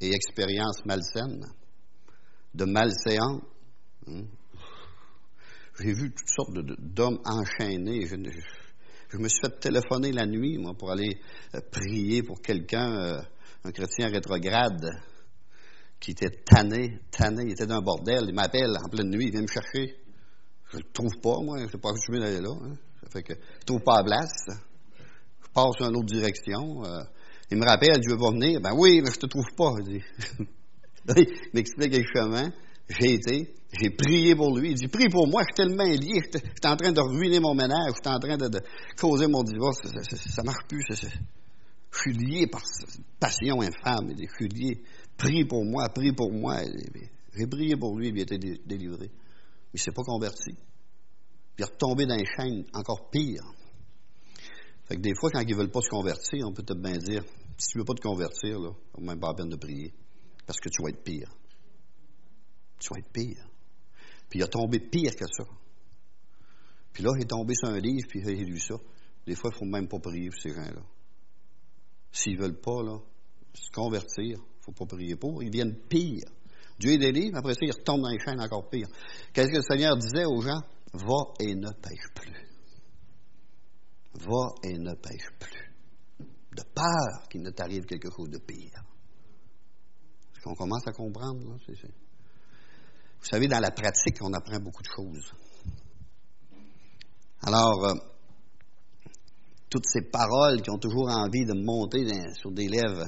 et 0.00 0.10
expérience 0.12 0.84
malsaine, 0.84 1.46
de 2.54 2.64
malséance, 2.66 3.42
hein? 4.08 4.24
J'ai 5.78 5.94
vu 5.94 6.12
toutes 6.12 6.28
sortes 6.28 6.52
d'hommes 6.52 7.20
enchaînés. 7.24 8.06
Je, 8.06 8.16
me 8.16 9.28
suis 9.28 9.40
fait 9.40 9.60
téléphoner 9.60 10.12
la 10.12 10.26
nuit, 10.26 10.58
moi, 10.58 10.74
pour 10.74 10.90
aller 10.90 11.18
euh, 11.54 11.60
prier 11.70 12.22
pour 12.22 12.42
quelqu'un, 12.42 12.92
euh, 13.00 13.22
un 13.64 13.72
chrétien 13.72 14.10
rétrograde, 14.10 14.90
qui 16.00 16.12
était 16.12 16.30
tanné, 16.30 16.98
tanné, 17.10 17.44
il 17.44 17.52
était 17.52 17.66
dans 17.66 17.76
un 17.76 17.82
bordel. 17.82 18.24
Il 18.28 18.34
m'appelle 18.34 18.74
en 18.82 18.88
pleine 18.88 19.10
nuit, 19.10 19.26
il 19.26 19.32
vient 19.32 19.42
me 19.42 19.46
chercher. 19.46 19.96
Je 20.72 20.78
le 20.78 20.84
trouve 20.92 21.14
pas, 21.22 21.36
moi, 21.42 21.58
je 21.58 21.64
ne 21.64 21.68
sais 21.68 21.78
pas 21.78 21.90
où 21.90 21.96
je 21.96 22.12
vais 22.12 22.24
aller 22.24 22.40
là. 22.40 22.52
Hein. 22.52 22.74
Ça 23.02 23.10
fait 23.10 23.22
que 23.22 23.34
je 23.34 23.64
trouve 23.66 23.82
pas 23.82 23.98
la 23.98 24.04
place. 24.04 24.46
Je 24.48 25.48
passe 25.52 25.72
dans 25.78 25.88
une 25.88 25.96
autre 25.96 26.06
direction. 26.06 26.84
Euh. 26.84 27.02
il 27.50 27.58
me 27.58 27.66
rappelle, 27.66 28.00
veux 28.08 28.16
pas 28.16 28.30
venir. 28.30 28.60
Ben 28.60 28.72
oui, 28.74 29.00
mais 29.02 29.10
je 29.12 29.18
te 29.18 29.26
trouve 29.26 29.52
pas. 29.56 29.74
Il, 29.86 30.02
il 31.16 31.26
m'explique 31.52 31.96
le 31.96 32.04
chemin. 32.04 32.50
J'ai 32.88 33.14
été, 33.14 33.54
j'ai 33.72 33.90
prié 33.90 34.34
pour 34.34 34.56
lui. 34.56 34.70
Il 34.70 34.74
dit, 34.74 34.88
prie 34.88 35.08
pour 35.08 35.28
moi, 35.28 35.42
je 35.42 35.54
suis 35.54 35.68
tellement 35.68 35.84
lié, 35.84 36.22
je 36.32 36.38
suis 36.38 36.48
en 36.64 36.76
train 36.76 36.92
de 36.92 37.00
ruiner 37.00 37.38
mon 37.38 37.54
ménage, 37.54 37.92
je 37.94 38.02
suis 38.02 38.14
en 38.14 38.18
train 38.18 38.36
de, 38.36 38.60
causer 38.98 39.28
mon 39.28 39.44
divorce, 39.44 39.78
ça, 39.82 40.42
marche 40.42 40.66
plus. 40.68 40.84
je 40.90 41.06
suis 41.98 42.12
lié 42.12 42.46
par 42.48 42.62
passion 43.20 43.60
infâme. 43.60 44.12
Je 44.18 44.26
suis 44.34 44.48
lié. 44.48 44.82
Prie 45.20 45.44
pour 45.44 45.66
moi, 45.66 45.86
prie 45.90 46.12
pour 46.12 46.32
moi. 46.32 46.62
J'ai 47.36 47.46
prié 47.46 47.76
pour 47.76 47.98
lui, 47.98 48.08
il 48.08 48.18
a 48.18 48.22
été 48.22 48.38
délivré. 48.38 49.10
Il 49.72 49.76
ne 49.76 49.78
s'est 49.78 49.92
pas 49.92 50.02
converti. 50.02 50.52
il 51.58 51.62
est 51.62 51.64
retombé 51.64 52.06
dans 52.06 52.16
les 52.16 52.24
chaînes 52.24 52.64
encore 52.72 53.10
pire. 53.10 53.44
Fait 54.86 54.96
que 54.96 55.02
des 55.02 55.14
fois, 55.14 55.30
quand 55.30 55.40
ils 55.40 55.50
ne 55.50 55.56
veulent 55.56 55.70
pas 55.70 55.82
se 55.82 55.90
convertir, 55.90 56.46
on 56.48 56.54
peut 56.54 56.62
peut-être 56.62 56.80
bien 56.80 56.96
dire, 56.96 57.22
si 57.58 57.68
tu 57.68 57.76
ne 57.76 57.82
veux 57.82 57.84
pas 57.84 57.92
te 57.92 58.00
convertir, 58.00 58.60
là, 58.60 58.70
même 58.98 59.20
pas 59.20 59.28
la 59.28 59.34
peine 59.34 59.50
de 59.50 59.56
prier. 59.56 59.92
Parce 60.46 60.58
que 60.58 60.70
tu 60.70 60.82
vas 60.82 60.88
être 60.88 61.04
pire. 61.04 61.30
Tu 62.78 62.88
vas 62.88 62.98
être 62.98 63.12
pire. 63.12 63.46
Puis 64.30 64.38
il 64.38 64.42
a 64.42 64.48
tombé 64.48 64.80
pire 64.80 65.14
que 65.14 65.26
ça. 65.26 65.44
Puis 66.94 67.02
là, 67.02 67.10
il 67.16 67.24
est 67.24 67.28
tombé 67.28 67.54
sur 67.54 67.68
un 67.68 67.78
livre, 67.78 68.08
puis 68.08 68.20
il 68.24 68.26
a 68.26 68.32
lu 68.32 68.58
ça. 68.58 68.76
Des 69.26 69.34
fois, 69.34 69.50
il 69.50 69.54
ne 69.54 69.58
faut 69.58 69.70
même 69.70 69.86
pas 69.86 69.98
prier 69.98 70.30
pour 70.30 70.40
ces 70.40 70.54
gens-là. 70.54 70.82
S'ils 72.10 72.38
ne 72.38 72.42
veulent 72.42 72.60
pas 72.60 72.82
là, 72.82 72.98
se 73.52 73.70
convertir, 73.70 74.38
faut 74.74 74.86
pas 74.86 74.96
prier 74.96 75.16
pour. 75.16 75.42
Ils 75.42 75.50
viennent 75.50 75.76
pire. 75.88 76.28
Dieu 76.78 76.92
est 76.92 76.98
des 76.98 77.12
livres, 77.12 77.36
après 77.36 77.54
ça, 77.54 77.60
ils 77.62 77.72
retombent 77.72 78.02
dans 78.02 78.08
les 78.08 78.18
chaînes 78.18 78.40
encore 78.40 78.68
pire. 78.70 78.88
Qu'est-ce 79.32 79.50
que 79.50 79.56
le 79.56 79.62
Seigneur 79.62 79.96
disait 79.96 80.24
aux 80.24 80.40
gens? 80.40 80.60
Va 80.92 81.34
et 81.38 81.54
ne 81.54 81.70
pêche 81.70 82.08
plus. 82.14 82.48
Va 84.14 84.54
et 84.64 84.78
ne 84.78 84.94
pêche 84.94 85.28
plus. 85.38 85.72
De 86.56 86.62
peur 86.74 87.28
qu'il 87.28 87.42
ne 87.42 87.50
t'arrive 87.50 87.84
quelque 87.84 88.08
chose 88.10 88.30
de 88.30 88.38
pire. 88.38 88.82
Est-ce 90.32 90.42
qu'on 90.42 90.54
commence 90.54 90.86
à 90.86 90.92
comprendre? 90.92 91.50
Là? 91.50 91.56
C'est, 91.66 91.86
vous 91.86 93.26
savez, 93.26 93.46
dans 93.46 93.60
la 93.60 93.70
pratique, 93.70 94.16
on 94.22 94.32
apprend 94.32 94.58
beaucoup 94.58 94.82
de 94.82 94.88
choses. 94.88 95.32
Alors, 97.42 97.84
euh, 97.84 97.94
toutes 99.68 99.86
ces 99.86 100.02
paroles 100.10 100.62
qui 100.62 100.70
ont 100.70 100.78
toujours 100.78 101.08
envie 101.10 101.44
de 101.44 101.52
monter 101.52 102.06
sur 102.34 102.50
des 102.50 102.68
lèvres 102.68 103.06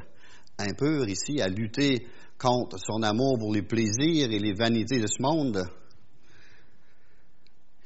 impures 0.59 1.09
ici, 1.09 1.41
à 1.41 1.49
lutter 1.49 2.07
contre 2.39 2.79
son 2.79 3.03
amour 3.03 3.39
pour 3.39 3.53
les 3.53 3.63
plaisirs 3.63 4.31
et 4.31 4.39
les 4.39 4.53
vanités 4.53 5.01
de 5.01 5.07
ce 5.07 5.23
monde, 5.23 5.63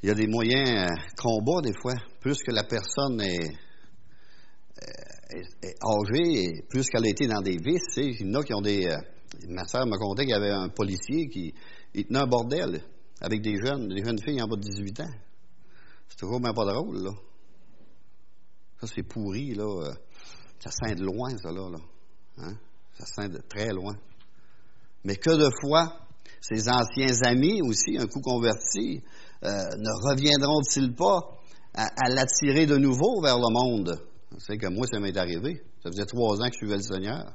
il 0.03 0.09
y 0.09 0.11
a 0.11 0.15
des 0.15 0.27
moyens 0.27 0.69
euh, 0.69 0.95
combat 1.17 1.61
des 1.61 1.73
fois. 1.73 1.95
Plus 2.19 2.37
que 2.43 2.51
la 2.51 2.63
personne 2.63 3.19
est, 3.21 3.49
euh, 4.83 5.69
âgée, 5.83 6.63
plus 6.69 6.87
qu'elle 6.89 7.05
a 7.05 7.09
été 7.09 7.27
dans 7.27 7.41
des 7.41 7.57
vices, 7.57 7.95
qui 7.95 8.53
ont 8.53 8.61
des... 8.61 8.87
ma 9.49 9.65
soeur 9.65 9.87
m'a 9.87 9.97
conté 9.97 10.23
qu'il 10.23 10.31
y 10.31 10.33
avait 10.33 10.51
un 10.51 10.69
policier 10.69 11.27
qui 11.27 11.53
tenait 11.93 12.19
un 12.19 12.27
bordel 12.27 12.81
avec 13.21 13.41
des 13.41 13.57
jeunes, 13.57 13.87
des 13.87 14.03
jeunes 14.03 14.21
filles 14.21 14.41
en 14.41 14.47
bas 14.47 14.55
de 14.55 14.61
18 14.61 14.99
ans. 15.01 15.11
C'est 16.09 16.17
toujours 16.17 16.39
même 16.39 16.53
pas 16.53 16.65
drôle, 16.65 17.03
là. 17.03 17.11
Ça, 18.79 18.87
c'est 18.87 19.03
pourri, 19.03 19.55
là. 19.55 19.65
Euh, 19.65 19.93
ça 20.59 20.69
sent 20.71 20.95
de 20.95 21.03
loin, 21.03 21.35
ça, 21.37 21.51
là. 21.51 21.69
Hein? 22.37 22.53
Ça 22.97 23.05
sent 23.05 23.29
de 23.29 23.41
très 23.47 23.71
loin. 23.73 23.95
Mais 25.03 25.15
que 25.15 25.29
de 25.29 25.49
fois, 25.61 25.99
ses 26.41 26.69
anciens 26.69 27.21
amis 27.25 27.61
aussi, 27.61 27.97
un 27.97 28.07
coup 28.07 28.21
convertis, 28.21 29.03
euh, 29.43 29.47
ne 29.49 30.09
reviendront-ils 30.09 30.95
pas 30.95 31.37
à, 31.73 32.09
l'attirer 32.09 32.65
de 32.65 32.77
nouveau 32.77 33.21
vers 33.21 33.37
le 33.37 33.51
monde? 33.51 34.01
Savez 34.39 34.57
que 34.57 34.67
moi, 34.67 34.87
ça 34.91 34.99
m'est 34.99 35.15
arrivé. 35.15 35.61
Ça 35.83 35.91
faisait 35.91 36.05
trois 36.05 36.41
ans 36.41 36.47
que 36.47 36.53
je 36.53 36.57
suivais 36.57 36.77
le 36.77 36.81
Seigneur. 36.81 37.33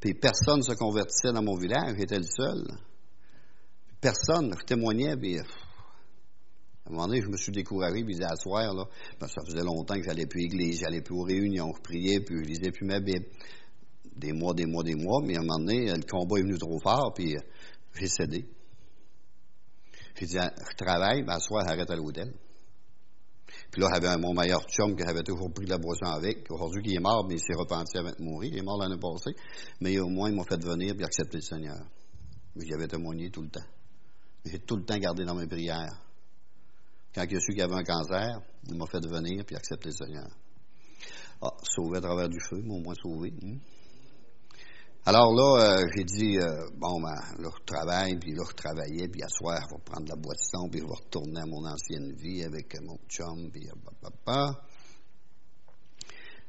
Puis 0.00 0.14
personne 0.14 0.58
ne 0.58 0.62
se 0.62 0.72
convertissait 0.72 1.32
dans 1.32 1.42
mon 1.42 1.56
village, 1.56 1.96
j'étais 1.98 2.18
le 2.18 2.24
seul 2.24 2.64
personne, 4.00 4.54
je 4.58 4.64
témoignais, 4.64 5.16
puis 5.16 5.38
à 5.38 5.42
un 6.86 6.90
moment 6.90 7.06
donné, 7.06 7.20
je 7.20 7.28
me 7.28 7.36
suis 7.36 7.52
découragé, 7.52 8.02
puis 8.02 8.22
à 8.24 8.34
soir, 8.36 8.74
ben, 9.20 9.28
ça 9.28 9.42
faisait 9.46 9.62
longtemps 9.62 9.94
que 9.96 10.02
j'allais 10.02 10.26
plus 10.26 10.40
à 10.40 10.42
l'église, 10.44 10.80
j'allais 10.80 11.02
plus 11.02 11.14
aux 11.14 11.22
réunions, 11.22 11.72
je 11.76 11.82
priais, 11.82 12.20
puis 12.20 12.36
je 12.38 12.48
lisais 12.48 12.70
plus 12.70 12.86
ma 12.86 13.00
Bible. 13.00 13.26
Des 14.20 14.32
mois, 14.32 14.52
des 14.52 14.66
mois, 14.66 14.82
des 14.82 14.94
mois, 14.94 15.20
mais 15.24 15.36
à 15.36 15.40
un 15.40 15.42
moment 15.42 15.58
donné, 15.58 15.86
le 15.86 16.02
combat 16.02 16.38
est 16.38 16.42
venu 16.42 16.58
trop 16.58 16.78
fort, 16.78 17.12
puis 17.14 17.34
euh, 17.34 17.40
j'ai 17.94 18.06
cédé. 18.06 18.46
J'ai 20.14 20.26
dit, 20.26 20.38
ah, 20.38 20.52
je 20.58 20.76
travaille, 20.76 21.24
à 21.26 21.38
soir, 21.38 21.64
j'arrête 21.66 21.90
à 21.90 21.96
l'hôtel. 21.96 22.34
Puis 23.70 23.80
là, 23.80 23.88
j'avais 23.94 24.16
mon 24.18 24.34
meilleur 24.34 24.62
chum 24.68 24.94
qui 24.94 25.02
avait 25.02 25.22
toujours 25.22 25.50
pris 25.52 25.66
la 25.66 25.78
boisson 25.78 26.06
avec. 26.06 26.50
Aujourd'hui, 26.50 26.82
il 26.84 26.96
est 26.96 27.00
mort, 27.00 27.24
mais 27.26 27.36
il 27.36 27.40
s'est 27.40 27.54
repenti 27.54 27.96
avant 27.96 28.10
de 28.10 28.22
mourir. 28.22 28.50
Il 28.52 28.58
est 28.58 28.62
mort 28.62 28.78
l'année 28.78 29.00
passée. 29.00 29.34
Mais 29.80 29.98
au 29.98 30.08
moins, 30.08 30.28
il 30.28 30.36
m'a 30.36 30.44
fait 30.44 30.62
venir 30.62 30.94
et 30.98 31.04
accepter 31.04 31.38
le 31.38 31.42
Seigneur. 31.42 31.80
Mais 32.54 32.66
j'y 32.66 32.74
avais 32.74 32.88
témoigné 32.88 33.30
tout 33.30 33.42
le 33.42 33.48
temps. 33.48 33.66
J'ai 34.44 34.58
tout 34.58 34.76
le 34.76 34.84
temps 34.84 34.98
gardé 34.98 35.24
dans 35.24 35.34
mes 35.34 35.46
prières. 35.46 35.96
Quand 37.14 37.24
il 37.28 37.36
a 37.36 37.40
su 37.40 37.52
qu'il 37.52 37.62
avait 37.62 37.74
un 37.74 37.84
cancer, 37.84 38.40
il 38.68 38.76
m'a 38.76 38.86
fait 38.86 39.04
venir 39.06 39.44
puis 39.44 39.56
accepter 39.56 39.88
le 39.88 39.94
Seigneur. 39.94 40.28
Ah, 41.42 41.54
sauvé 41.62 41.98
à 41.98 42.00
travers 42.00 42.28
du 42.28 42.38
feu, 42.40 42.60
mais 42.62 42.74
au 42.74 42.80
moins 42.80 42.94
sauvé. 43.00 43.32
Hein. 43.42 43.56
Alors 45.06 45.34
là, 45.34 45.78
euh, 45.80 45.86
j'ai 45.96 46.04
dit, 46.04 46.38
euh, 46.38 46.68
bon, 46.76 47.00
ben, 47.00 47.14
là, 47.38 47.48
je 47.58 47.64
travaille, 47.64 48.18
puis 48.18 48.34
là, 48.34 48.42
je 48.46 48.54
travaillais, 48.54 49.08
puis 49.08 49.22
à 49.22 49.28
soir, 49.28 49.58
je 49.66 49.74
vais 49.74 49.82
prendre 49.82 50.06
la 50.06 50.16
boisson, 50.16 50.68
puis 50.70 50.80
je 50.80 50.84
vais 50.84 50.92
retourner 50.92 51.40
à 51.40 51.46
mon 51.46 51.64
ancienne 51.64 52.12
vie 52.12 52.44
avec 52.44 52.78
mon 52.82 52.98
chum, 53.08 53.50
puis 53.50 53.66
papa. 54.02 54.62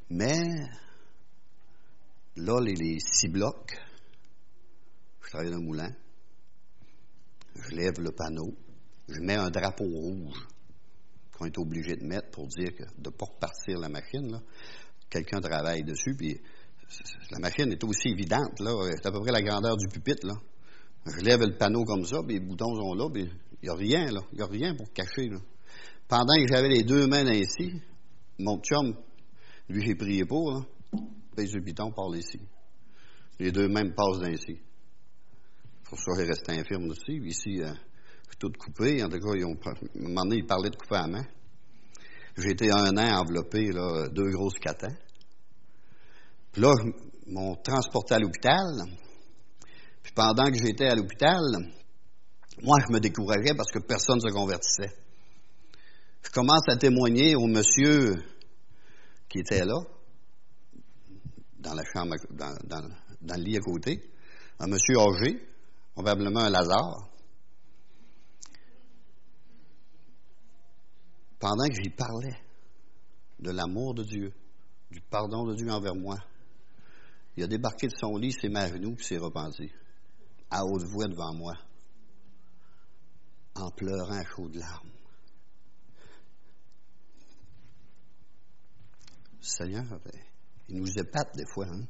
Mais, 0.09 0.67
là, 2.35 2.59
les, 2.59 2.99
six 2.99 3.29
blocs, 3.29 3.73
je 5.21 5.29
travaillais 5.29 5.51
dans 5.51 5.59
le 5.59 5.63
moulin, 5.63 5.95
je 7.55 7.73
lève 7.73 8.01
le 8.01 8.11
panneau, 8.11 8.53
je 9.07 9.21
mets 9.21 9.35
un 9.35 9.49
drapeau 9.49 9.85
rouge 9.85 10.45
qu'on 11.37 11.45
est 11.45 11.57
obligé 11.57 11.95
de 11.95 12.05
mettre 12.05 12.31
pour 12.31 12.47
dire 12.47 12.75
que 12.75 12.83
de 12.83 13.09
ne 13.09 13.15
pas 13.15 13.27
repartir 13.27 13.79
la 13.79 13.87
machine. 13.87 14.41
Quelqu'un 15.09 15.39
travaille 15.39 15.83
dessus, 15.83 16.15
puis 16.15 16.41
la 17.31 17.39
machine 17.39 17.71
est 17.71 17.83
aussi 17.83 18.09
évidente, 18.09 18.59
là. 18.59 18.71
C'est 18.95 19.07
à 19.07 19.11
peu 19.11 19.19
près 19.19 19.31
la 19.31 19.41
grandeur 19.41 19.77
du 19.77 19.87
pupitre, 19.87 20.27
là. 20.27 20.33
Je 21.05 21.23
lève 21.23 21.41
le 21.41 21.57
panneau 21.57 21.83
comme 21.83 22.05
ça, 22.05 22.21
puis 22.23 22.35
les 22.35 22.39
boutons 22.39 22.75
sont 22.75 22.93
là, 22.93 23.09
puis 23.11 23.29
il 23.61 23.63
n'y 23.63 23.69
a 23.69 23.75
rien, 23.75 24.11
là. 24.11 24.21
Il 24.33 24.37
n'y 24.37 24.43
a 24.43 24.47
rien 24.47 24.75
pour 24.75 24.91
cacher, 24.93 25.29
là. 25.29 25.39
Pendant 26.07 26.35
que 26.35 26.47
j'avais 26.47 26.69
les 26.69 26.83
deux 26.83 27.07
mains 27.07 27.25
ainsi, 27.25 27.81
mon 28.39 28.59
chum, 28.59 28.95
lui, 29.69 29.85
j'ai 29.85 29.95
prié 29.95 30.25
pour, 30.25 30.51
là. 30.51 30.61
Pèse 31.35 31.53
le 31.53 31.61
piton, 31.61 31.91
parle 31.91 32.17
ici. 32.17 32.39
Les 33.39 33.51
deux 33.51 33.69
mains 33.69 33.89
passent 33.91 34.21
ainsi. 34.23 34.59
Pour 35.85 35.97
ça, 35.97 36.11
j'ai 36.17 36.25
resté 36.25 36.51
infirme 36.59 36.89
aussi. 36.89 37.13
Ici, 37.25 37.61
euh, 37.61 37.71
tout 38.41 38.51
coupé. 38.57 39.03
En 39.03 39.09
tout 39.09 39.19
cas, 39.19 39.35
ils 39.35 39.45
ont, 39.45 39.57
à 39.65 39.69
un 39.69 40.01
moment 40.01 40.23
donné, 40.23 40.37
ils 40.37 40.45
parlaient 40.45 40.71
de 40.71 40.75
couper 40.75 40.95
à 40.95 41.07
main. 41.07 41.25
J'ai 42.37 42.51
été 42.51 42.71
un 42.71 42.97
an 42.97 43.19
enveloppé, 43.19 43.71
là, 43.71 44.07
deux 44.09 44.31
grosses 44.31 44.57
catins. 44.59 44.95
Puis 46.51 46.61
là, 46.61 46.73
ils 47.27 47.33
m'ont 47.33 47.55
transporté 47.55 48.15
à 48.15 48.19
l'hôpital. 48.19 48.83
Puis 50.03 50.13
pendant 50.13 50.51
que 50.51 50.57
j'étais 50.57 50.87
à 50.87 50.95
l'hôpital, 50.95 51.39
moi, 52.61 52.77
je 52.85 52.93
me 52.93 52.99
décourageais 52.99 53.55
parce 53.55 53.71
que 53.71 53.79
personne 53.79 54.17
ne 54.17 54.29
se 54.29 54.33
convertissait. 54.33 54.93
Je 56.23 56.29
commence 56.29 56.67
à 56.67 56.77
témoigner 56.77 57.35
au 57.35 57.47
monsieur 57.47 58.15
qui 59.29 59.39
était 59.39 59.65
là, 59.65 59.79
dans 61.59 61.73
la 61.73 61.83
chambre, 61.93 62.15
dans, 62.31 62.53
dans 63.21 63.35
le 63.37 63.43
lit 63.43 63.55
à 63.55 63.59
côté, 63.59 64.01
un 64.59 64.67
monsieur 64.67 64.97
âgé, 64.99 65.39
probablement 65.93 66.41
un 66.41 66.49
Lazare. 66.49 67.07
Pendant 71.39 71.67
que 71.67 71.81
j'y 71.81 71.89
parlais 71.89 72.37
de 73.39 73.51
l'amour 73.51 73.95
de 73.95 74.03
Dieu, 74.03 74.33
du 74.91 75.01
pardon 75.01 75.45
de 75.45 75.55
Dieu 75.55 75.69
envers 75.71 75.95
moi, 75.95 76.17
il 77.37 77.43
a 77.43 77.47
débarqué 77.47 77.87
de 77.87 77.95
son 77.95 78.17
lit, 78.17 78.31
s'est 78.31 78.49
mis 78.49 78.57
à 78.57 78.67
genoux, 78.67 78.95
puis 78.95 79.05
s'est 79.05 79.17
repenti, 79.17 79.71
à 80.49 80.65
haute 80.65 80.83
voix 80.83 81.07
devant 81.07 81.33
moi, 81.33 81.53
en 83.55 83.69
pleurant 83.71 84.17
à 84.17 84.25
chaudes 84.25 84.55
larmes. 84.55 84.89
Seigneur, 89.41 89.83
ben, 89.89 90.21
il 90.69 90.77
nous 90.77 90.99
épate 90.99 91.35
des 91.35 91.45
fois. 91.51 91.65
Hein? 91.67 91.87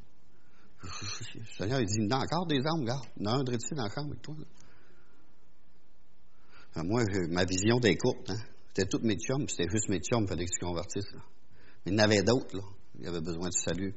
Seigneur, 1.58 1.82
il 1.82 1.86
dit, 1.86 1.98
il 2.00 2.10
y 2.10 2.14
a 2.14 2.18
encore 2.18 2.48
des 2.48 2.60
âmes, 2.66 2.82
regarde. 2.82 3.06
Il 3.18 3.24
y 3.24 3.28
en 3.28 3.32
a 3.32 3.36
un 3.36 3.44
de 3.44 3.52
dans 3.52 3.84
la 3.84 4.04
avec 4.04 4.22
toi. 4.22 4.36
Ben, 6.76 6.84
moi, 6.84 7.04
ma 7.30 7.44
vision 7.44 7.78
était 7.80 7.98
courte. 7.98 8.30
Hein? 8.30 8.40
C'était 8.70 8.88
toutes 8.88 9.04
mes 9.04 9.18
chums, 9.18 9.50
c'était 9.50 9.70
juste 9.70 9.90
mes 9.90 10.00
chums, 10.00 10.24
il 10.24 10.28
fallait 10.30 10.46
qu'ils 10.46 10.56
se 10.56 10.66
convertissent. 10.66 11.14
Mais 11.86 11.92
il 11.92 11.94
y 11.94 11.96
en 12.02 12.04
avait 12.06 12.24
d'autres, 12.24 12.56
là. 12.56 12.64
Il 13.00 13.08
avait 13.08 13.22
besoin 13.22 13.50
de 13.50 13.54
salut. 13.54 13.94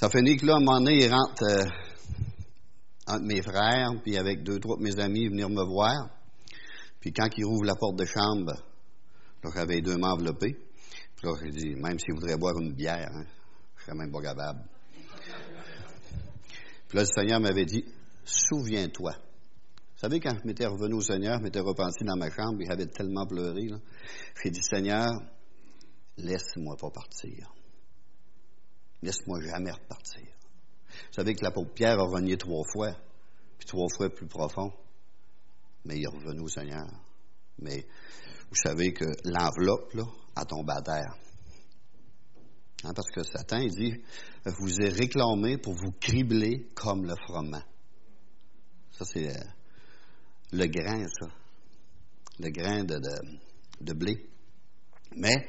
Ça 0.00 0.08
finit 0.08 0.38
que 0.38 0.46
là, 0.46 0.54
à 0.54 0.56
un 0.56 0.60
moment 0.60 0.80
donné, 0.80 1.04
il 1.04 1.12
rentre 1.12 1.42
euh, 1.42 1.66
entre 3.06 3.26
mes 3.26 3.42
frères, 3.42 3.90
puis 4.02 4.16
avec 4.16 4.42
deux, 4.42 4.58
trois 4.58 4.78
de 4.78 4.82
mes 4.82 4.98
amis, 4.98 5.28
venir 5.28 5.50
me 5.50 5.62
voir. 5.62 6.08
Puis 7.00 7.12
quand 7.12 7.28
il 7.36 7.44
rouvre 7.44 7.66
la 7.66 7.74
porte 7.74 7.96
de 7.96 8.06
chambre, 8.06 8.54
là, 9.44 9.50
j'avais 9.54 9.82
deux 9.82 9.98
mains. 9.98 10.16
Puis 10.16 10.54
là, 11.22 11.32
j'ai 11.42 11.50
dit, 11.50 11.74
même 11.74 11.98
s'il 11.98 12.14
voudrait 12.14 12.38
boire 12.38 12.58
une 12.58 12.72
bière, 12.72 13.10
hein, 13.12 13.26
je 13.76 13.84
serais 13.84 13.94
même 13.94 14.10
pas 14.10 14.22
capable. 14.22 14.60
Puis 16.88 16.96
là, 16.96 17.02
le 17.02 17.04
Seigneur 17.04 17.40
m'avait 17.40 17.66
dit, 17.66 17.84
souviens-toi. 18.24 19.12
Vous 19.12 20.00
savez, 20.00 20.18
quand 20.18 20.34
je 20.34 20.46
m'étais 20.46 20.64
revenu 20.64 20.94
au 20.94 21.02
Seigneur, 21.02 21.36
je 21.40 21.42
m'étais 21.42 21.60
repenti 21.60 22.04
dans 22.04 22.16
ma 22.16 22.30
chambre, 22.30 22.58
et 22.62 22.64
j'avais 22.64 22.86
tellement 22.86 23.26
pleuré, 23.26 23.68
j'ai 24.42 24.50
dit, 24.50 24.62
Seigneur, 24.62 25.10
laisse-moi 26.16 26.78
pas 26.78 26.88
partir. 26.88 27.52
Laisse-moi 29.02 29.40
jamais 29.42 29.70
repartir. 29.70 30.26
Vous 31.08 31.14
savez 31.14 31.34
que 31.34 31.44
l'apôtre 31.44 31.72
Pierre 31.72 31.98
a 31.98 32.04
renié 32.04 32.36
trois 32.36 32.64
fois, 32.72 32.92
puis 33.58 33.66
trois 33.66 33.86
fois 33.96 34.10
plus 34.10 34.26
profond. 34.26 34.72
Mais 35.84 35.96
il 35.96 36.04
est 36.04 36.08
revenu 36.08 36.40
au 36.40 36.48
Seigneur. 36.48 36.86
Mais 37.58 37.86
vous 38.50 38.56
savez 38.56 38.92
que 38.92 39.06
l'enveloppe, 39.24 39.94
là, 39.94 40.04
a 40.36 40.44
tombé 40.44 40.72
à 40.72 40.82
terre. 40.82 41.16
Hein, 42.84 42.92
parce 42.94 43.10
que 43.10 43.22
Satan, 43.22 43.58
il 43.58 43.70
dit, 43.70 44.02
vous 44.44 44.80
êtes 44.80 44.96
réclamé 44.96 45.58
pour 45.58 45.74
vous 45.74 45.92
cribler 45.92 46.70
comme 46.74 47.06
le 47.06 47.14
froment. 47.14 47.62
Ça, 48.92 49.04
c'est 49.04 49.36
euh, 49.36 49.44
le 50.52 50.66
grain, 50.66 51.06
ça. 51.20 51.28
Le 52.38 52.50
grain 52.50 52.84
de, 52.84 52.98
de 53.80 53.92
blé. 53.92 54.26
Mais, 55.16 55.46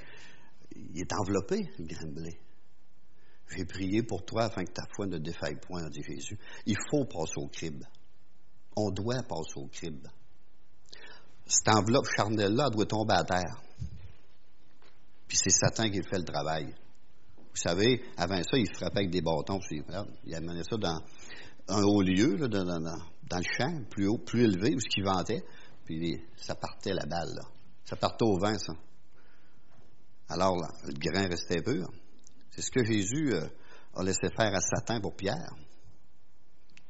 il 0.75 0.99
est 0.99 1.13
enveloppé, 1.13 1.69
le 1.79 1.85
grain 1.85 2.05
de 2.05 2.13
blé. 2.13 2.39
J'ai 3.55 3.65
prié 3.65 4.01
pour 4.03 4.23
toi 4.25 4.43
afin 4.45 4.63
que 4.63 4.71
ta 4.71 4.83
foi 4.95 5.07
ne 5.07 5.17
défaille 5.17 5.59
point, 5.59 5.89
dit 5.89 6.03
Jésus. 6.03 6.39
Il 6.65 6.77
faut 6.89 7.05
passer 7.05 7.37
au 7.37 7.47
crible. 7.47 7.87
On 8.75 8.89
doit 8.91 9.21
passer 9.23 9.57
au 9.57 9.67
crible. 9.67 10.09
Cette 11.45 11.67
enveloppe 11.67 12.07
charnelle-là 12.15 12.69
doit 12.69 12.85
tomber 12.85 13.13
à 13.13 13.23
terre. 13.23 13.61
Puis 15.27 15.37
c'est 15.37 15.49
Satan 15.49 15.89
qui 15.89 16.01
fait 16.01 16.17
le 16.17 16.23
travail. 16.23 16.73
Vous 17.37 17.57
savez, 17.57 18.01
avant 18.15 18.41
ça, 18.41 18.57
il 18.57 18.67
frappait 18.73 18.99
avec 18.99 19.11
des 19.11 19.21
bâtons. 19.21 19.59
Il 20.25 20.35
amenait 20.35 20.63
ça 20.63 20.77
dans 20.77 21.01
un 21.67 21.83
haut 21.83 22.01
lieu, 22.01 22.37
dans, 22.47 22.63
le 22.63 23.43
champ, 23.57 23.83
plus 23.89 24.07
haut, 24.07 24.17
plus 24.17 24.45
élevé, 24.45 24.75
où 24.75 24.79
ce 24.79 24.87
qu'il 24.87 25.03
ventait. 25.03 25.43
Puis 25.85 26.21
ça 26.37 26.55
partait 26.55 26.93
la 26.93 27.05
balle. 27.05 27.41
Ça 27.83 27.97
partait 27.97 28.23
au 28.23 28.37
vent, 28.37 28.57
ça. 28.57 28.73
Alors, 30.29 30.55
le 30.85 30.93
grain 30.93 31.27
restait 31.27 31.61
pur. 31.61 31.89
C'est 32.51 32.61
ce 32.61 32.71
que 32.71 32.83
Jésus 32.83 33.33
euh, 33.33 33.47
a 33.95 34.03
laissé 34.03 34.29
faire 34.35 34.53
à 34.53 34.61
Satan 34.61 35.01
pour 35.01 35.15
Pierre. 35.15 35.53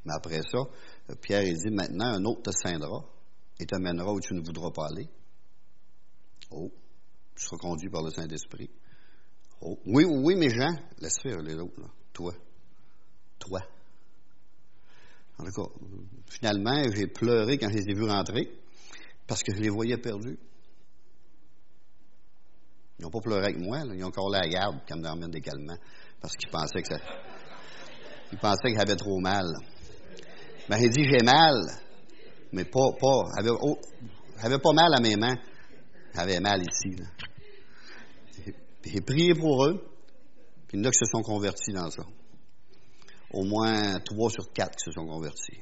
Mais 0.05 0.14
après 0.14 0.41
ça, 0.41 0.59
euh, 1.09 1.16
Pierre 1.22 1.43
il 1.43 1.57
dit 1.57 1.70
maintenant 1.70 2.14
un 2.14 2.26
autre 2.26 2.43
te 2.43 2.51
scindra 2.51 3.05
et 3.59 3.66
te 3.66 3.76
mènera 3.76 4.12
où 4.12 4.20
tu 4.20 4.34
ne 4.34 4.41
voudras 4.41 4.72
pas 4.72 4.88
aller. 4.88 5.07
Oh, 6.49 6.72
tu 7.36 7.45
seras 7.45 7.57
conduit 7.57 7.89
par 7.89 8.03
le 8.03 8.09
Saint-Esprit. 8.12 8.70
Oh, 9.62 9.78
oui, 9.86 10.03
oui, 10.05 10.36
mais 10.36 10.49
Jean, 10.49 10.76
laisse 10.99 11.20
faire 11.22 11.41
les 11.41 11.55
autres, 11.55 11.80
là. 11.80 11.88
Toi. 12.14 12.34
Toi. 13.38 13.62
En 15.38 15.45
tout 15.45 15.51
cas, 15.51 15.70
finalement, 16.28 16.84
j'ai 16.93 17.07
pleuré 17.07 17.57
quand 17.57 17.70
je 17.70 17.78
les 17.78 17.89
ai 17.89 17.93
vus 17.93 18.09
rentrer 18.09 18.51
parce 19.28 19.43
que 19.43 19.53
je 19.55 19.62
les 19.62 19.70
voyais 19.70 19.97
perdus. 19.97 20.38
Ils 23.02 23.06
n'ont 23.06 23.10
pas 23.10 23.20
pleuré 23.20 23.45
avec 23.45 23.58
moi, 23.58 23.80
ils 23.80 24.04
ont 24.04 24.10
encore 24.10 24.30
la 24.30 24.47
garde 24.47 24.78
quand 24.88 24.95
ils 24.95 25.20
me 25.20 25.28
des 25.28 25.41
calmants, 25.41 25.78
parce 26.22 26.36
qu'ils 26.36 26.52
pensaient 26.52 26.84
que 26.84 26.88
ça. 26.88 26.99
Ils 28.32 28.38
pensaient 28.38 28.70
qu'ils 28.70 28.80
avaient 28.80 28.95
trop 28.95 29.20
mal. 29.20 29.47
Ben, 30.70 30.78
il 30.78 30.91
dit 30.91 31.06
j'ai 31.06 31.26
mal, 31.26 31.56
mais 32.52 32.64
pas. 32.64 32.91
pas 32.99 33.24
avait, 34.43 34.60
pas 34.60 34.74
mal 34.74 34.93
à 34.93 34.99
mes 34.99 35.16
mains, 35.16 35.36
j'avais 36.14 36.39
mal 36.39 36.62
ici. 36.62 36.95
J'ai 38.86 39.02
prié 39.02 39.34
pour 39.34 39.66
eux, 39.66 39.84
puis 40.68 40.78
il 40.78 40.84
y 40.84 40.86
en 40.86 40.89
a 40.89 40.91
qui 40.91 40.99
se 40.99 41.10
sont 41.12 41.24
convertis 41.24 41.74
dans 41.74 41.89
ça. 41.89 42.04
Au 43.32 43.45
moins 43.45 43.99
trois 44.02 44.30
sur 44.30 44.54
quatre 44.54 44.76
qui 44.76 44.86
se 44.86 44.91
sont 44.91 45.08
convertis. 45.08 45.60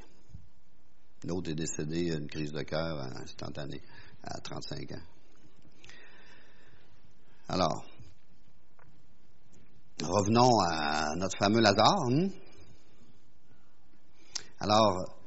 L'autre 1.24 1.50
est 1.50 1.54
décédé 1.54 2.10
d'une 2.10 2.28
crise 2.28 2.52
de 2.52 2.62
cœur 2.62 3.00
instantanée 3.16 3.80
à 4.24 4.40
35 4.40 4.92
ans. 4.92 5.19
Alors, 7.52 7.84
revenons 10.00 10.60
à 10.60 11.16
notre 11.16 11.36
fameux 11.36 11.60
Lazare. 11.60 12.06
Hein? 12.08 12.28
Alors, 14.60 15.18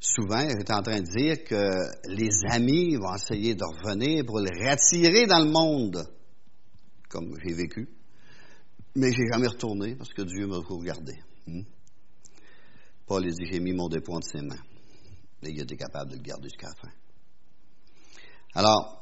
souvent, 0.00 0.48
j'étais 0.48 0.72
en 0.72 0.82
train 0.82 1.02
de 1.02 1.10
dire 1.14 1.44
que 1.44 1.90
les 2.08 2.30
amis 2.48 2.96
vont 2.96 3.14
essayer 3.14 3.54
de 3.54 3.64
revenir 3.64 4.24
pour 4.24 4.40
les 4.40 4.66
rattirer 4.66 5.26
dans 5.26 5.40
le 5.40 5.50
monde, 5.50 6.08
comme 7.10 7.36
j'ai 7.44 7.52
vécu. 7.52 7.86
Mais 8.96 9.12
j'ai 9.12 9.26
jamais 9.30 9.48
retourné 9.48 9.94
parce 9.94 10.14
que 10.14 10.22
Dieu 10.22 10.46
m'a 10.46 10.56
regardé. 10.56 11.18
Hein? 11.48 11.64
Paul 13.06 13.26
a 13.26 13.28
dit 13.28 13.44
J'ai 13.52 13.60
mis 13.60 13.74
mon 13.74 13.90
dépôt 13.90 14.14
entre 14.14 14.26
ses 14.26 14.40
mains. 14.40 14.56
Et 15.42 15.50
il 15.50 15.60
était 15.60 15.76
capable 15.76 16.12
de 16.12 16.16
le 16.16 16.22
garder 16.22 16.48
jusqu'à 16.48 16.68
la 16.68 16.74
fin. 16.76 16.92
Alors, 18.54 18.97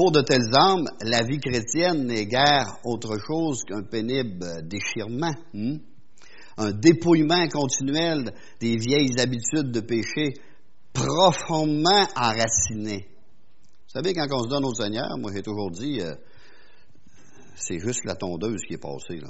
pour 0.00 0.12
de 0.12 0.22
telles 0.22 0.54
âmes, 0.54 0.86
la 1.02 1.22
vie 1.22 1.40
chrétienne 1.40 2.06
n'est 2.06 2.24
guère 2.24 2.78
autre 2.84 3.18
chose 3.18 3.64
qu'un 3.64 3.82
pénible 3.82 4.66
déchirement, 4.66 5.34
hein? 5.54 5.76
un 6.56 6.72
dépouillement 6.72 7.46
continuel 7.48 8.32
des 8.60 8.78
vieilles 8.78 9.20
habitudes 9.20 9.70
de 9.70 9.80
péché 9.80 10.32
profondément 10.94 12.08
enracinées. 12.16 13.08
Vous 13.10 13.90
savez, 13.90 14.14
quand 14.14 14.26
on 14.32 14.44
se 14.44 14.48
donne 14.48 14.64
au 14.64 14.72
Seigneur, 14.72 15.18
moi 15.18 15.32
j'ai 15.34 15.42
toujours 15.42 15.70
dit, 15.70 16.00
euh, 16.00 16.14
c'est 17.56 17.78
juste 17.78 18.06
la 18.06 18.14
tondeuse 18.14 18.62
qui 18.66 18.72
est 18.72 18.78
passée. 18.78 19.20
Là. 19.20 19.28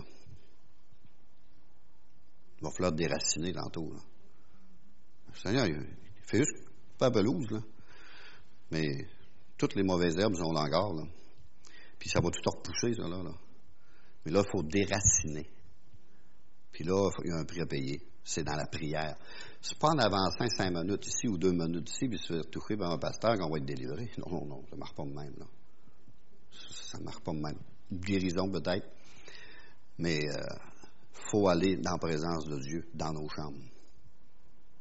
Il 2.59 2.63
va 2.63 2.71
falloir 2.71 2.93
déraciner 2.93 3.53
tantôt. 3.53 3.91
Le 5.33 5.37
Seigneur, 5.37 5.67
il 5.67 5.85
fait 6.29 6.39
juste 6.39 6.55
super 6.93 7.11
pelouse, 7.11 7.51
là. 7.51 7.59
Mais 8.71 9.09
toutes 9.61 9.75
les 9.75 9.83
mauvaises 9.83 10.19
herbes 10.19 10.37
sont 10.37 10.53
là 10.53 10.63
encore, 10.63 10.95
là. 10.95 11.03
Puis 11.99 12.09
ça 12.09 12.21
va 12.21 12.31
tout 12.31 12.41
repousser, 12.47 12.95
ça, 12.95 13.07
là. 13.07 13.23
là. 13.23 13.35
Mais 14.25 14.33
là, 14.33 14.43
il 14.43 14.51
faut 14.51 14.63
déraciner. 14.63 15.51
Puis 16.73 16.83
là, 16.85 17.11
il 17.23 17.31
y 17.31 17.33
a 17.33 17.37
un 17.37 17.45
prix 17.45 17.61
à 17.61 17.67
payer. 17.67 18.01
C'est 18.25 18.43
dans 18.43 18.57
la 18.57 18.67
prière. 18.67 19.17
C'est 19.61 19.79
pas 19.79 19.89
en 19.89 19.99
avançant 19.99 20.49
cinq 20.57 20.73
minutes 20.73 21.07
ici 21.07 21.29
ou 21.29 21.37
deux 21.37 21.53
minutes 21.53 21.91
ici, 21.91 22.09
puis 22.09 22.19
se 22.19 22.33
faire 22.33 22.51
toucher 22.51 22.79
par 22.79 22.91
un 22.91 22.99
pasteur 22.99 23.37
qu'on 23.37 23.51
va 23.51 23.59
être 23.59 23.67
délivré. 23.67 24.11
Non, 24.17 24.31
non, 24.31 24.47
non, 24.47 24.65
ça 24.71 24.77
ne 24.77 24.81
marche 24.81 24.95
pas 24.95 25.05
de 25.05 25.13
même, 25.13 25.35
là. 25.39 25.47
Ça 26.71 26.99
ne 26.99 27.05
marche 27.05 27.21
pas 27.21 27.33
de 27.33 27.41
même. 27.41 27.59
guérison, 27.93 28.51
peut-être. 28.51 28.89
Mais 29.99 30.21
il 30.23 30.31
euh, 30.31 30.57
faut 31.31 31.49
aller 31.49 31.77
dans 31.77 31.93
la 31.93 31.99
présence 31.99 32.47
de 32.47 32.59
Dieu, 32.61 32.89
dans 32.95 33.13
nos 33.13 33.29
chambres. 33.29 33.61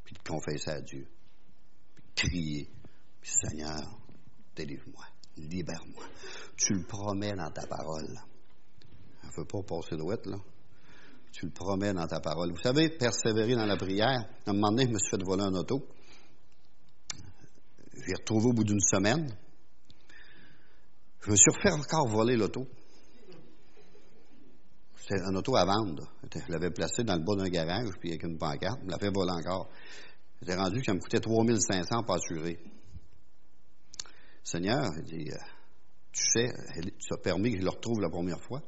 Puis 0.06 0.16
confesser 0.26 0.72
à 0.72 0.82
Dieu. 0.82 1.06
Puis 1.96 2.30
crier. 2.30 2.70
Puis 3.22 3.32
Seigneur, 3.32 3.99
délivre-moi. 4.56 5.06
Libère-moi. 5.38 6.04
Tu 6.58 6.74
le 6.74 6.84
promets 6.84 7.34
dans 7.34 7.50
ta 7.52 7.66
parole. 7.66 8.20
Il 9.24 9.28
ne 9.28 9.32
faut 9.32 9.46
pas 9.46 9.64
passer 9.64 9.96
d'ouette, 9.96 10.26
là. 10.26 10.38
Tu 11.32 11.46
le 11.46 11.52
promets 11.52 11.94
dans 11.94 12.08
ta 12.08 12.20
parole. 12.20 12.52
Vous 12.52 12.62
savez, 12.62 12.90
persévérer 12.90 13.56
dans 13.56 13.66
la 13.66 13.78
prière. 13.78 14.26
À 14.46 14.50
un 14.50 14.54
moment 14.54 14.72
donné, 14.72 14.86
je 14.86 14.90
me 14.90 15.00
suis 15.00 15.12
fait 15.12 15.24
voler 15.24 15.44
un 15.44 15.54
auto. 15.54 15.86
J'ai 17.94 18.16
retrouvé 18.16 18.48
au 18.48 18.54
bout 18.54 18.64
d'une 18.64 18.82
semaine. 18.82 19.32
Je 21.22 21.32
me 21.32 21.36
suis 21.36 21.52
refait 21.56 21.72
encore 21.72 22.08
voler 22.08 22.36
l'auto. 22.36 22.68
C'était 24.96 25.22
un 25.22 25.36
auto 25.36 25.56
à 25.56 25.66
vendre. 25.66 26.12
Je 26.34 26.52
l'avais 26.52 26.72
placé 26.72 27.04
dans 27.04 27.16
le 27.16 27.24
bas 27.24 27.36
d'un 27.36 27.50
garage, 27.50 27.90
puis 28.00 28.10
avec 28.10 28.24
une 28.24 28.38
pancarte. 28.38 28.80
Je 28.82 28.86
me 28.86 28.92
l'a 28.92 28.98
fait 28.98 29.12
voler 29.14 29.32
encore. 29.32 29.70
J'étais 30.42 30.56
rendu 30.56 30.80
que 30.80 30.86
ça 30.86 30.94
me 30.94 31.00
coûtait 31.00 31.20
3500 31.20 32.04
pour 32.04 32.16
assurer. 32.16 32.60
Seigneur, 34.44 34.90
il 34.98 35.04
dit, 35.04 35.32
euh, 35.32 35.38
tu 36.12 36.24
sais, 36.24 36.50
tu 36.82 37.14
as 37.14 37.18
permis 37.18 37.52
que 37.52 37.60
je 37.60 37.64
le 37.64 37.70
retrouve 37.70 38.00
la 38.02 38.10
première 38.10 38.42
fois. 38.42 38.62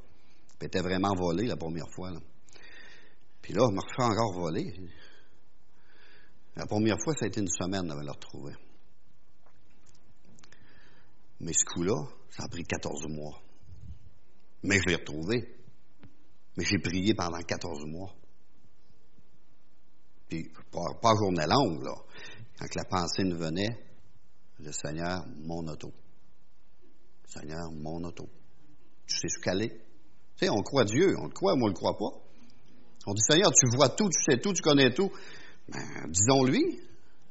Puis 0.60 0.68
était 0.68 0.82
vraiment 0.82 1.14
volé 1.16 1.48
la 1.48 1.58
première 1.58 1.90
fois. 1.90 2.12
Puis 3.42 3.54
là, 3.54 3.66
je 3.68 3.76
me 3.76 3.82
refait 3.82 4.04
encore 4.04 4.34
voler. 4.34 4.74
La 6.56 6.66
première 6.68 6.98
fois, 7.04 7.14
ça 7.16 7.26
a 7.26 7.28
été 7.28 7.40
une 7.40 7.50
semaine 7.50 7.90
avant 7.90 8.02
de 8.02 8.06
le 8.06 8.12
retrouver. 8.12 8.54
Mais 11.40 11.54
ce 11.54 11.66
coup-là, 11.66 12.06
ça 12.30 12.44
a 12.44 12.48
pris 12.48 12.64
14 12.64 13.08
mois. 13.08 13.42
Mais 14.64 14.78
je 14.78 14.90
l'ai 14.90 14.96
retrouvé. 14.98 15.56
Mais 16.58 16.66
j'ai 16.66 16.78
prié 16.78 17.16
pendant 17.16 17.40
14 17.40 17.86
mois. 17.88 18.14
Puis, 20.30 20.52
pas, 20.72 20.94
pas 21.02 21.16
journée 21.16 21.48
longue, 21.48 21.84
là. 21.84 21.96
Quand 22.60 22.76
la 22.76 22.86
pensée 22.86 23.24
nous 23.24 23.38
venait, 23.38 23.91
le 24.64 24.72
Seigneur, 24.72 25.26
mon 25.43 25.68
auto. 25.68 25.91
Seigneur, 27.28 27.72
mon 27.72 28.03
auto. 28.03 28.28
Tu 29.07 29.18
sais 29.18 29.30
ce 29.30 29.39
qu'elle 29.39 29.64
est? 29.64 29.78
Tu 30.38 30.45
sais, 30.45 30.49
on 30.49 30.62
croit 30.62 30.86
Dieu, 30.86 31.16
on 31.20 31.26
le 31.26 31.34
croit, 31.34 31.55
moi, 31.55 31.68
on 31.68 31.72
ne 31.72 31.74
le 31.74 31.78
croit 31.78 31.97
pas. 31.97 32.18
On 33.07 33.14
dit, 33.14 33.22
Seigneur, 33.30 33.51
tu 33.51 33.68
vois 33.76 33.89
tout, 33.89 34.09
tu 34.09 34.22
sais 34.24 34.39
tout, 34.39 34.53
tu 34.53 34.62
connais 34.62 34.93
tout. 34.93 35.12
Ben, 35.70 35.82
disons-lui. 36.09 36.80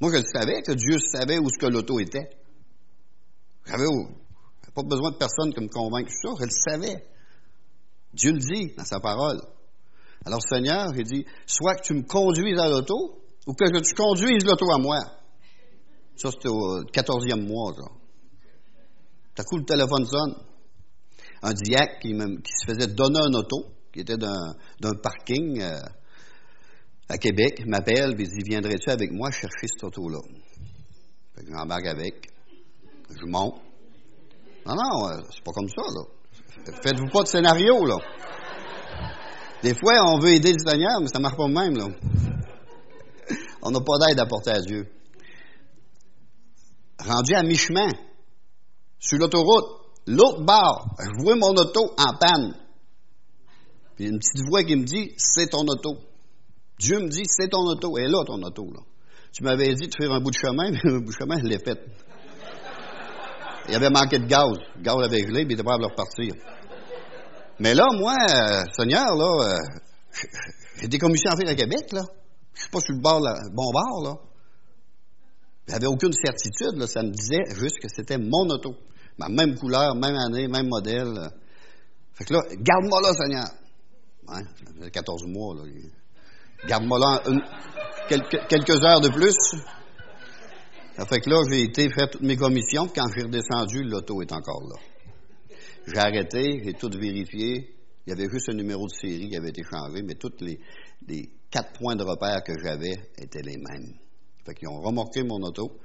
Moi, 0.01 0.11
je 0.13 0.19
le 0.19 0.25
savais 0.25 0.63
que 0.63 0.73
Dieu 0.73 0.99
savait 0.99 1.39
où 1.39 1.49
ce 1.49 1.59
que 1.59 1.67
l'auto 1.67 2.01
était. 2.01 2.31
J'avais 3.67 3.85
pas 4.75 4.83
besoin 4.83 5.11
de 5.11 5.17
personne 5.17 5.53
qui 5.53 5.61
me 5.61 5.69
convainque 5.69 6.11
ça, 6.11 6.31
je 6.39 6.45
le 6.45 6.51
savais. 6.51 7.05
Dieu 8.15 8.33
le 8.33 8.39
dit 8.39 8.75
dans 8.77 8.85
sa 8.85 8.99
parole. 8.99 9.41
Alors, 10.25 10.43
Seigneur, 10.43 10.93
il 10.97 11.05
dit, 11.05 11.27
soit 11.47 11.77
que 11.77 11.83
tu 11.83 11.95
me 11.95 12.03
conduises 12.03 12.59
à 12.59 12.69
l'auto, 12.69 13.23
ou 13.47 13.55
que 13.55 13.81
tu 13.81 13.95
conduises 13.95 14.45
l'auto 14.45 14.71
à 14.73 14.79
moi. 14.79 14.99
Ça, 16.21 16.31
c'était 16.31 16.51
au 16.51 16.83
14e 16.83 17.47
mois, 17.47 17.73
ça. 17.75 17.91
T'as 19.35 19.43
coup, 19.45 19.57
le 19.57 19.65
téléphone 19.65 20.05
sonne. 20.05 20.35
Un 21.43 21.55
diacre 21.55 21.99
qui, 22.03 22.11
se 22.13 22.67
faisait 22.67 22.89
donner 22.89 23.21
un 23.21 23.33
auto, 23.33 23.65
qui 23.91 24.01
était 24.01 24.19
d'un 24.19 24.93
parking 25.03 25.63
euh, 25.63 25.81
à 27.09 27.17
Québec, 27.17 27.63
m'appelle 27.67 28.21
et 28.21 28.25
dit 28.25 28.43
Viendrais-tu 28.45 28.91
avec 28.91 29.11
moi 29.13 29.31
chercher 29.31 29.67
cet 29.67 29.83
auto-là? 29.83 30.19
Fait 31.35 31.43
que 31.43 31.53
j'embarque 31.57 31.87
avec. 31.87 32.29
Je 33.09 33.25
monte. 33.25 33.55
Non, 34.67 34.75
non, 34.75 35.09
euh, 35.09 35.23
c'est 35.31 35.43
pas 35.43 35.53
comme 35.53 35.71
ça, 35.71 35.81
là. 35.81 36.03
Faites-vous 36.83 37.09
pas 37.09 37.23
de 37.23 37.29
scénario, 37.29 37.87
là. 37.87 37.97
Des 39.63 39.75
fois, 39.75 40.05
on 40.05 40.19
veut 40.19 40.33
aider 40.33 40.53
le 40.53 40.71
Seigneur, 40.71 41.01
mais 41.01 41.09
ça 41.09 41.19
marche 41.19 41.39
pas 41.39 41.49
même, 41.49 41.79
là. 41.79 41.87
On 43.63 43.71
n'a 43.71 43.81
pas 43.81 44.07
d'aide 44.07 44.21
à 44.21 44.27
porter 44.27 44.51
à 44.51 44.61
Dieu. 44.61 44.87
Rendu 47.07 47.35
à 47.35 47.43
mi-chemin, 47.43 47.89
sur 48.99 49.19
l'autoroute, 49.19 49.67
l'autre 50.07 50.43
bord, 50.43 50.89
je 50.99 51.23
vois 51.23 51.37
mon 51.37 51.55
auto 51.55 51.93
en 51.97 52.15
panne. 52.15 52.55
Puis 53.97 54.07
une 54.07 54.19
petite 54.19 54.47
voix 54.49 54.65
qui 54.65 54.77
me 54.77 54.85
dit, 54.85 55.13
c'est 55.17 55.49
ton 55.49 55.67
auto. 55.67 55.97
Dieu 56.79 56.99
me 56.99 57.09
dit, 57.09 57.25
c'est 57.27 57.49
ton 57.49 57.67
auto. 57.67 57.99
Et 57.99 58.07
là, 58.07 58.25
ton 58.27 58.43
auto, 58.43 58.65
là. 58.73 58.81
Tu 59.33 59.45
m'avais 59.45 59.75
dit 59.75 59.87
de 59.87 59.95
faire 59.97 60.11
un 60.13 60.21
bout 60.21 60.31
de 60.31 60.37
chemin, 60.37 60.71
mais 60.73 60.81
un 60.85 61.01
bout 61.01 61.13
de 61.13 61.17
chemin, 61.19 61.39
je 61.39 61.45
l'ai 61.45 61.59
fait. 61.59 61.79
Il 63.69 63.75
avait 63.75 63.91
manqué 63.91 64.19
de 64.19 64.27
gaz. 64.27 64.59
Le 64.77 64.83
gaz 64.83 64.97
avait 64.97 65.21
gelé, 65.21 65.45
puis 65.45 65.51
il 65.51 65.53
était 65.53 65.63
pas 65.63 65.75
à 65.75 65.77
repartir. 65.77 66.35
Mais 67.59 67.75
là, 67.75 67.87
moi, 67.93 68.15
euh, 68.15 68.65
Seigneur, 68.77 69.15
là, 69.15 69.37
euh, 69.45 69.59
j'ai 70.81 70.89
à 70.89 71.37
faire 71.37 71.49
à 71.49 71.55
Québec, 71.55 71.93
là. 71.93 72.03
Je 72.55 72.63
suis 72.63 72.71
pas 72.71 72.81
sur 72.81 72.95
le 72.95 73.01
bord, 73.01 73.21
là, 73.21 73.35
bon 73.53 73.71
bord, 73.71 74.03
là. 74.03 74.30
J'avais 75.71 75.87
aucune 75.87 76.13
certitude. 76.13 76.85
Ça 76.87 77.03
me 77.03 77.11
disait 77.11 77.45
juste 77.55 77.79
que 77.81 77.89
c'était 77.89 78.19
mon 78.19 78.49
auto. 78.49 78.75
Ma 79.19 79.29
même 79.29 79.57
couleur, 79.57 79.95
même 79.95 80.17
année, 80.17 80.49
même 80.49 80.69
modèle. 80.69 81.31
Fait 82.15 82.25
que 82.25 82.35
là, 82.35 82.41
garde-moi 82.59 83.01
là, 83.03 83.13
Seigneur. 83.15 83.47
Hein, 84.29 84.43
ça 84.65 84.73
faisait 84.75 84.91
14 84.91 85.27
mois. 85.27 85.57
Garde-moi 86.67 86.99
là 86.99 87.23
quelques, 88.09 88.85
heures 88.85 89.01
de 89.01 89.09
plus. 89.09 89.37
Ça 90.97 91.07
fait 91.07 91.21
que 91.21 91.31
là, 91.31 91.43
j'ai 91.49 91.63
été 91.63 91.89
faire 91.91 92.11
toutes 92.11 92.23
mes 92.23 92.37
commissions. 92.37 92.89
Quand 92.89 93.07
j'ai 93.15 93.23
redescendu, 93.23 93.85
l'auto 93.85 94.21
est 94.23 94.33
encore 94.33 94.63
là. 94.69 94.77
J'ai 95.87 95.99
arrêté, 95.99 96.63
j'ai 96.65 96.75
tout 96.75 96.91
vérifié. 96.91 97.75
Il 98.07 98.11
y 98.11 98.13
avait 98.13 98.29
juste 98.31 98.49
un 98.51 98.57
numéro 98.57 98.87
de 98.87 98.93
série 98.93 99.29
qui 99.29 99.37
avait 99.37 99.51
été 99.51 99.63
changé, 99.63 100.03
mais 100.03 100.15
tous 100.15 100.33
les 100.41 100.59
quatre 101.51 101.73
points 101.79 101.97
de 101.97 102.03
repère 102.03 102.43
que 102.45 102.53
j'avais 102.63 102.95
étaient 103.19 103.43
les 103.43 103.57
mêmes. 103.57 103.95
Fait 104.45 104.55
qu'ils 104.55 104.69
ont 104.69 104.81
remorqué 104.81 105.23
mon 105.23 105.43
auto. 105.43 105.79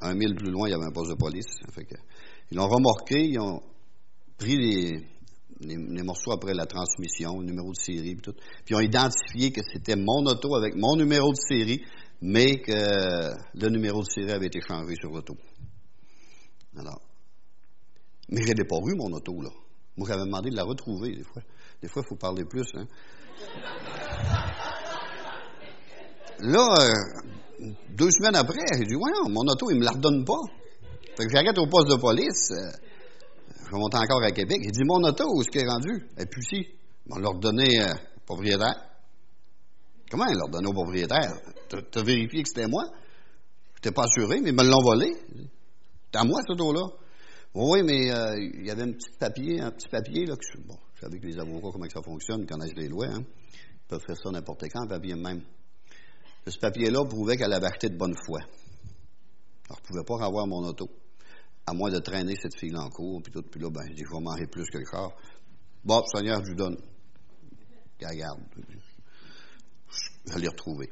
Un 0.00 0.14
mille 0.14 0.34
plus 0.34 0.50
loin, 0.50 0.68
il 0.68 0.72
y 0.72 0.74
avait 0.74 0.86
un 0.86 0.92
poste 0.92 1.10
de 1.10 1.16
police. 1.16 1.46
Fait 1.72 1.86
ils 2.50 2.56
l'ont 2.56 2.68
remorqué, 2.68 3.24
ils 3.24 3.38
ont 3.38 3.62
pris 4.36 4.56
les, 4.56 5.06
les, 5.60 6.02
morceaux 6.02 6.32
après 6.32 6.54
la 6.54 6.66
transmission, 6.66 7.38
le 7.38 7.46
numéro 7.46 7.70
de 7.70 7.76
série, 7.76 8.14
puis 8.14 8.22
tout. 8.22 8.32
Puis 8.32 8.74
ils 8.74 8.76
ont 8.76 8.80
identifié 8.80 9.52
que 9.52 9.60
c'était 9.72 9.96
mon 9.96 10.26
auto 10.26 10.56
avec 10.56 10.74
mon 10.74 10.96
numéro 10.96 11.30
de 11.30 11.38
série, 11.38 11.82
mais 12.20 12.60
que 12.60 12.72
le 13.54 13.68
numéro 13.68 14.02
de 14.02 14.08
série 14.08 14.32
avait 14.32 14.46
été 14.46 14.60
changé 14.60 14.96
sur 14.96 15.10
l'auto. 15.10 15.36
Alors. 16.76 17.00
Mais 18.30 18.42
je 18.42 18.52
n'ai 18.52 18.64
pas 18.64 18.76
mon 18.80 19.12
auto, 19.12 19.42
là. 19.42 19.50
Moi, 19.96 20.08
j'avais 20.08 20.24
demandé 20.24 20.50
de 20.50 20.56
la 20.56 20.62
retrouver, 20.62 21.16
des 21.16 21.24
fois. 21.24 21.42
Des 21.82 21.88
fois, 21.88 22.02
il 22.04 22.08
faut 22.08 22.16
parler 22.16 22.44
plus, 22.44 22.66
hein. 22.74 22.86
Là, 26.38 26.74
euh, 26.80 27.30
deux 27.90 28.10
semaines 28.10 28.36
après, 28.36 28.64
j'ai 28.78 28.84
dit, 28.84 28.94
ouais, 28.94 29.10
mon 29.28 29.42
auto, 29.42 29.70
il 29.70 29.78
me 29.78 29.84
la 29.84 29.92
redonne 29.92 30.24
pas. 30.24 30.40
Fait 31.16 31.26
que 31.26 31.30
j'arrête 31.30 31.58
au 31.58 31.66
poste 31.66 31.88
de 31.88 31.96
police. 31.96 32.50
Euh, 32.52 32.70
je 33.70 33.76
monte 33.76 33.94
encore 33.94 34.22
à 34.22 34.30
Québec. 34.30 34.60
J'ai 34.64 34.70
dit, 34.70 34.84
mon 34.84 35.02
auto, 35.04 35.24
où 35.34 35.42
est-ce 35.42 35.50
qu'elle 35.50 35.66
est 35.66 35.70
rendue? 35.70 36.06
Elle 36.16 36.22
est 36.24 36.36
ici. 36.36 36.68
On 37.10 37.18
l'a 37.18 37.28
euh, 37.28 37.94
au 37.94 38.20
propriétaire. 38.24 38.74
Comment 40.10 40.26
il 40.26 40.36
l'a 40.36 40.68
au 40.68 40.72
propriétaire? 40.72 41.32
Tu 41.68 41.98
as 41.98 42.02
vérifié 42.02 42.42
que 42.42 42.48
c'était 42.48 42.66
moi? 42.68 42.84
Je 43.74 43.78
n'étais 43.78 43.92
pas 43.92 44.04
assuré, 44.04 44.40
mais 44.40 44.50
ils 44.50 44.56
me 44.56 44.64
l'ont 44.64 44.82
volé. 44.82 45.12
C'est 46.12 46.18
à 46.18 46.24
moi, 46.24 46.40
cet 46.40 46.60
auto-là. 46.60 46.86
Oui, 47.54 47.82
mais 47.82 48.12
euh, 48.12 48.38
il 48.38 48.66
y 48.66 48.70
avait 48.70 48.82
un 48.82 48.92
petit 48.92 49.10
papier, 49.18 49.60
un 49.60 49.72
petit 49.72 49.88
papier, 49.88 50.24
là, 50.24 50.36
que 50.36 50.58
bon, 50.60 50.76
je 50.94 51.00
savais 51.00 51.18
que 51.18 51.26
les 51.26 51.38
avocats, 51.38 51.68
comment 51.72 51.86
ça 51.92 52.00
fonctionne, 52.02 52.42
ils 52.42 52.46
connaissent 52.46 52.76
les 52.76 52.88
lois, 52.88 53.06
hein. 53.06 53.24
Ils 53.52 53.88
peuvent 53.88 54.04
faire 54.06 54.16
ça 54.16 54.30
n'importe 54.30 54.64
quand, 54.72 54.82
un 54.82 54.86
papier 54.86 55.16
même. 55.16 55.42
Ce 56.46 56.58
papier-là 56.58 57.04
prouvait 57.04 57.36
qu'elle 57.36 57.52
avait 57.52 57.66
acheté 57.66 57.88
de 57.88 57.96
bonne 57.96 58.14
foi. 58.24 58.40
Alors, 58.40 59.78
je 59.78 59.92
ne 59.92 60.02
pouvais 60.02 60.04
pas 60.04 60.24
avoir 60.24 60.46
mon 60.46 60.64
auto 60.66 60.88
à 61.66 61.72
moins 61.72 61.90
de 61.90 61.98
traîner 61.98 62.34
cette 62.40 62.56
fille-là 62.56 62.80
en 62.80 62.90
cours, 62.90 63.22
puis 63.22 63.32
tout, 63.32 63.42
puis 63.42 63.60
là, 63.60 63.70
ben, 63.70 63.82
je 63.88 63.94
dis, 63.94 64.02
je 64.04 64.12
vais 64.12 64.20
manger 64.20 64.46
plus 64.46 64.68
que 64.68 64.78
le 64.78 64.84
corps. 64.84 65.14
Bon, 65.84 66.02
Seigneur, 66.04 66.42
je 66.42 66.48
lui 66.48 66.56
donne. 66.56 66.76
Regarde. 68.02 68.40
Je 70.26 70.34
vais 70.34 70.40
les 70.40 70.48
retrouver. 70.48 70.90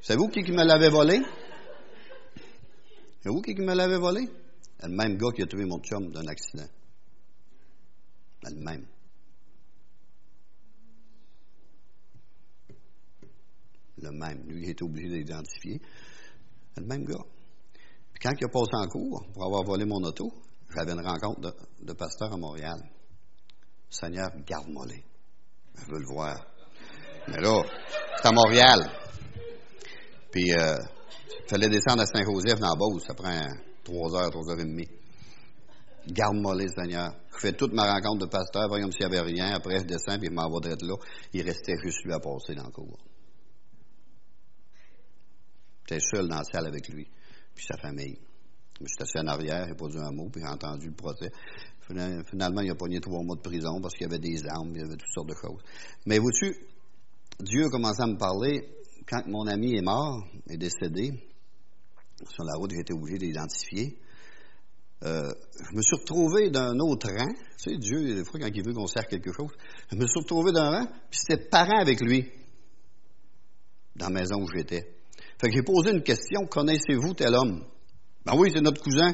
C'est 0.00 0.16
vous 0.16 0.28
qui, 0.28 0.40
me 0.50 0.64
l'avez 0.64 0.88
volé? 0.88 1.20
C'est 3.20 3.28
vous 3.28 3.42
qui, 3.42 3.54
me 3.54 3.74
l'avez 3.74 3.98
volé? 3.98 4.28
Le 4.82 4.88
même 4.88 5.16
gars 5.16 5.32
qui 5.34 5.42
a 5.42 5.46
tué 5.46 5.64
mon 5.64 5.80
chum 5.80 6.10
d'un 6.10 6.26
accident. 6.26 6.68
Le 8.44 8.54
même. 8.54 8.86
Le 14.02 14.10
même. 14.10 14.42
Lui, 14.46 14.64
il 14.64 14.70
était 14.70 14.82
obligé 14.82 15.08
d'identifier. 15.08 15.80
Le 16.76 16.84
même 16.84 17.04
gars. 17.04 17.24
Puis 18.12 18.22
quand 18.22 18.32
il 18.38 18.44
a 18.44 18.48
passé 18.48 18.70
en 18.72 18.86
cours 18.86 19.26
pour 19.32 19.44
avoir 19.44 19.64
volé 19.64 19.84
mon 19.84 20.02
auto, 20.02 20.32
j'avais 20.74 20.92
une 20.92 21.06
rencontre 21.06 21.40
de, 21.40 21.52
de 21.82 21.92
pasteur 21.92 22.32
à 22.32 22.36
Montréal. 22.36 22.78
Seigneur, 23.90 24.30
garde-moi 24.46 24.86
les. 24.86 25.04
Je 25.74 25.92
veux 25.92 25.98
le 25.98 26.06
voir. 26.06 26.46
Mais 27.28 27.40
là, 27.40 27.62
c'est 28.16 28.28
à 28.28 28.32
Montréal. 28.32 28.90
Puis, 30.30 30.52
euh, 30.52 30.76
il 31.44 31.48
fallait 31.48 31.68
descendre 31.68 32.02
à 32.02 32.06
Saint-Joseph 32.06 32.58
dans 32.58 32.68
la 32.68 32.74
Beauce. 32.76 33.04
Ça 33.06 33.14
prend 33.14 33.40
trois 33.84 34.14
heures, 34.14 34.30
trois 34.30 34.50
heures 34.50 34.60
et 34.60 34.64
demie. 34.64 34.88
Garde-moi 36.06 36.54
les, 36.56 36.68
Seigneur. 36.68 37.14
Je 37.34 37.38
fais 37.38 37.52
toute 37.52 37.72
ma 37.72 37.92
rencontre 37.92 38.26
de 38.26 38.30
pasteur, 38.30 38.68
comme 38.68 38.92
s'il 38.92 39.06
n'y 39.08 39.16
avait 39.16 39.32
rien. 39.32 39.54
Après, 39.54 39.78
je 39.78 39.84
descends, 39.84 40.18
puis 40.18 40.28
je 40.28 40.32
m'en 40.32 40.48
vais 40.48 40.68
là. 40.68 40.96
Il 41.32 41.42
restait 41.42 41.76
juste 41.82 42.04
lui 42.04 42.12
à 42.12 42.18
passer 42.18 42.54
dans 42.54 42.64
le 42.64 42.70
cours. 42.72 42.98
J'étais 45.88 46.04
seul 46.04 46.28
dans 46.28 46.36
la 46.36 46.44
salle 46.44 46.66
avec 46.66 46.88
lui, 46.88 47.08
puis 47.54 47.64
sa 47.64 47.78
famille. 47.78 48.18
Je 48.80 48.86
suis 48.86 49.02
assis 49.02 49.18
en 49.18 49.26
arrière, 49.26 49.66
j'ai 49.66 49.74
pas 49.74 49.88
dit 49.88 49.96
un 49.98 50.12
mot, 50.12 50.28
puis 50.30 50.42
j'ai 50.42 50.48
entendu 50.48 50.88
le 50.88 50.94
procès. 50.94 51.30
Finalement, 52.30 52.60
il 52.60 52.70
a 52.70 52.74
pogné 52.74 53.00
trois 53.00 53.22
mois 53.22 53.36
de 53.36 53.40
prison 53.40 53.80
parce 53.80 53.94
qu'il 53.94 54.02
y 54.02 54.10
avait 54.10 54.18
des 54.18 54.46
armes, 54.46 54.70
il 54.74 54.82
y 54.82 54.84
avait 54.84 54.96
toutes 54.96 55.12
sortes 55.14 55.30
de 55.30 55.34
choses. 55.34 55.62
Mais 56.04 56.18
vois-tu, 56.18 56.54
Dieu 57.40 57.64
a 57.64 57.70
commencé 57.70 58.02
à 58.02 58.06
me 58.06 58.18
parler 58.18 58.68
quand 59.08 59.26
mon 59.26 59.46
ami 59.46 59.76
est 59.76 59.82
mort, 59.82 60.22
est 60.50 60.58
décédé. 60.58 61.12
Sur 62.28 62.44
la 62.44 62.54
route, 62.56 62.72
j'ai 62.72 62.80
été 62.80 62.92
obligé 62.92 63.16
d'identifier. 63.16 63.98
Euh, 65.04 65.32
je 65.70 65.76
me 65.76 65.80
suis 65.80 65.96
retrouvé 65.96 66.50
d'un 66.50 66.78
autre 66.80 67.08
rang. 67.08 67.32
Tu 67.56 67.70
sais, 67.70 67.76
Dieu, 67.78 68.14
des 68.14 68.24
fois, 68.24 68.38
quand 68.40 68.50
il 68.52 68.62
veut 68.62 68.74
qu'on 68.74 68.86
sert 68.86 69.06
quelque 69.06 69.32
chose, 69.32 69.52
je 69.90 69.96
me 69.96 70.06
suis 70.06 70.20
retrouvé 70.20 70.52
d'un 70.52 70.70
rang, 70.70 70.86
puis 71.10 71.20
c'était 71.20 71.48
parent 71.48 71.80
avec 71.80 72.00
lui, 72.00 72.30
dans 73.96 74.10
la 74.10 74.20
maison 74.20 74.42
où 74.42 74.48
j'étais. 74.54 74.97
Fait 75.40 75.48
que 75.48 75.54
j'ai 75.54 75.62
posé 75.62 75.90
une 75.90 76.02
question, 76.02 76.46
connaissez-vous 76.46 77.14
tel 77.14 77.34
homme? 77.34 77.64
Ben 78.24 78.36
oui, 78.36 78.50
c'est 78.52 78.60
notre 78.60 78.82
cousin. 78.82 79.12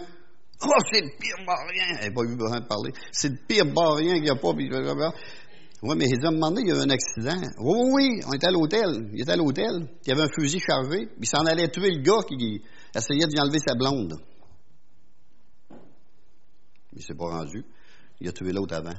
Oh, 0.62 0.70
c'est 0.90 1.02
le 1.02 1.10
pire 1.20 1.44
barrien! 1.46 1.98
Elle 2.00 2.08
n'a 2.08 2.14
pas 2.14 2.22
eu 2.22 2.36
besoin 2.36 2.60
de 2.60 2.66
parler. 2.66 2.92
C'est 3.12 3.28
le 3.28 3.36
pire 3.46 3.66
barrien 3.66 4.14
qu'il 4.14 4.22
n'y 4.22 4.30
a 4.30 4.36
pas. 4.36 4.52
oui, 4.52 5.94
mais 5.96 6.06
ils 6.08 6.26
ont 6.26 6.32
demandé, 6.32 6.62
il 6.62 6.68
y 6.68 6.72
a 6.72 6.76
eu 6.76 6.80
un 6.80 6.90
accident. 6.90 7.36
Oui, 7.58 7.78
oui, 7.78 7.90
oui, 7.92 8.20
on 8.26 8.32
était 8.32 8.46
à 8.46 8.50
l'hôtel. 8.50 9.10
Il 9.12 9.20
était 9.20 9.32
à 9.32 9.36
l'hôtel. 9.36 9.88
Il 10.06 10.08
y 10.08 10.12
avait 10.12 10.22
un 10.22 10.30
fusil 10.34 10.60
chargé. 10.60 11.08
Il 11.20 11.26
s'en 11.26 11.44
allait 11.44 11.68
tuer 11.70 11.90
le 11.90 12.02
gars 12.02 12.22
qui 12.26 12.62
essayait 12.94 13.26
d'y 13.26 13.38
enlever 13.38 13.58
sa 13.58 13.74
blonde. 13.74 14.16
Il 16.92 16.98
ne 16.98 17.02
s'est 17.02 17.14
pas 17.14 17.26
rendu. 17.26 17.64
Il 18.20 18.28
a 18.28 18.32
tué 18.32 18.52
l'autre 18.52 18.74
avant, 18.74 18.94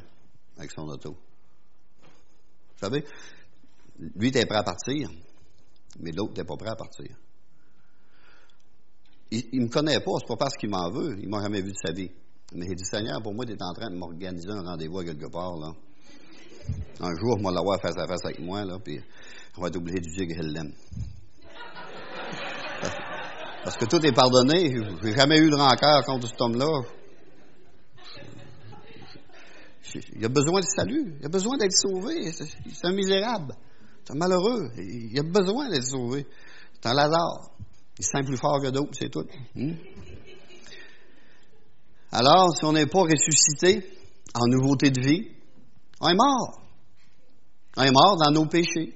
avec 0.57 0.71
son 0.71 0.83
auto. 0.83 1.11
Vous 1.11 2.79
savez, 2.79 3.05
lui 4.15 4.27
était 4.27 4.45
prêt 4.45 4.57
à 4.57 4.63
partir, 4.63 5.09
mais 5.99 6.11
l'autre 6.11 6.31
n'était 6.31 6.43
pas 6.43 6.57
prêt 6.57 6.69
à 6.69 6.75
partir. 6.75 7.07
Il 9.31 9.59
ne 9.59 9.65
me 9.65 9.69
connaît 9.69 9.99
pas, 9.99 10.11
c'est 10.19 10.27
pas 10.27 10.37
parce 10.37 10.55
qu'il 10.55 10.69
m'en 10.69 10.89
veut, 10.91 11.17
il 11.19 11.27
m'a 11.27 11.41
jamais 11.41 11.61
vu 11.61 11.71
de 11.71 11.77
sa 11.83 11.91
vie. 11.91 12.11
Mais 12.53 12.65
il 12.69 12.75
dit, 12.75 12.85
Seigneur, 12.85 13.21
pour 13.21 13.33
moi, 13.33 13.45
tu 13.45 13.53
es 13.53 13.63
en 13.63 13.73
train 13.73 13.89
de 13.89 13.95
m'organiser 13.95 14.49
un 14.51 14.61
rendez-vous 14.61 15.03
quelque 15.03 15.29
part. 15.31 15.55
Un 16.99 17.15
jour, 17.15 17.39
moi, 17.39 17.51
l'avoir 17.51 17.81
face 17.81 17.97
à 17.97 18.07
face 18.07 18.23
avec 18.23 18.39
moi, 18.39 18.63
là, 18.63 18.77
puis 18.79 18.99
on 19.57 19.61
va 19.61 19.67
être 19.69 19.77
obligé 19.77 19.99
de 19.99 20.05
dire 20.05 20.27
qu'elle 20.27 20.51
l'aime. 20.51 20.73
Parce 23.63 23.77
que 23.77 23.85
tout 23.85 24.05
est 24.05 24.11
pardonné. 24.11 24.75
J'ai 25.01 25.13
jamais 25.13 25.39
eu 25.39 25.49
de 25.49 25.55
rancœur 25.55 26.03
contre 26.05 26.27
cet 26.27 26.39
homme-là. 26.39 26.81
Il 30.15 30.23
a 30.23 30.29
besoin 30.29 30.59
de 30.59 30.65
salut. 30.65 31.15
Il 31.19 31.25
a 31.25 31.29
besoin 31.29 31.57
d'être 31.57 31.75
sauvé. 31.75 32.31
C'est 32.31 32.85
un 32.85 32.93
misérable. 32.93 33.55
C'est 34.07 34.15
malheureux. 34.15 34.71
Il 34.77 35.17
a 35.19 35.23
besoin 35.23 35.69
d'être 35.69 35.85
sauvé. 35.85 36.27
C'est 36.73 36.89
un 36.89 36.93
Lazare. 36.93 37.51
Il 37.97 38.05
sent 38.05 38.23
plus 38.25 38.37
fort 38.37 38.61
que 38.61 38.69
d'autres, 38.69 38.93
c'est 38.99 39.09
tout. 39.09 39.25
Hmm? 39.55 39.73
Alors, 42.11 42.55
si 42.55 42.63
on 42.65 42.73
n'est 42.73 42.85
pas 42.85 43.01
ressuscité 43.01 43.89
en 44.33 44.47
nouveauté 44.47 44.91
de 44.91 45.01
vie, 45.01 45.31
on 45.99 46.09
est 46.09 46.15
mort. 46.15 46.61
On 47.77 47.83
est 47.83 47.91
mort 47.91 48.17
dans 48.17 48.31
nos 48.31 48.45
péchés, 48.45 48.95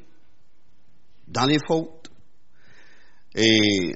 dans 1.28 1.46
les 1.46 1.58
fautes. 1.68 2.10
Et 3.36 3.96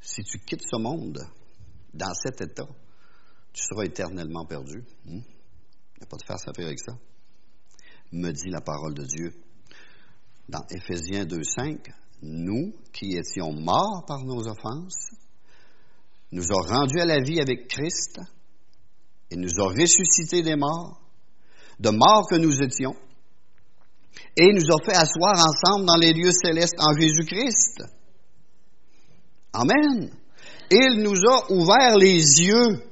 si 0.00 0.22
tu 0.22 0.38
quittes 0.38 0.62
ce 0.62 0.76
monde 0.76 1.18
dans 1.92 2.14
cet 2.14 2.40
état, 2.40 2.68
tu 3.52 3.62
seras 3.62 3.84
éternellement 3.84 4.44
perdu. 4.44 4.84
Il 5.06 5.12
n'y 5.14 5.22
a 6.02 6.06
pas 6.06 6.16
de 6.16 6.24
faire 6.24 6.36
avec 6.64 6.78
ça. 6.78 6.92
Me 8.12 8.30
dit 8.30 8.50
la 8.50 8.60
parole 8.60 8.94
de 8.94 9.04
Dieu. 9.04 9.32
Dans 10.48 10.64
Éphésiens 10.70 11.24
2.5, 11.24 11.78
nous 12.22 12.72
qui 12.92 13.16
étions 13.16 13.52
morts 13.52 14.04
par 14.06 14.24
nos 14.24 14.46
offenses, 14.46 15.10
nous 16.32 16.52
a 16.52 16.62
rendus 16.62 17.00
à 17.00 17.04
la 17.04 17.20
vie 17.20 17.40
avec 17.40 17.68
Christ 17.68 18.20
et 19.30 19.36
nous 19.36 19.60
a 19.60 19.68
ressuscités 19.68 20.42
des 20.42 20.56
morts, 20.56 21.00
de 21.80 21.90
morts 21.90 22.26
que 22.28 22.36
nous 22.36 22.62
étions, 22.62 22.94
et 24.36 24.52
nous 24.52 24.70
a 24.72 24.84
fait 24.84 24.96
asseoir 24.96 25.34
ensemble 25.34 25.86
dans 25.86 25.96
les 25.96 26.12
lieux 26.12 26.30
célestes 26.30 26.76
en 26.78 26.96
Jésus-Christ. 26.98 27.82
Amen. 29.52 30.10
Il 30.70 31.02
nous 31.02 31.16
a 31.28 31.52
ouvert 31.52 31.96
les 31.96 32.18
yeux 32.42 32.82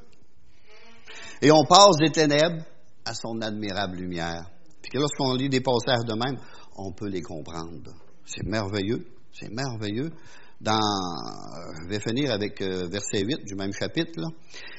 et 1.43 1.51
on 1.51 1.65
passe 1.65 1.97
des 1.99 2.11
ténèbres 2.11 2.65
à 3.05 3.15
son 3.15 3.41
admirable 3.43 3.97
lumière. 3.97 4.51
Puis 4.83 4.99
lorsqu'on 4.99 5.35
lit 5.35 5.49
des 5.49 5.61
passages 5.61 6.05
de 6.07 6.15
même, 6.15 6.39
on 6.77 6.93
peut 6.93 7.09
les 7.09 7.23
comprendre. 7.23 7.93
C'est 8.25 8.45
merveilleux. 8.45 9.07
C'est 9.33 9.51
merveilleux. 9.51 10.11
Dans, 10.61 10.79
je 11.83 11.89
vais 11.89 12.01
finir 12.01 12.33
avec 12.33 12.61
euh, 12.63 12.87
verset 12.89 13.25
8 13.25 13.45
du 13.45 13.55
même 13.55 13.73
chapitre. 13.73 14.21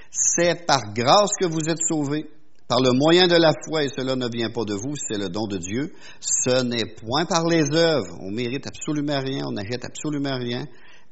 C'est 0.10 0.66
par 0.66 0.94
grâce 0.94 1.32
que 1.40 1.46
vous 1.46 1.70
êtes 1.70 1.82
sauvés, 1.88 2.26
par 2.68 2.80
le 2.80 2.94
moyen 2.94 3.28
de 3.28 3.36
la 3.36 3.52
foi, 3.68 3.84
et 3.84 3.90
cela 3.90 4.16
ne 4.16 4.28
vient 4.30 4.50
pas 4.50 4.64
de 4.64 4.74
vous, 4.74 4.96
c'est 4.96 5.18
le 5.18 5.30
don 5.30 5.46
de 5.48 5.58
Dieu. 5.58 5.94
Ce 6.20 6.64
n'est 6.64 6.96
point 6.96 7.26
par 7.26 7.46
les 7.46 7.70
œuvres. 7.72 8.18
On 8.22 8.32
mérite 8.32 8.66
absolument 8.66 9.20
rien, 9.20 9.44
on 9.46 9.52
n'achète 9.52 9.84
absolument 9.86 10.38
rien, 10.38 10.66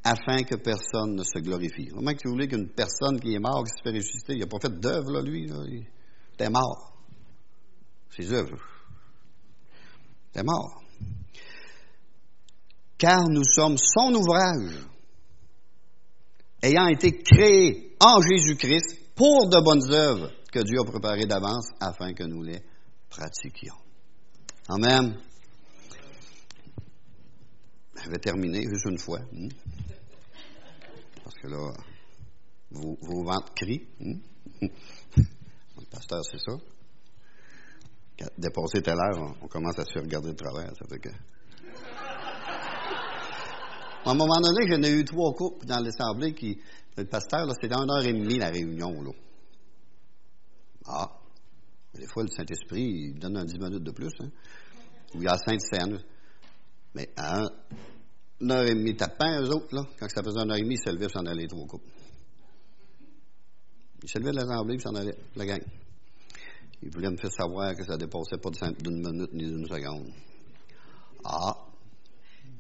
afin 0.03 0.43
que 0.43 0.55
personne 0.55 1.15
ne 1.15 1.23
se 1.23 1.39
glorifie. 1.39 1.89
Vraiment 1.89 2.13
que 2.13 2.27
vous 2.27 2.33
voulez 2.33 2.47
qu'une 2.47 2.69
personne 2.69 3.19
qui 3.19 3.35
est 3.35 3.39
morte, 3.39 3.67
qui 3.67 3.77
se 3.77 3.83
fait 3.83 3.95
ressusciter, 3.95 4.33
il 4.33 4.39
n'a 4.39 4.47
pas 4.47 4.59
fait 4.61 4.79
d'œuvre, 4.79 5.21
lui. 5.21 5.47
Il 5.67 5.85
était 6.33 6.49
mort. 6.49 6.93
Ses 8.09 8.31
œuvres. 8.33 8.72
Était 10.33 10.43
mort 10.43 10.83
car 13.03 13.27
nous 13.27 13.43
sommes 13.43 13.77
son 13.77 14.15
ouvrage, 14.15 14.79
ayant 16.61 16.87
été 16.87 17.21
créés 17.21 17.97
en 17.99 18.21
Jésus-Christ 18.21 19.13
pour 19.13 19.49
de 19.49 19.59
bonnes 19.61 19.91
œuvres 19.91 20.31
que 20.53 20.59
Dieu 20.59 20.79
a 20.79 20.85
préparées 20.85 21.25
d'avance 21.25 21.67
afin 21.81 22.13
que 22.13 22.23
nous 22.23 22.41
les 22.43 22.63
pratiquions. 23.09 23.75
Amen. 24.69 25.17
Je 28.01 28.09
vais 28.09 28.19
terminer 28.19 28.61
juste 28.61 28.85
une 28.85 28.99
fois. 28.99 29.19
Hmm? 29.33 29.49
Parce 31.25 31.35
que 31.41 31.47
là, 31.47 31.73
vos, 32.71 33.23
ventres 33.25 33.53
crient. 33.53 33.85
Hmm? 33.99 34.19
Le 35.17 35.85
pasteur, 35.91 36.21
c'est 36.23 36.39
ça. 36.39 36.53
Dépassé 38.37 38.81
tout 38.81 38.89
à 38.89 38.95
l'heure, 38.95 39.35
on, 39.41 39.47
commence 39.47 39.77
à 39.79 39.85
se 39.85 39.93
faire 39.93 40.03
regarder 40.03 40.29
de 40.29 40.35
travers. 40.35 40.71
Ça 40.77 40.85
fait 40.89 40.99
que 40.99 41.09
à 44.05 44.11
un 44.11 44.15
moment 44.15 44.39
donné, 44.41 44.67
j'en 44.67 44.81
ai 44.83 44.91
eu 44.91 45.05
trois 45.05 45.33
couples 45.33 45.65
dans 45.65 45.79
l'Assemblée 45.79 46.33
qui, 46.33 46.59
le 46.97 47.05
pasteur, 47.05 47.47
c'était 47.51 47.73
une 47.73 47.89
heure 47.89 48.05
et 48.05 48.11
demie 48.11 48.37
la 48.37 48.49
réunion, 48.49 49.01
là. 49.01 49.11
Ah. 50.85 51.09
Des 51.93 52.07
fois, 52.07 52.23
le 52.23 52.29
Saint-Esprit, 52.29 52.81
il 52.81 53.19
donne 53.19 53.37
un 53.37 53.45
dix 53.45 53.57
minutes 53.57 53.83
de 53.83 53.91
plus, 53.91 54.11
hein. 54.19 54.29
Ou 55.15 55.19
il 55.19 55.23
y 55.23 55.27
a 55.27 55.37
Sainte-Seine. 55.37 55.99
Mais 56.95 57.09
à 57.15 57.43
une 58.41 58.51
heure 58.51 58.65
et 58.65 58.75
demie, 58.75 58.95
tapant, 58.95 59.41
eux 59.41 59.49
autres, 59.49 59.73
là, 59.73 59.85
quand 59.97 60.09
ça 60.09 60.21
faisait 60.21 60.41
une 60.41 60.51
heure 60.51 60.57
et 60.57 60.61
demie, 60.63 60.75
ils 60.75 60.83
se 60.83 60.93
levaient 60.93 61.09
s'en 61.09 61.25
allaient 61.25 61.47
trois 61.47 61.65
couples. 61.65 61.87
Ils 64.03 64.09
se 64.09 64.19
levaient 64.19 64.31
de 64.31 64.37
l'Assemblée, 64.37 64.75
puis 64.75 64.83
s'en 64.83 64.95
allaient, 64.95 65.17
la 65.35 65.45
gang. 65.45 65.61
Ils 66.83 66.91
voulaient 66.91 67.11
me 67.11 67.17
faire 67.17 67.31
savoir 67.31 67.75
que 67.75 67.83
ça 67.83 67.97
dépassait 67.97 68.37
pas 68.37 68.49
d'une 68.49 69.01
minute 69.01 69.33
ni 69.33 69.45
d'une 69.45 69.65
seconde. 69.65 70.11
Ah, 71.23 71.57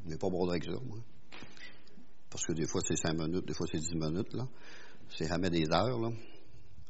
mais 0.05 0.17
pas 0.17 0.29
bon 0.29 0.49
avec 0.49 0.63
ça, 0.63 0.71
moi 0.71 0.99
parce 2.33 2.47
que 2.47 2.53
des 2.53 2.65
fois 2.65 2.81
c'est 2.83 2.95
cinq 2.95 3.13
minutes, 3.13 3.45
des 3.45 3.53
fois 3.53 3.67
c'est 3.71 3.77
dix 3.77 3.93
minutes, 3.93 4.33
là. 4.33 4.47
C'est 5.15 5.27
jamais 5.27 5.51
des 5.51 5.69
heures, 5.71 5.99
là. 5.99 6.09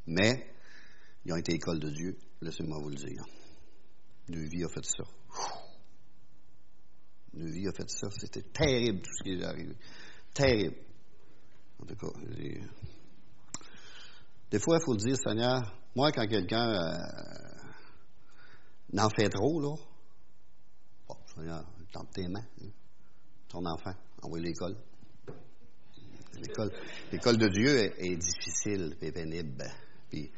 Mais, 0.08 0.56
ils 1.26 1.34
ont 1.34 1.36
été 1.36 1.54
école 1.54 1.82
de 1.82 1.90
Dieu, 1.90 2.18
laissez-moi 2.42 2.80
vous 2.82 2.88
le 2.88 2.96
dire. 2.96 3.26
Deux 4.30 4.48
vie 4.48 4.64
a 4.64 4.70
fait 4.70 4.86
ça. 4.86 5.04
Deux 7.34 7.52
vie 7.52 7.68
a 7.68 7.74
fait 7.74 7.90
ça. 7.90 8.08
C'était 8.18 8.44
terrible 8.44 9.02
tout 9.02 9.12
ce 9.18 9.24
qui 9.24 9.32
est 9.32 9.44
arrivé. 9.44 9.76
Terrible. 10.34 10.78
En 11.82 11.86
tout 11.86 11.96
cas, 11.96 12.20
des 14.50 14.60
fois, 14.60 14.78
il 14.80 14.86
faut 14.86 14.96
dire, 14.96 15.18
Seigneur, 15.18 15.62
moi, 15.96 16.12
quand 16.12 16.28
quelqu'un 16.28 16.70
euh, 16.70 16.98
n'en 18.94 19.10
fait 19.10 19.30
trop, 19.30 19.62
là, 19.62 19.76
bon, 21.08 21.16
Seigneur, 21.36 21.64
tente 21.92 22.12
tes 22.14 22.28
mains, 22.28 22.46
hein. 22.62 22.70
ton 23.48 23.66
enfant, 23.66 23.94
envoie 24.22 24.40
l'école. 24.40 24.76
L'école 27.12 27.38
de 27.38 27.48
Dieu 27.48 27.94
est, 28.00 28.16
difficile 28.18 28.98
et 29.02 29.12
pénible. 29.12 29.64
Puis, 30.10 30.32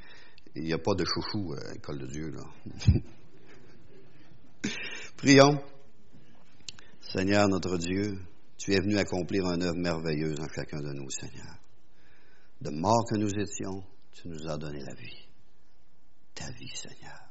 il 0.56 0.64
n'y 0.64 0.74
a 0.74 0.78
pas 0.78 0.94
de 0.94 1.06
chouchou 1.06 1.54
à 1.54 1.74
l'école 1.74 2.00
de 2.00 2.08
Dieu, 2.08 2.32
là. 2.32 2.44
Prions. 5.18 5.64
Seigneur 7.02 7.48
notre 7.48 7.78
Dieu, 7.78 8.20
tu 8.58 8.74
es 8.74 8.82
venu 8.82 8.98
accomplir 8.98 9.46
une 9.46 9.64
œuvre 9.64 9.78
merveilleuse 9.78 10.40
en 10.40 10.48
chacun 10.48 10.82
de 10.82 10.92
nous, 10.92 11.10
Seigneur. 11.10 11.56
De 12.62 12.72
mort 12.72 13.06
que 13.10 13.18
nous 13.18 13.32
étions, 13.40 13.84
tu 14.12 14.28
nous 14.28 14.48
as 14.50 14.58
donné 14.58 14.82
la 14.84 14.94
vie. 14.94 15.25
Ta 16.36 16.52
vie, 16.52 16.76
Seigneur. 16.76 17.30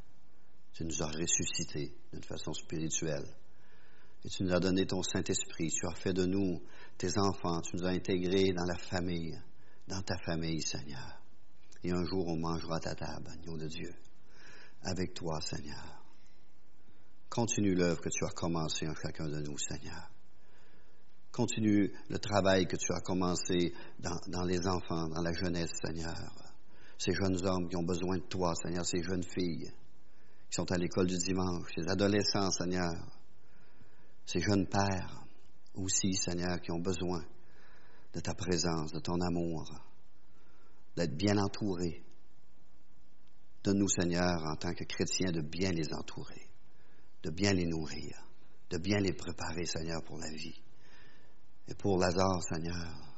Tu 0.72 0.84
nous 0.84 1.02
as 1.02 1.06
ressuscités 1.06 1.94
d'une 2.12 2.24
façon 2.24 2.52
spirituelle. 2.52 3.28
Et 4.24 4.28
tu 4.28 4.42
nous 4.42 4.52
as 4.52 4.60
donné 4.60 4.86
ton 4.86 5.02
Saint-Esprit. 5.02 5.68
Tu 5.70 5.86
as 5.86 5.94
fait 5.94 6.12
de 6.12 6.24
nous 6.24 6.60
tes 6.98 7.16
enfants. 7.18 7.60
Tu 7.60 7.76
nous 7.76 7.84
as 7.84 7.90
intégrés 7.90 8.52
dans 8.52 8.64
la 8.64 8.76
famille, 8.76 9.38
dans 9.86 10.02
ta 10.02 10.16
famille, 10.18 10.62
Seigneur. 10.62 11.20
Et 11.84 11.92
un 11.92 12.04
jour, 12.04 12.26
on 12.26 12.36
mangera 12.36 12.80
ta 12.80 12.94
table, 12.94 13.28
agneau 13.30 13.58
de 13.58 13.68
Dieu, 13.68 13.94
avec 14.82 15.12
toi, 15.12 15.38
Seigneur. 15.42 16.02
Continue 17.28 17.74
l'œuvre 17.74 18.00
que 18.00 18.08
tu 18.08 18.24
as 18.24 18.30
commencée 18.30 18.88
en 18.88 18.94
chacun 18.94 19.28
de 19.28 19.40
nous, 19.40 19.58
Seigneur. 19.58 20.10
Continue 21.30 21.92
le 22.08 22.18
travail 22.18 22.66
que 22.66 22.76
tu 22.76 22.92
as 22.92 23.00
commencé 23.00 23.74
dans, 23.98 24.18
dans 24.28 24.44
les 24.44 24.66
enfants, 24.66 25.08
dans 25.08 25.20
la 25.20 25.32
jeunesse, 25.32 25.72
Seigneur. 25.84 26.43
Ces 27.04 27.12
jeunes 27.12 27.44
hommes 27.44 27.68
qui 27.68 27.76
ont 27.76 27.82
besoin 27.82 28.16
de 28.16 28.22
toi, 28.22 28.54
Seigneur, 28.54 28.86
ces 28.86 29.02
jeunes 29.02 29.24
filles 29.24 29.70
qui 30.48 30.54
sont 30.54 30.72
à 30.72 30.78
l'école 30.78 31.06
du 31.06 31.18
dimanche, 31.18 31.68
ces 31.76 31.86
adolescents, 31.86 32.50
Seigneur, 32.50 32.94
ces 34.24 34.40
jeunes 34.40 34.66
pères 34.66 35.22
aussi, 35.74 36.14
Seigneur, 36.14 36.58
qui 36.62 36.70
ont 36.70 36.80
besoin 36.80 37.22
de 38.14 38.20
ta 38.20 38.32
présence, 38.32 38.90
de 38.90 39.00
ton 39.00 39.20
amour, 39.20 39.70
d'être 40.96 41.14
bien 41.14 41.36
entourés. 41.36 42.02
Donne-nous, 43.64 43.88
Seigneur, 43.88 44.42
en 44.46 44.56
tant 44.56 44.72
que 44.72 44.84
chrétiens, 44.84 45.30
de 45.30 45.42
bien 45.42 45.72
les 45.72 45.92
entourer, 45.92 46.48
de 47.22 47.28
bien 47.28 47.52
les 47.52 47.66
nourrir, 47.66 48.16
de 48.70 48.78
bien 48.78 49.00
les 49.00 49.12
préparer, 49.12 49.66
Seigneur, 49.66 50.02
pour 50.04 50.16
la 50.16 50.30
vie. 50.30 50.58
Et 51.68 51.74
pour 51.74 51.98
Lazare, 51.98 52.42
Seigneur, 52.42 53.14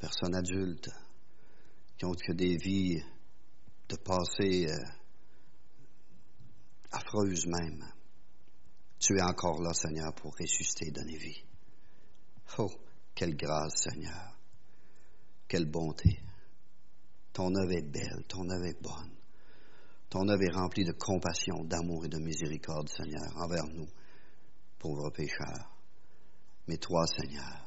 personnes 0.00 0.34
adultes 0.34 0.90
qui 1.96 2.04
ont 2.04 2.14
des 2.28 2.56
vies 2.56 3.02
de 3.88 3.96
passé 3.96 4.66
euh, 4.68 4.84
affreuses 6.90 7.46
même. 7.46 7.84
Tu 8.98 9.16
es 9.18 9.22
encore 9.22 9.60
là, 9.60 9.72
Seigneur, 9.74 10.14
pour 10.14 10.34
ressusciter 10.36 10.88
et 10.88 10.90
donner 10.90 11.16
vie. 11.16 11.44
Oh, 12.58 12.70
quelle 13.14 13.36
grâce, 13.36 13.82
Seigneur. 13.82 14.38
Quelle 15.46 15.70
bonté. 15.70 16.20
Ton 17.32 17.54
œuvre 17.54 17.72
est 17.72 17.82
belle, 17.90 18.24
ton 18.28 18.48
œuvre 18.48 18.66
est 18.66 18.80
bonne. 18.80 19.10
Ton 20.08 20.28
œuvre 20.28 20.42
est 20.42 20.54
remplie 20.54 20.84
de 20.84 20.92
compassion, 20.92 21.64
d'amour 21.64 22.04
et 22.04 22.08
de 22.08 22.18
miséricorde, 22.18 22.88
Seigneur, 22.88 23.36
envers 23.36 23.66
nous, 23.66 23.88
pauvres 24.78 25.10
pécheurs. 25.10 25.70
Mais 26.68 26.76
toi, 26.76 27.04
Seigneur, 27.06 27.64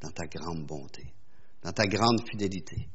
dans 0.00 0.10
ta 0.10 0.26
grande 0.26 0.66
bonté, 0.66 1.12
dans 1.62 1.72
ta 1.72 1.86
grande 1.86 2.26
fidélité, 2.28 2.88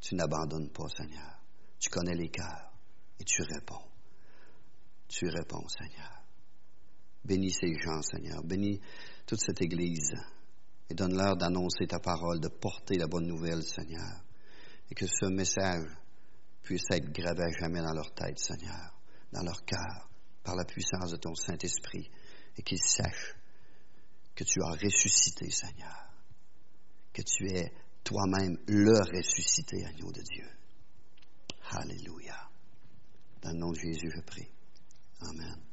tu 0.00 0.14
n'abandonnes 0.14 0.70
pas, 0.70 0.88
Seigneur. 0.88 1.38
Tu 1.78 1.90
connais 1.90 2.14
les 2.14 2.28
cœurs 2.28 2.72
et 3.18 3.24
tu 3.24 3.42
réponds. 3.42 3.84
Tu 5.08 5.28
réponds, 5.28 5.66
Seigneur. 5.68 6.22
Bénis 7.24 7.52
ces 7.52 7.74
gens, 7.80 8.02
Seigneur. 8.02 8.42
Bénis 8.42 8.80
toute 9.26 9.40
cette 9.40 9.60
Église 9.60 10.14
et 10.88 10.94
donne-leur 10.94 11.36
d'annoncer 11.36 11.86
ta 11.86 12.00
parole, 12.00 12.40
de 12.40 12.48
porter 12.48 12.96
la 12.96 13.06
bonne 13.06 13.26
nouvelle, 13.26 13.62
Seigneur. 13.62 14.24
Et 14.90 14.94
que 14.94 15.06
ce 15.06 15.26
message 15.26 15.86
puisse 16.62 16.84
être 16.90 17.12
gravé 17.12 17.44
à 17.44 17.60
jamais 17.60 17.80
dans 17.80 17.92
leur 17.92 18.12
tête, 18.12 18.38
Seigneur, 18.38 18.98
dans 19.32 19.42
leur 19.42 19.64
cœur, 19.64 20.08
par 20.42 20.56
la 20.56 20.64
puissance 20.64 21.12
de 21.12 21.16
ton 21.16 21.34
Saint-Esprit, 21.34 22.10
et 22.56 22.62
qu'ils 22.62 22.82
sachent 22.82 23.36
que 24.34 24.44
tu 24.44 24.60
as 24.62 24.70
ressuscité, 24.70 25.48
Seigneur, 25.50 26.10
que 27.12 27.22
tu 27.22 27.48
es 27.52 27.72
toi-même 28.04 28.58
le 28.66 28.98
ressuscité 28.98 29.84
agneau 29.84 30.10
de 30.12 30.22
Dieu. 30.22 30.48
Alléluia. 31.70 32.48
Dans 33.42 33.52
le 33.52 33.58
nom 33.58 33.70
de 33.70 33.78
Jésus, 33.78 34.10
je 34.14 34.20
prie. 34.20 34.48
Amen. 35.20 35.69